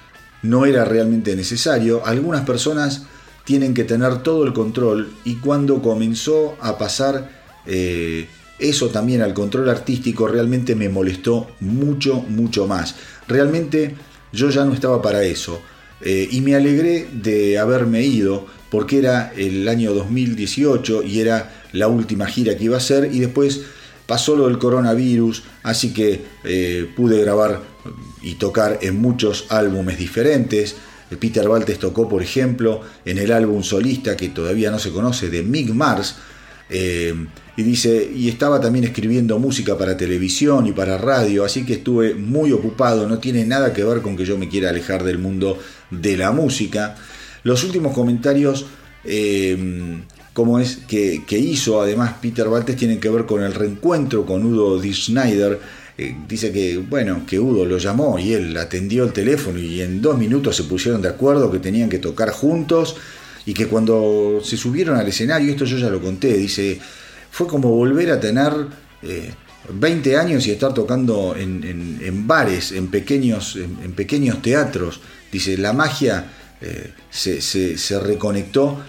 no 0.43 0.65
era 0.65 0.85
realmente 0.85 1.35
necesario. 1.35 2.05
Algunas 2.05 2.45
personas 2.45 3.03
tienen 3.43 3.73
que 3.73 3.83
tener 3.83 4.23
todo 4.23 4.43
el 4.43 4.53
control 4.53 5.13
y 5.23 5.35
cuando 5.35 5.81
comenzó 5.81 6.57
a 6.61 6.77
pasar 6.77 7.29
eh, 7.65 8.27
eso 8.59 8.89
también 8.89 9.21
al 9.21 9.33
control 9.33 9.69
artístico 9.69 10.27
realmente 10.27 10.75
me 10.75 10.89
molestó 10.89 11.47
mucho, 11.59 12.21
mucho 12.27 12.67
más. 12.67 12.95
Realmente 13.27 13.95
yo 14.31 14.49
ya 14.49 14.65
no 14.65 14.73
estaba 14.73 15.01
para 15.01 15.23
eso 15.23 15.61
eh, 16.01 16.27
y 16.29 16.41
me 16.41 16.55
alegré 16.55 17.07
de 17.11 17.57
haberme 17.57 18.03
ido 18.03 18.47
porque 18.69 18.99
era 18.99 19.33
el 19.35 19.67
año 19.67 19.93
2018 19.93 21.03
y 21.03 21.19
era 21.19 21.63
la 21.71 21.87
última 21.87 22.27
gira 22.27 22.57
que 22.57 22.65
iba 22.65 22.75
a 22.75 22.79
hacer 22.79 23.09
y 23.13 23.19
después 23.19 23.61
pasó 24.05 24.35
lo 24.35 24.47
del 24.47 24.57
coronavirus, 24.57 25.43
así 25.63 25.93
que 25.93 26.21
eh, 26.43 26.89
pude 26.95 27.21
grabar 27.21 27.61
y 28.21 28.35
tocar 28.35 28.79
en 28.81 28.99
muchos 28.99 29.45
álbumes 29.49 29.97
diferentes. 29.97 30.75
Peter 31.19 31.47
Baltes 31.47 31.79
tocó, 31.79 32.09
por 32.09 32.21
ejemplo, 32.21 32.81
en 33.05 33.17
el 33.17 33.31
álbum 33.31 33.63
solista 33.63 34.17
que 34.17 34.29
todavía 34.29 34.71
no 34.71 34.79
se 34.79 34.91
conoce 34.91 35.29
de 35.29 35.43
Mick 35.43 35.69
Mars, 35.69 36.15
eh, 36.69 37.13
y 37.55 37.63
dice, 37.63 38.11
y 38.13 38.29
estaba 38.29 38.59
también 38.59 38.85
escribiendo 38.85 39.39
música 39.39 39.77
para 39.77 39.97
televisión 39.97 40.67
y 40.67 40.73
para 40.73 40.97
radio, 40.97 41.43
así 41.43 41.65
que 41.65 41.73
estuve 41.73 42.13
muy 42.13 42.51
ocupado, 42.51 43.07
no 43.07 43.19
tiene 43.19 43.45
nada 43.45 43.73
que 43.73 43.83
ver 43.83 44.01
con 44.01 44.15
que 44.15 44.25
yo 44.25 44.37
me 44.37 44.47
quiera 44.47 44.69
alejar 44.69 45.03
del 45.03 45.17
mundo 45.17 45.57
de 45.89 46.17
la 46.17 46.31
música. 46.31 46.95
Los 47.43 47.63
últimos 47.63 47.93
comentarios, 47.93 48.65
eh, 49.03 49.97
como 50.33 50.59
es 50.59 50.77
que, 50.87 51.23
hizo 51.29 51.81
además 51.81 52.15
Peter 52.21 52.47
Baltes, 52.47 52.75
tienen 52.75 52.99
que 52.99 53.09
ver 53.09 53.25
con 53.25 53.43
el 53.43 53.53
reencuentro 53.53 54.25
con 54.25 54.45
Udo 54.45 54.79
D. 54.79 54.93
Schneider. 54.93 55.59
Eh, 55.97 56.15
dice 56.27 56.51
que, 56.51 56.77
bueno, 56.77 57.23
que 57.25 57.39
Udo 57.39 57.65
lo 57.65 57.79
llamó 57.79 58.19
y 58.19 58.33
él 58.33 58.55
atendió 58.57 59.03
el 59.03 59.13
teléfono 59.13 59.57
y 59.57 59.81
en 59.81 59.99
dos 59.99 60.17
minutos 60.17 60.55
se 60.55 60.63
pusieron 60.63 61.01
de 61.01 61.09
acuerdo 61.09 61.49
que 61.49 61.57
tenían 61.57 61.89
que 61.89 61.97
tocar 61.97 62.29
juntos 62.29 62.95
y 63.47 63.53
que 63.53 63.65
cuando 63.67 64.41
se 64.43 64.57
subieron 64.57 64.97
al 64.97 65.07
escenario, 65.07 65.49
esto 65.49 65.65
yo 65.65 65.77
ya 65.77 65.89
lo 65.89 66.01
conté, 66.01 66.37
dice, 66.37 66.79
fue 67.31 67.47
como 67.47 67.69
volver 67.69 68.11
a 68.11 68.19
tener 68.19 68.51
20 69.69 70.11
eh, 70.11 70.17
años 70.17 70.45
y 70.47 70.51
estar 70.51 70.73
tocando 70.73 71.33
en, 71.33 72.27
bares, 72.27 72.73
en 72.73 72.87
pequeños, 72.87 73.55
en, 73.55 73.93
pequeños 73.93 74.41
teatros. 74.41 74.99
Dice, 75.31 75.57
la 75.57 75.71
magia 75.71 76.25
eh, 76.61 76.93
se, 77.09 77.99
reconectó 77.99 78.79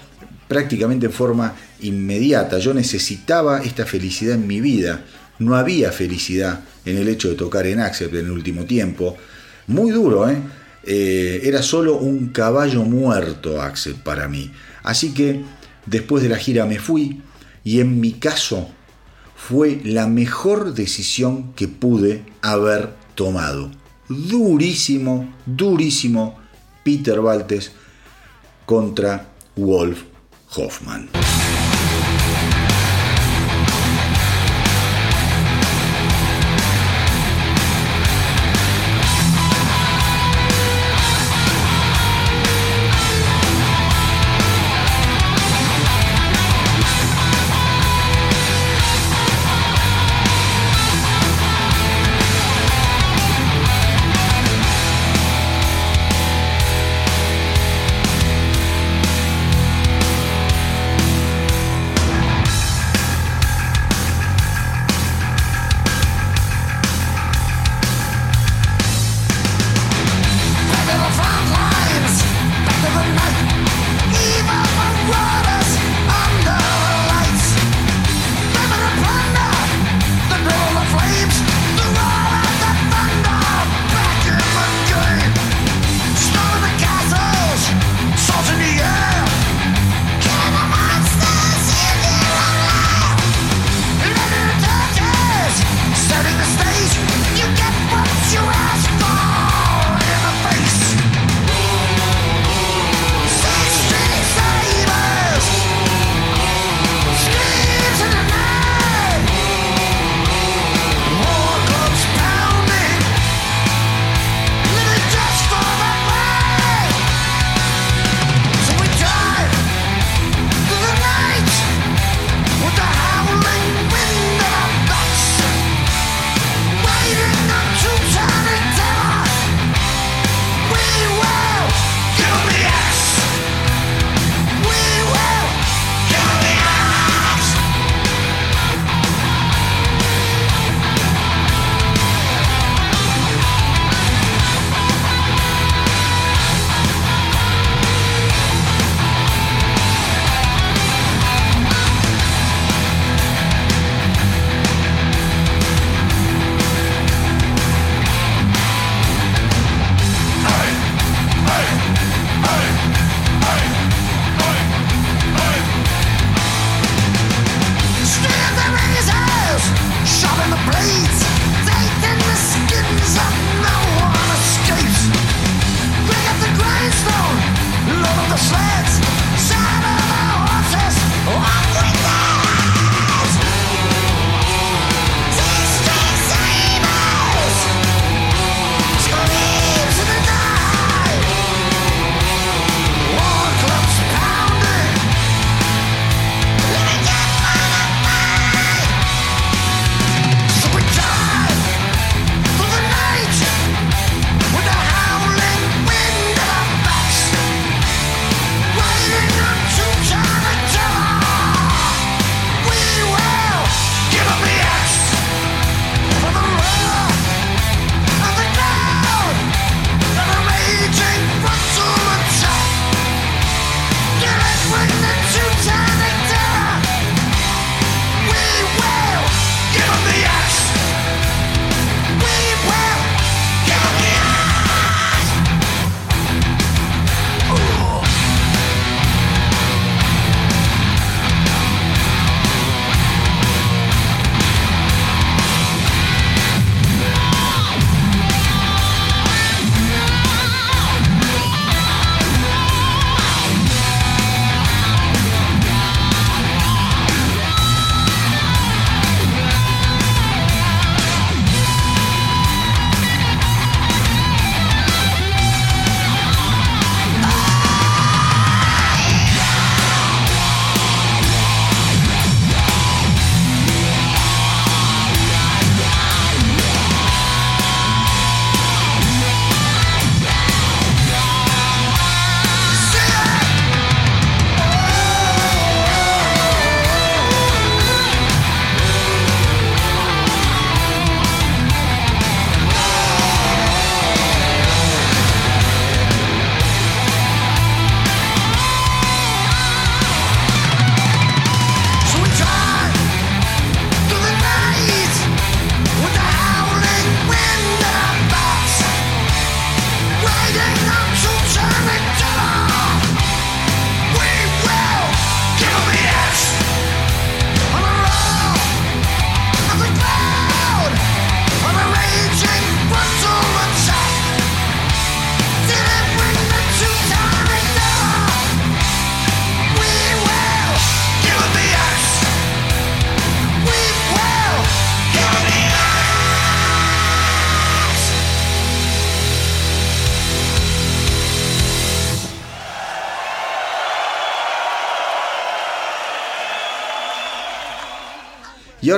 prácticamente 0.46 1.06
en 1.06 1.12
forma 1.12 1.54
inmediata. 1.80 2.58
Yo 2.58 2.72
necesitaba 2.72 3.62
esta 3.62 3.84
felicidad 3.84 4.34
en 4.34 4.46
mi 4.46 4.60
vida. 4.60 5.04
No 5.38 5.54
había 5.54 5.92
felicidad 5.92 6.60
en 6.84 6.96
el 6.96 7.08
hecho 7.08 7.28
de 7.28 7.34
tocar 7.34 7.66
en 7.66 7.80
Accept 7.80 8.14
en 8.14 8.26
el 8.26 8.30
último 8.30 8.64
tiempo. 8.64 9.16
Muy 9.66 9.90
duro, 9.90 10.28
¿eh? 10.28 10.38
Eh, 10.84 11.42
era 11.44 11.62
solo 11.62 11.98
un 11.98 12.28
caballo 12.28 12.82
muerto 12.82 13.60
Axel 13.60 13.96
para 13.96 14.26
mí. 14.26 14.50
Así 14.82 15.12
que 15.12 15.42
después 15.84 16.22
de 16.22 16.30
la 16.30 16.38
gira 16.38 16.64
me 16.64 16.78
fui 16.78 17.20
y 17.62 17.80
en 17.80 18.00
mi 18.00 18.12
caso 18.12 18.70
fue 19.36 19.80
la 19.84 20.06
mejor 20.06 20.72
decisión 20.72 21.52
que 21.52 21.68
pude 21.68 22.24
haber 22.40 22.94
tomado. 23.14 23.70
Durísimo, 24.08 25.34
durísimo 25.44 26.37
Peter 26.88 27.20
Baltes 27.20 27.70
contra 28.64 29.22
Wolf 29.56 30.06
Hoffman. 30.56 31.10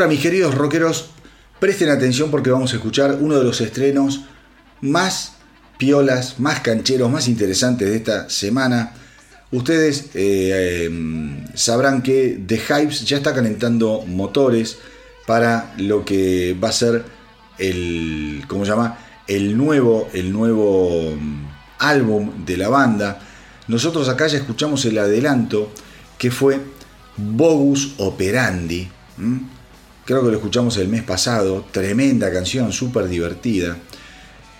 Ahora 0.00 0.08
mis 0.08 0.22
queridos 0.22 0.54
rockeros, 0.54 1.10
presten 1.58 1.90
atención 1.90 2.30
porque 2.30 2.50
vamos 2.50 2.72
a 2.72 2.76
escuchar 2.76 3.18
uno 3.20 3.36
de 3.36 3.44
los 3.44 3.60
estrenos 3.60 4.22
más 4.80 5.34
piolas, 5.76 6.40
más 6.40 6.60
cancheros, 6.60 7.10
más 7.10 7.28
interesantes 7.28 7.86
de 7.86 7.96
esta 7.96 8.30
semana. 8.30 8.94
Ustedes 9.52 10.06
eh, 10.14 10.84
em, 10.86 11.44
sabrán 11.54 12.00
que 12.00 12.40
The 12.46 12.56
Hypes 12.56 13.04
ya 13.04 13.18
está 13.18 13.34
calentando 13.34 14.02
motores 14.06 14.78
para 15.26 15.74
lo 15.76 16.02
que 16.02 16.56
va 16.58 16.70
a 16.70 16.72
ser 16.72 17.04
el, 17.58 18.44
¿cómo 18.48 18.64
se 18.64 18.70
llama? 18.70 18.96
El 19.26 19.54
nuevo, 19.54 20.08
el 20.14 20.32
nuevo 20.32 21.14
mm, 21.14 21.46
álbum 21.78 22.46
de 22.46 22.56
la 22.56 22.70
banda. 22.70 23.20
Nosotros 23.68 24.08
acá 24.08 24.28
ya 24.28 24.38
escuchamos 24.38 24.82
el 24.86 24.96
adelanto 24.96 25.70
que 26.16 26.30
fue 26.30 26.58
Bogus 27.18 27.96
Operandi. 27.98 28.88
Creo 30.04 30.24
que 30.24 30.30
lo 30.30 30.36
escuchamos 30.36 30.76
el 30.76 30.88
mes 30.88 31.02
pasado. 31.02 31.66
Tremenda 31.70 32.32
canción, 32.32 32.72
súper 32.72 33.08
divertida. 33.08 33.76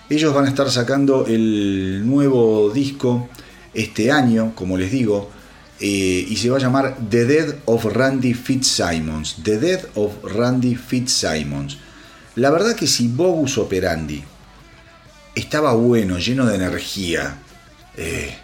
Ellos 0.09 0.33
van 0.33 0.45
a 0.45 0.49
estar 0.49 0.69
sacando 0.69 1.25
el 1.27 2.05
nuevo 2.05 2.69
disco 2.69 3.29
este 3.73 4.11
año, 4.11 4.53
como 4.55 4.77
les 4.77 4.91
digo, 4.91 5.29
eh, 5.79 6.25
y 6.29 6.35
se 6.37 6.49
va 6.49 6.57
a 6.57 6.59
llamar 6.59 6.97
The 7.09 7.25
Dead 7.25 7.55
of 7.65 7.85
Randy 7.85 8.33
Fitzsimons. 8.33 9.37
The 9.43 9.57
Dead 9.57 9.85
of 9.95 10.23
Randy 10.23 10.75
Fitzsimons. 10.75 11.77
La 12.35 12.49
verdad 12.51 12.75
que 12.75 12.87
si 12.87 13.07
Bogus 13.07 13.57
Operandi 13.57 14.23
estaba 15.35 15.73
bueno, 15.73 16.17
lleno 16.17 16.45
de 16.45 16.55
energía, 16.55 17.37
eh, 17.97 18.35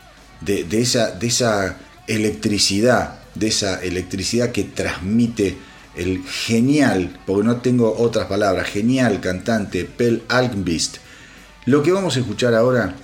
de, 0.42 0.82
esa, 0.82 1.12
de 1.12 1.28
esa 1.28 1.78
electricidad, 2.08 3.20
de 3.36 3.48
esa 3.48 3.82
electricidad 3.82 4.52
que 4.52 4.64
transmite 4.64 5.58
el 5.98 6.24
genial, 6.24 7.20
porque 7.26 7.46
no 7.46 7.58
tengo 7.58 7.96
otras 7.98 8.28
palabras, 8.28 8.68
genial 8.68 9.20
cantante 9.20 9.86
Pel 9.86 10.24
Alkvist. 10.28 10.98
Lo 11.66 11.84
que 11.84 11.92
vamos 11.92 12.16
a 12.16 12.20
escuchar 12.20 12.54
ahora 12.54 12.96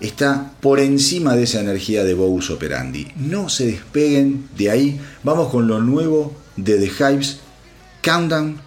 está 0.00 0.52
por 0.60 0.80
encima 0.80 1.36
de 1.36 1.42
esa 1.42 1.60
energía 1.60 2.04
de 2.04 2.14
Bogus 2.14 2.50
Operandi. 2.50 3.08
No 3.16 3.48
se 3.48 3.66
despeguen 3.66 4.48
de 4.56 4.70
ahí. 4.70 5.00
Vamos 5.22 5.50
con 5.50 5.66
lo 5.66 5.80
nuevo 5.80 6.34
de 6.56 6.78
The 6.78 6.86
Hives, 6.86 7.40
Countdown 8.02 8.60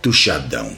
to 0.00 0.10
Shutdown. 0.10 0.76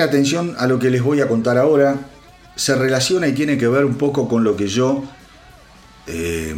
Atención 0.00 0.54
a 0.58 0.66
lo 0.66 0.78
que 0.78 0.90
les 0.90 1.02
voy 1.02 1.20
a 1.20 1.28
contar 1.28 1.58
ahora. 1.58 1.96
Se 2.56 2.74
relaciona 2.74 3.28
y 3.28 3.32
tiene 3.32 3.56
que 3.58 3.68
ver 3.68 3.84
un 3.84 3.96
poco 3.96 4.28
con 4.28 4.44
lo 4.44 4.56
que 4.56 4.66
yo 4.66 5.04
eh, 6.06 6.54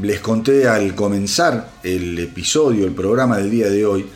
les 0.00 0.20
conté 0.20 0.68
al 0.68 0.94
comenzar 0.94 1.70
el 1.82 2.18
episodio, 2.18 2.86
el 2.86 2.92
programa 2.92 3.38
del 3.38 3.50
día 3.50 3.68
de 3.68 3.86
hoy, 3.86 4.06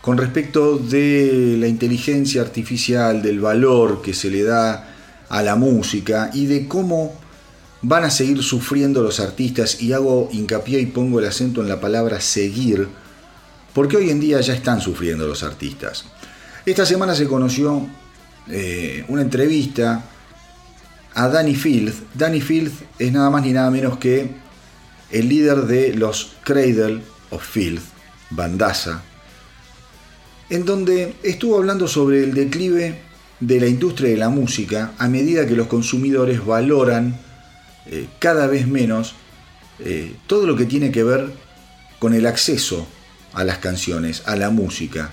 con 0.00 0.16
respecto 0.16 0.78
de 0.78 1.56
la 1.58 1.66
inteligencia 1.66 2.42
artificial, 2.42 3.22
del 3.22 3.40
valor 3.40 4.02
que 4.02 4.14
se 4.14 4.30
le 4.30 4.42
da 4.42 4.94
a 5.28 5.42
la 5.42 5.56
música 5.56 6.30
y 6.32 6.46
de 6.46 6.68
cómo 6.68 7.14
van 7.82 8.04
a 8.04 8.10
seguir 8.10 8.42
sufriendo 8.42 9.02
los 9.02 9.20
artistas 9.20 9.82
y 9.82 9.92
hago 9.92 10.28
hincapié 10.32 10.80
y 10.80 10.86
pongo 10.86 11.20
el 11.20 11.26
acento 11.26 11.60
en 11.60 11.68
la 11.68 11.80
palabra 11.80 12.20
seguir, 12.20 12.88
porque 13.74 13.96
hoy 13.96 14.10
en 14.10 14.20
día 14.20 14.40
ya 14.40 14.54
están 14.54 14.80
sufriendo 14.80 15.26
los 15.26 15.42
artistas. 15.42 16.06
Esta 16.66 16.84
semana 16.84 17.14
se 17.14 17.28
conoció 17.28 17.86
eh, 18.48 19.04
una 19.06 19.22
entrevista 19.22 20.02
a 21.14 21.28
Danny 21.28 21.54
Field. 21.54 21.94
Danny 22.12 22.40
Field 22.40 22.72
es 22.98 23.12
nada 23.12 23.30
más 23.30 23.44
ni 23.44 23.52
nada 23.52 23.70
menos 23.70 23.98
que 23.98 24.32
el 25.12 25.28
líder 25.28 25.58
de 25.66 25.94
los 25.94 26.32
Cradle 26.42 27.02
of 27.30 27.48
Field, 27.48 27.80
Bandaza, 28.30 29.00
en 30.50 30.64
donde 30.64 31.14
estuvo 31.22 31.56
hablando 31.56 31.86
sobre 31.86 32.24
el 32.24 32.34
declive 32.34 33.00
de 33.38 33.60
la 33.60 33.68
industria 33.68 34.10
de 34.10 34.16
la 34.16 34.28
música 34.28 34.92
a 34.98 35.06
medida 35.06 35.46
que 35.46 35.54
los 35.54 35.68
consumidores 35.68 36.44
valoran 36.44 37.16
eh, 37.86 38.08
cada 38.18 38.48
vez 38.48 38.66
menos 38.66 39.14
eh, 39.78 40.16
todo 40.26 40.48
lo 40.48 40.56
que 40.56 40.66
tiene 40.66 40.90
que 40.90 41.04
ver 41.04 41.30
con 42.00 42.12
el 42.12 42.26
acceso 42.26 42.88
a 43.34 43.44
las 43.44 43.58
canciones, 43.58 44.24
a 44.26 44.34
la 44.34 44.50
música, 44.50 45.12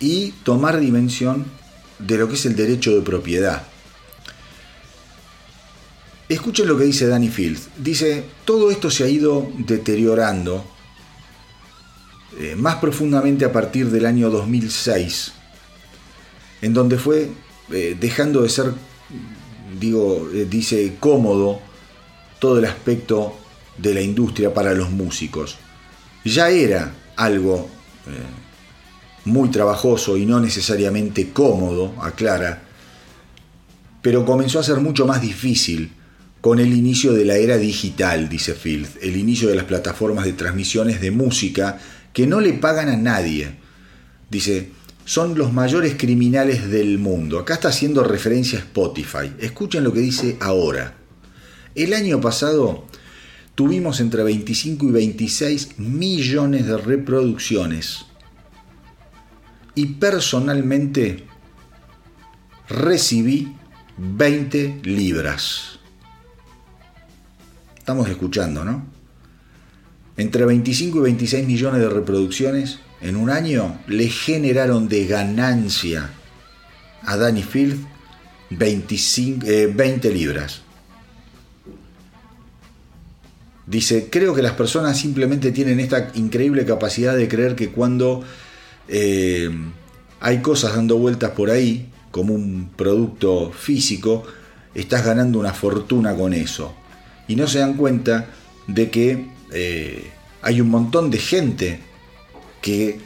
y 0.00 0.32
tomar 0.42 0.80
dimensión 0.80 1.44
de 1.98 2.16
lo 2.16 2.28
que 2.28 2.34
es 2.34 2.46
el 2.46 2.56
derecho 2.56 2.94
de 2.94 3.02
propiedad. 3.02 3.62
Escuchen 6.28 6.68
lo 6.68 6.78
que 6.78 6.84
dice 6.84 7.06
Danny 7.06 7.28
Fields. 7.28 7.68
Dice, 7.76 8.24
todo 8.44 8.70
esto 8.70 8.90
se 8.90 9.04
ha 9.04 9.08
ido 9.08 9.50
deteriorando 9.58 10.64
eh, 12.38 12.54
más 12.56 12.76
profundamente 12.76 13.44
a 13.44 13.52
partir 13.52 13.90
del 13.90 14.06
año 14.06 14.30
2006, 14.30 15.32
en 16.62 16.72
donde 16.72 16.98
fue 16.98 17.30
eh, 17.72 17.96
dejando 17.98 18.42
de 18.42 18.48
ser, 18.48 18.72
digo, 19.78 20.30
eh, 20.32 20.46
dice, 20.48 20.96
cómodo 21.00 21.60
todo 22.38 22.58
el 22.58 22.64
aspecto 22.64 23.36
de 23.76 23.92
la 23.92 24.00
industria 24.00 24.54
para 24.54 24.72
los 24.72 24.90
músicos. 24.90 25.56
Ya 26.24 26.48
era 26.48 26.94
algo 27.16 27.68
muy 29.24 29.50
trabajoso 29.50 30.16
y 30.16 30.26
no 30.26 30.40
necesariamente 30.40 31.30
cómodo, 31.30 31.94
aclara, 32.00 32.62
pero 34.02 34.24
comenzó 34.24 34.58
a 34.58 34.64
ser 34.64 34.78
mucho 34.78 35.06
más 35.06 35.20
difícil 35.20 35.92
con 36.40 36.58
el 36.58 36.72
inicio 36.72 37.12
de 37.12 37.24
la 37.26 37.36
era 37.36 37.58
digital, 37.58 38.28
dice 38.28 38.54
Field, 38.54 38.88
el 39.02 39.16
inicio 39.16 39.48
de 39.48 39.56
las 39.56 39.64
plataformas 39.64 40.24
de 40.24 40.32
transmisiones 40.32 41.00
de 41.00 41.10
música 41.10 41.78
que 42.12 42.26
no 42.26 42.40
le 42.40 42.54
pagan 42.54 42.88
a 42.88 42.96
nadie. 42.96 43.56
Dice, 44.30 44.70
son 45.04 45.36
los 45.36 45.52
mayores 45.52 45.96
criminales 45.98 46.70
del 46.70 46.98
mundo. 46.98 47.38
Acá 47.38 47.54
está 47.54 47.68
haciendo 47.68 48.02
referencia 48.04 48.58
a 48.58 48.62
Spotify. 48.62 49.32
Escuchen 49.38 49.84
lo 49.84 49.92
que 49.92 50.00
dice 50.00 50.36
ahora. 50.40 50.94
El 51.74 51.92
año 51.94 52.20
pasado 52.20 52.86
tuvimos 53.54 54.00
entre 54.00 54.22
25 54.22 54.86
y 54.86 54.90
26 54.92 55.78
millones 55.78 56.66
de 56.66 56.78
reproducciones. 56.78 58.06
Y 59.80 59.86
personalmente 59.86 61.24
recibí 62.68 63.56
20 63.96 64.80
libras. 64.82 65.78
Estamos 67.78 68.06
escuchando, 68.10 68.62
¿no? 68.62 68.84
Entre 70.18 70.44
25 70.44 70.98
y 70.98 71.00
26 71.00 71.46
millones 71.46 71.80
de 71.80 71.88
reproducciones 71.88 72.80
en 73.00 73.16
un 73.16 73.30
año 73.30 73.78
le 73.86 74.10
generaron 74.10 74.86
de 74.86 75.06
ganancia 75.06 76.10
a 77.00 77.16
Danny 77.16 77.42
Field 77.42 77.82
25, 78.50 79.46
20 79.74 80.08
eh, 80.08 80.12
libras. 80.12 80.60
Dice, 83.66 84.08
creo 84.10 84.34
que 84.34 84.42
las 84.42 84.52
personas 84.52 84.98
simplemente 84.98 85.52
tienen 85.52 85.80
esta 85.80 86.10
increíble 86.16 86.66
capacidad 86.66 87.16
de 87.16 87.28
creer 87.28 87.56
que 87.56 87.70
cuando 87.70 88.22
eh, 88.90 89.48
hay 90.18 90.42
cosas 90.42 90.74
dando 90.74 90.98
vueltas 90.98 91.30
por 91.30 91.50
ahí, 91.50 91.88
como 92.10 92.34
un 92.34 92.70
producto 92.76 93.52
físico, 93.52 94.24
estás 94.74 95.04
ganando 95.04 95.38
una 95.38 95.54
fortuna 95.54 96.14
con 96.16 96.34
eso. 96.34 96.74
Y 97.28 97.36
no 97.36 97.46
se 97.46 97.60
dan 97.60 97.74
cuenta 97.74 98.26
de 98.66 98.90
que 98.90 99.28
eh, 99.52 100.10
hay 100.42 100.60
un 100.60 100.68
montón 100.68 101.10
de 101.10 101.18
gente 101.18 101.80
que 102.60 102.98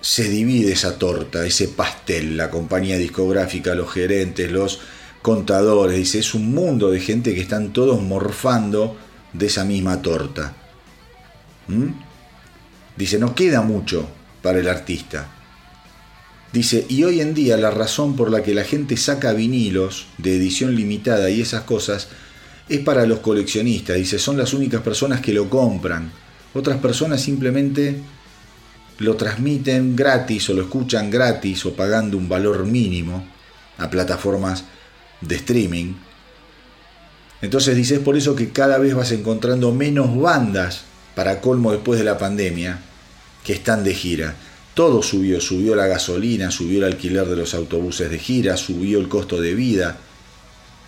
se 0.00 0.28
divide 0.28 0.72
esa 0.72 0.98
torta, 0.98 1.46
ese 1.46 1.68
pastel, 1.68 2.36
la 2.36 2.50
compañía 2.50 2.98
discográfica, 2.98 3.74
los 3.74 3.92
gerentes, 3.92 4.50
los 4.50 4.80
contadores, 5.22 5.96
dice, 5.96 6.18
es 6.18 6.34
un 6.34 6.52
mundo 6.52 6.90
de 6.90 7.00
gente 7.00 7.34
que 7.34 7.40
están 7.40 7.72
todos 7.72 8.02
morfando 8.02 8.96
de 9.32 9.46
esa 9.46 9.64
misma 9.64 10.02
torta. 10.02 10.54
¿Mm? 11.68 11.86
Dice, 12.96 13.18
no 13.18 13.34
queda 13.34 13.62
mucho 13.62 14.06
para 14.44 14.58
el 14.58 14.68
artista. 14.68 15.26
Dice, 16.52 16.84
y 16.90 17.02
hoy 17.02 17.22
en 17.22 17.32
día 17.32 17.56
la 17.56 17.70
razón 17.70 18.14
por 18.14 18.30
la 18.30 18.42
que 18.42 18.52
la 18.52 18.62
gente 18.62 18.98
saca 18.98 19.32
vinilos 19.32 20.06
de 20.18 20.36
edición 20.36 20.76
limitada 20.76 21.30
y 21.30 21.40
esas 21.40 21.62
cosas 21.62 22.08
es 22.68 22.80
para 22.80 23.06
los 23.06 23.20
coleccionistas. 23.20 23.96
Dice, 23.96 24.18
son 24.18 24.36
las 24.36 24.52
únicas 24.52 24.82
personas 24.82 25.22
que 25.22 25.32
lo 25.32 25.48
compran. 25.48 26.12
Otras 26.52 26.76
personas 26.76 27.22
simplemente 27.22 27.96
lo 28.98 29.16
transmiten 29.16 29.96
gratis 29.96 30.50
o 30.50 30.52
lo 30.52 30.60
escuchan 30.60 31.10
gratis 31.10 31.64
o 31.64 31.74
pagando 31.74 32.18
un 32.18 32.28
valor 32.28 32.66
mínimo 32.66 33.26
a 33.78 33.88
plataformas 33.88 34.64
de 35.22 35.36
streaming. 35.36 35.94
Entonces 37.40 37.74
dice, 37.74 37.94
es 37.94 38.00
por 38.00 38.14
eso 38.14 38.36
que 38.36 38.50
cada 38.50 38.76
vez 38.76 38.94
vas 38.94 39.10
encontrando 39.10 39.72
menos 39.72 40.14
bandas 40.14 40.82
para 41.14 41.40
colmo 41.40 41.72
después 41.72 41.98
de 41.98 42.04
la 42.04 42.18
pandemia 42.18 42.78
que 43.44 43.52
están 43.52 43.84
de 43.84 43.94
gira. 43.94 44.34
Todo 44.74 45.02
subió, 45.02 45.40
subió 45.40 45.76
la 45.76 45.86
gasolina, 45.86 46.50
subió 46.50 46.78
el 46.78 46.92
alquiler 46.92 47.26
de 47.26 47.36
los 47.36 47.54
autobuses 47.54 48.10
de 48.10 48.18
gira, 48.18 48.56
subió 48.56 48.98
el 48.98 49.08
costo 49.08 49.40
de 49.40 49.54
vida. 49.54 49.98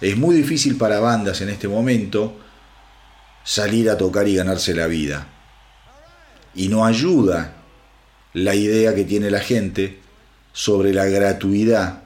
Es 0.01 0.17
muy 0.17 0.35
difícil 0.35 0.77
para 0.77 0.99
bandas 0.99 1.41
en 1.41 1.51
este 1.51 1.69
momento 1.69 2.37
salir 3.45 3.89
a 3.89 3.97
tocar 3.97 4.27
y 4.27 4.35
ganarse 4.35 4.75
la 4.75 4.89
vida. 4.89 5.29
Y 6.55 6.69
no 6.69 6.85
ayuda 6.85 7.53
la 8.33 8.55
idea 8.55 8.95
que 8.95 9.05
tiene 9.05 9.31
la 9.31 9.41
gente 9.41 10.01
sobre 10.53 10.93
la 10.93 11.05
gratuidad 11.05 12.03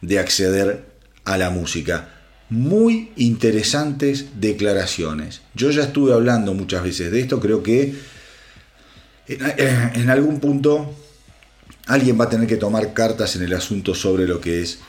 de 0.00 0.18
acceder 0.18 0.86
a 1.24 1.36
la 1.36 1.50
música. 1.50 2.08
Muy 2.48 3.10
interesantes 3.16 4.40
declaraciones. 4.40 5.42
Yo 5.54 5.70
ya 5.70 5.82
estuve 5.82 6.12
hablando 6.12 6.54
muchas 6.54 6.82
veces 6.82 7.12
de 7.12 7.20
esto, 7.20 7.40
creo 7.40 7.62
que 7.62 7.94
en, 9.38 10.10
algún 10.10 10.40
punto 10.40 10.94
alguien 11.86 12.18
va 12.20 12.24
a 12.24 12.30
tener 12.30 12.46
que 12.46 12.56
tomar 12.56 12.92
cartas 12.92 13.36
en 13.36 13.42
el 13.42 13.54
asunto 13.54 13.94
sobre 13.94 14.26
lo 14.26 14.40
que 14.40 14.62
es 14.62 14.80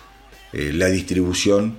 eh, 0.54 0.72
la 0.74 0.88
distribución 0.88 1.78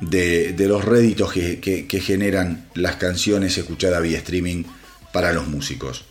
de, 0.00 0.54
los 0.68 0.84
réditos 0.84 1.32
que, 1.32 2.00
generan 2.02 2.66
las 2.74 2.96
canciones 2.96 3.56
escuchadas 3.58 4.02
vía 4.02 4.18
streaming 4.18 4.64
para 5.12 5.32
los 5.32 5.48
músicos. 5.48 6.04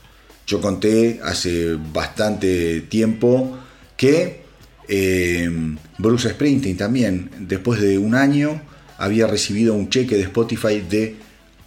Yo 0.46 0.62
conté 0.62 1.20
hace 1.24 1.76
bastante 1.76 2.82
tiempo 2.82 3.58
que 3.96 4.42
eh, 4.88 5.50
Bruce 5.98 6.30
Springsteen 6.30 6.78
también, 6.78 7.32
después 7.40 7.82
de 7.82 7.98
un 7.98 8.16
año, 8.16 8.62
había 8.98 9.28
recibido 9.28 9.74
un 9.74 9.90
cheque 9.90 10.16
de 10.16 10.24
Spotify 10.24 10.82
de 10.82 11.16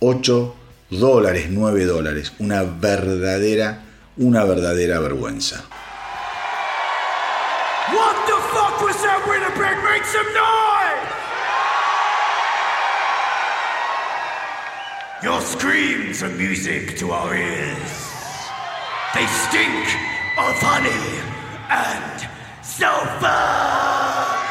8 0.00 0.56
dólares, 0.90 1.46
9 1.50 1.84
dólares. 1.84 2.32
Una 2.38 2.62
verdadera, 2.62 3.84
una 4.20 4.44
verdadera 4.44 5.00
vergüenza. 5.00 5.64
What 7.90 8.26
the 8.26 8.36
fuck 8.52 8.82
was 8.82 8.96
that 9.02 9.20
Make 9.84 10.04
some 10.04 10.34
noise! 10.34 11.10
Your 15.22 15.40
screams 15.40 16.22
are 16.22 16.28
music 16.36 16.96
to 16.98 17.10
our 17.12 17.34
ears. 17.34 18.10
They 19.14 19.26
stink 19.26 19.86
of 20.38 20.56
honey 20.60 21.20
and 21.68 22.28
sulfur! 22.62 24.49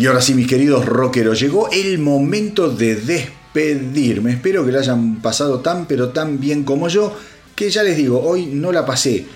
Y 0.00 0.06
ahora 0.06 0.22
sí, 0.22 0.32
mis 0.32 0.46
queridos 0.46 0.86
rockeros, 0.86 1.38
llegó 1.38 1.68
el 1.70 1.98
momento 1.98 2.70
de 2.70 2.96
despedirme. 2.96 4.30
Espero 4.30 4.64
que 4.64 4.72
la 4.72 4.78
hayan 4.78 5.20
pasado 5.20 5.60
tan 5.60 5.84
pero 5.84 6.08
tan 6.08 6.40
bien 6.40 6.64
como 6.64 6.88
yo, 6.88 7.14
que 7.54 7.68
ya 7.68 7.82
les 7.82 7.98
digo, 7.98 8.18
hoy 8.18 8.46
no 8.46 8.72
la 8.72 8.86
pasé 8.86 9.26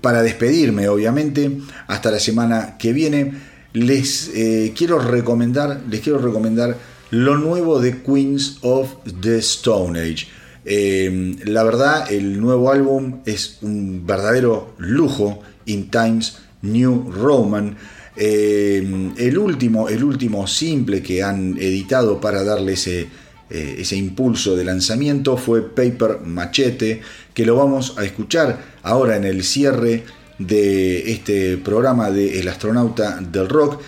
para 0.00 0.22
despedirme 0.22 0.88
obviamente, 0.88 1.58
hasta 1.86 2.10
la 2.10 2.20
semana 2.20 2.76
que 2.78 2.92
viene, 2.92 3.32
les 3.72 4.30
eh, 4.34 4.72
quiero 4.76 4.98
recomendar, 4.98 5.82
les 5.88 6.00
quiero 6.00 6.18
recomendar 6.18 6.76
lo 7.10 7.36
nuevo 7.36 7.80
de 7.80 8.02
Queens 8.02 8.58
of 8.62 8.94
the 9.20 9.38
Stone 9.38 9.98
Age. 9.98 10.28
Eh, 10.64 11.36
la 11.44 11.62
verdad, 11.62 12.10
el 12.10 12.40
nuevo 12.40 12.70
álbum 12.70 13.20
es 13.26 13.58
un 13.62 14.06
verdadero 14.06 14.74
lujo, 14.78 15.40
In 15.66 15.90
Times 15.90 16.38
New 16.62 17.10
Roman. 17.12 17.76
Eh, 18.16 19.12
el, 19.16 19.38
último, 19.38 19.88
el 19.88 20.04
último 20.04 20.46
simple 20.46 21.02
que 21.02 21.22
han 21.22 21.56
editado 21.58 22.20
para 22.20 22.44
darle 22.44 22.74
ese, 22.74 23.08
eh, 23.50 23.76
ese 23.78 23.96
impulso 23.96 24.56
de 24.56 24.64
lanzamiento 24.64 25.36
fue 25.36 25.62
Paper 25.74 26.20
Machete, 26.24 27.00
que 27.34 27.44
lo 27.44 27.56
vamos 27.56 27.94
a 27.98 28.04
escuchar 28.04 28.58
ahora 28.82 29.16
en 29.16 29.24
el 29.24 29.42
cierre 29.42 30.04
de 30.38 31.12
este 31.12 31.56
programa 31.58 32.10
de 32.10 32.40
El 32.40 32.48
astronauta 32.48 33.20
del 33.20 33.48
rock. 33.48 33.80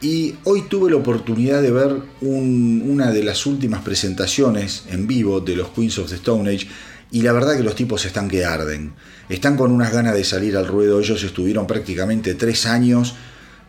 Y 0.00 0.36
hoy 0.44 0.62
tuve 0.62 0.90
la 0.90 0.96
oportunidad 0.96 1.60
de 1.60 1.70
ver 1.70 1.94
una 2.22 3.10
de 3.10 3.22
las 3.22 3.44
últimas 3.44 3.82
presentaciones 3.82 4.84
en 4.88 5.06
vivo 5.06 5.40
de 5.40 5.56
los 5.56 5.68
Queens 5.68 5.98
of 5.98 6.08
the 6.08 6.14
Stone 6.14 6.50
Age 6.50 6.66
y 7.10 7.22
la 7.22 7.32
verdad 7.32 7.56
que 7.56 7.62
los 7.62 7.74
tipos 7.74 8.04
están 8.06 8.28
que 8.28 8.44
arden. 8.44 8.94
Están 9.28 9.56
con 9.56 9.72
unas 9.72 9.92
ganas 9.92 10.14
de 10.14 10.24
salir 10.24 10.56
al 10.56 10.66
ruedo. 10.66 11.00
Ellos 11.00 11.22
estuvieron 11.22 11.66
prácticamente 11.66 12.34
tres 12.34 12.66
años 12.66 13.14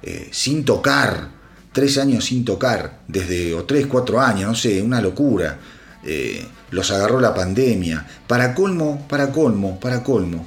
eh, 0.03 0.29
sin 0.31 0.63
tocar. 0.63 1.29
Tres 1.73 1.97
años 1.97 2.25
sin 2.25 2.45
tocar. 2.45 3.01
Desde, 3.07 3.53
o 3.53 3.65
tres, 3.65 3.87
cuatro 3.87 4.21
años, 4.21 4.47
no 4.47 4.55
sé, 4.55 4.81
una 4.81 5.01
locura. 5.01 5.59
Eh, 6.05 6.45
los 6.69 6.91
agarró 6.91 7.19
la 7.19 7.33
pandemia. 7.33 8.07
Para 8.27 8.53
colmo, 8.53 9.05
para 9.09 9.31
colmo, 9.31 9.79
para 9.79 10.03
colmo. 10.03 10.45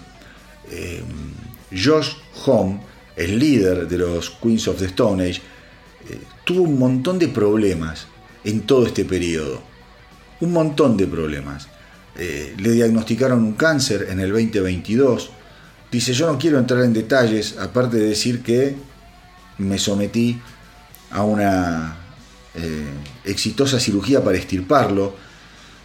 Eh, 0.70 1.02
Josh 1.72 2.12
Home, 2.46 2.80
el 3.16 3.38
líder 3.38 3.88
de 3.88 3.98
los 3.98 4.30
Queens 4.30 4.68
of 4.68 4.78
the 4.78 4.86
Stone 4.86 5.28
Age, 5.28 5.42
tuvo 6.44 6.62
un 6.62 6.78
montón 6.78 7.18
de 7.18 7.28
problemas 7.28 8.06
en 8.44 8.62
todo 8.62 8.86
este 8.86 9.04
periodo. 9.04 9.62
Un 10.40 10.52
montón 10.52 10.96
de 10.96 11.06
problemas. 11.06 11.68
Eh, 12.16 12.54
le 12.58 12.72
diagnosticaron 12.72 13.42
un 13.42 13.54
cáncer 13.54 14.08
en 14.10 14.20
el 14.20 14.30
2022. 14.30 15.30
Dice, 15.90 16.12
yo 16.12 16.30
no 16.30 16.38
quiero 16.38 16.58
entrar 16.58 16.84
en 16.84 16.92
detalles, 16.92 17.56
aparte 17.58 17.96
de 17.96 18.08
decir 18.08 18.42
que 18.42 18.76
me 19.58 19.78
sometí 19.78 20.40
a 21.10 21.22
una 21.22 21.96
eh, 22.54 22.90
exitosa 23.24 23.78
cirugía 23.78 24.22
para 24.22 24.36
estirparlo, 24.36 25.14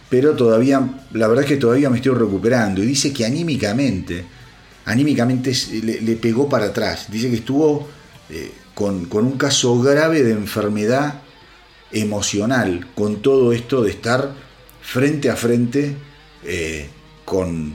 pero 0.08 0.34
todavía, 0.34 0.80
la 1.12 1.28
verdad 1.28 1.44
es 1.44 1.48
que 1.48 1.56
todavía 1.56 1.88
me 1.88 1.96
estoy 1.96 2.14
recuperando. 2.14 2.82
Y 2.82 2.86
dice 2.86 3.12
que 3.12 3.24
anímicamente, 3.24 4.24
anímicamente 4.84 5.52
le, 5.82 6.16
pegó 6.16 6.48
para 6.48 6.66
atrás. 6.66 7.06
Dice 7.08 7.30
que 7.30 7.36
estuvo 7.36 7.88
eh, 8.28 8.52
con, 8.80 9.26
un 9.26 9.36
caso 9.36 9.78
grave 9.82 10.22
de 10.22 10.32
enfermedad 10.32 11.20
emocional, 11.92 12.86
con 12.94 13.20
todo 13.20 13.52
esto 13.52 13.82
de 13.82 13.90
estar 13.90 14.32
frente 14.80 15.28
a 15.28 15.36
frente 15.36 15.94
eh, 16.42 16.88
con 17.26 17.74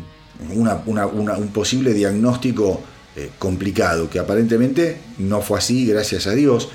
un 0.50 1.50
posible 1.54 1.94
diagnóstico 1.94 2.82
eh, 3.16 3.30
complicado, 3.38 4.10
que 4.10 4.18
aparentemente 4.18 4.98
no 5.20 5.42
fue 5.42 5.60
así, 5.60 5.86
gracias 5.86 6.26
a 6.26 6.32
Dios. 6.32 6.70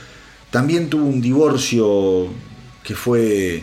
También 0.53 0.89
tuvo 0.89 1.07
un 1.07 1.21
divorcio 1.21 2.29
que 2.85 2.95
fue 2.95 3.57
eh, 3.57 3.63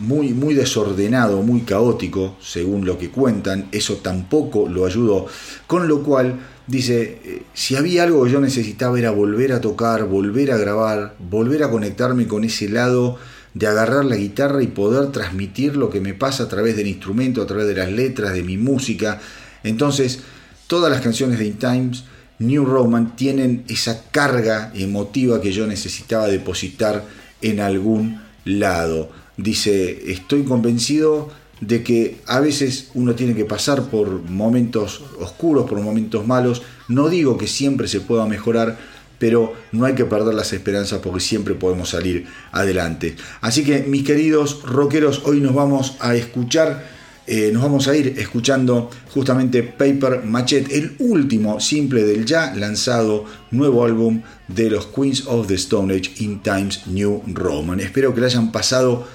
muy, 0.00 0.34
muy 0.34 0.52
desordenado, 0.52 1.40
muy 1.42 1.62
caótico, 1.62 2.36
según 2.42 2.84
lo 2.84 2.98
que 2.98 3.08
cuentan, 3.08 3.68
eso 3.72 3.96
tampoco 3.96 4.68
lo 4.68 4.84
ayudó, 4.84 5.24
con 5.66 5.88
lo 5.88 6.02
cual 6.02 6.40
Dice, 6.66 7.18
eh, 7.24 7.42
si 7.54 7.74
había 7.76 8.04
algo 8.04 8.24
que 8.24 8.30
yo 8.30 8.40
necesitaba 8.40 8.98
era 8.98 9.10
volver 9.10 9.52
a 9.52 9.60
tocar, 9.60 10.04
volver 10.04 10.52
a 10.52 10.56
grabar, 10.56 11.16
volver 11.18 11.64
a 11.64 11.70
conectarme 11.70 12.28
con 12.28 12.44
ese 12.44 12.68
lado 12.68 13.18
de 13.54 13.66
agarrar 13.66 14.04
la 14.04 14.16
guitarra 14.16 14.62
y 14.62 14.68
poder 14.68 15.10
transmitir 15.12 15.76
lo 15.76 15.90
que 15.90 16.00
me 16.00 16.14
pasa 16.14 16.44
a 16.44 16.48
través 16.48 16.76
del 16.76 16.86
instrumento, 16.86 17.42
a 17.42 17.46
través 17.46 17.66
de 17.66 17.74
las 17.74 17.90
letras, 17.90 18.32
de 18.32 18.42
mi 18.42 18.56
música. 18.56 19.20
Entonces, 19.62 20.20
todas 20.66 20.90
las 20.90 21.02
canciones 21.02 21.38
de 21.38 21.46
In 21.46 21.58
Times, 21.58 22.04
New 22.38 22.64
Roman, 22.64 23.16
tienen 23.16 23.64
esa 23.68 24.04
carga 24.10 24.72
emotiva 24.74 25.40
que 25.40 25.52
yo 25.52 25.66
necesitaba 25.66 26.28
depositar 26.28 27.04
en 27.42 27.60
algún 27.60 28.22
lado. 28.44 29.10
Dice, 29.36 30.10
estoy 30.10 30.44
convencido 30.44 31.30
de 31.62 31.84
que 31.84 32.18
a 32.26 32.40
veces 32.40 32.88
uno 32.94 33.14
tiene 33.14 33.34
que 33.34 33.44
pasar 33.44 33.84
por 33.84 34.22
momentos 34.28 35.00
oscuros, 35.20 35.70
por 35.70 35.80
momentos 35.80 36.26
malos. 36.26 36.62
No 36.88 37.08
digo 37.08 37.38
que 37.38 37.46
siempre 37.46 37.86
se 37.86 38.00
pueda 38.00 38.26
mejorar, 38.26 38.76
pero 39.18 39.54
no 39.70 39.84
hay 39.84 39.94
que 39.94 40.04
perder 40.04 40.34
las 40.34 40.52
esperanzas 40.52 40.98
porque 40.98 41.20
siempre 41.20 41.54
podemos 41.54 41.90
salir 41.90 42.26
adelante. 42.50 43.14
Así 43.40 43.62
que 43.62 43.84
mis 43.84 44.02
queridos 44.02 44.62
rockeros, 44.64 45.22
hoy 45.24 45.40
nos 45.40 45.54
vamos 45.54 45.96
a 46.00 46.16
escuchar, 46.16 46.84
eh, 47.28 47.50
nos 47.52 47.62
vamos 47.62 47.86
a 47.86 47.96
ir 47.96 48.16
escuchando 48.18 48.90
justamente 49.14 49.62
Paper 49.62 50.24
Machete, 50.24 50.76
el 50.76 50.96
último 50.98 51.60
simple 51.60 52.02
del 52.02 52.24
ya 52.24 52.52
lanzado 52.56 53.24
nuevo 53.52 53.84
álbum 53.84 54.22
de 54.48 54.68
los 54.68 54.86
Queens 54.86 55.28
of 55.28 55.46
the 55.46 55.54
Stone 55.54 55.94
Age 55.94 56.10
in 56.16 56.42
Times 56.42 56.88
New 56.88 57.22
Roman. 57.28 57.78
Espero 57.78 58.12
que 58.12 58.20
lo 58.20 58.26
hayan 58.26 58.50
pasado 58.50 59.06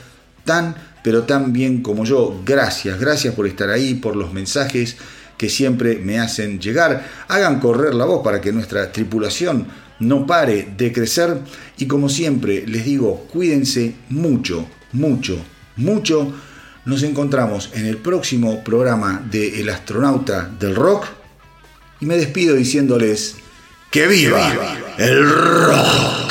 tan 0.46 0.87
pero 1.08 1.24
tan 1.24 1.54
bien 1.54 1.82
como 1.82 2.04
yo. 2.04 2.42
Gracias, 2.46 3.00
gracias 3.00 3.34
por 3.34 3.48
estar 3.48 3.70
ahí, 3.70 3.94
por 3.94 4.18
los 4.18 4.34
mensajes 4.34 4.98
que 5.38 5.48
siempre 5.48 6.00
me 6.00 6.20
hacen 6.20 6.60
llegar. 6.60 7.02
Hagan 7.30 7.62
correr 7.62 7.96
la 7.96 8.04
voz 8.04 8.22
para 8.26 8.42
que 8.42 8.52
nuestra 8.52 8.92
tripulación 8.92 9.68
no 10.02 10.28
pare 10.28 10.68
de 10.76 10.92
crecer. 10.92 11.38
Y 11.78 11.86
como 11.86 12.10
siempre 12.10 12.68
les 12.68 12.84
digo, 12.84 13.26
cuídense 13.32 13.96
mucho, 14.10 14.68
mucho, 14.92 15.38
mucho. 15.78 16.34
Nos 16.84 17.04
encontramos 17.04 17.70
en 17.74 17.86
el 17.86 17.96
próximo 17.96 18.62
programa 18.66 19.26
de 19.32 19.62
El 19.62 19.70
astronauta 19.70 20.52
del 20.60 20.76
rock. 20.76 21.06
Y 22.02 22.06
me 22.06 22.18
despido 22.18 22.54
diciéndoles 22.54 23.36
que 23.92 24.08
viva 24.08 24.52
el 24.98 25.24
rock. 25.24 26.27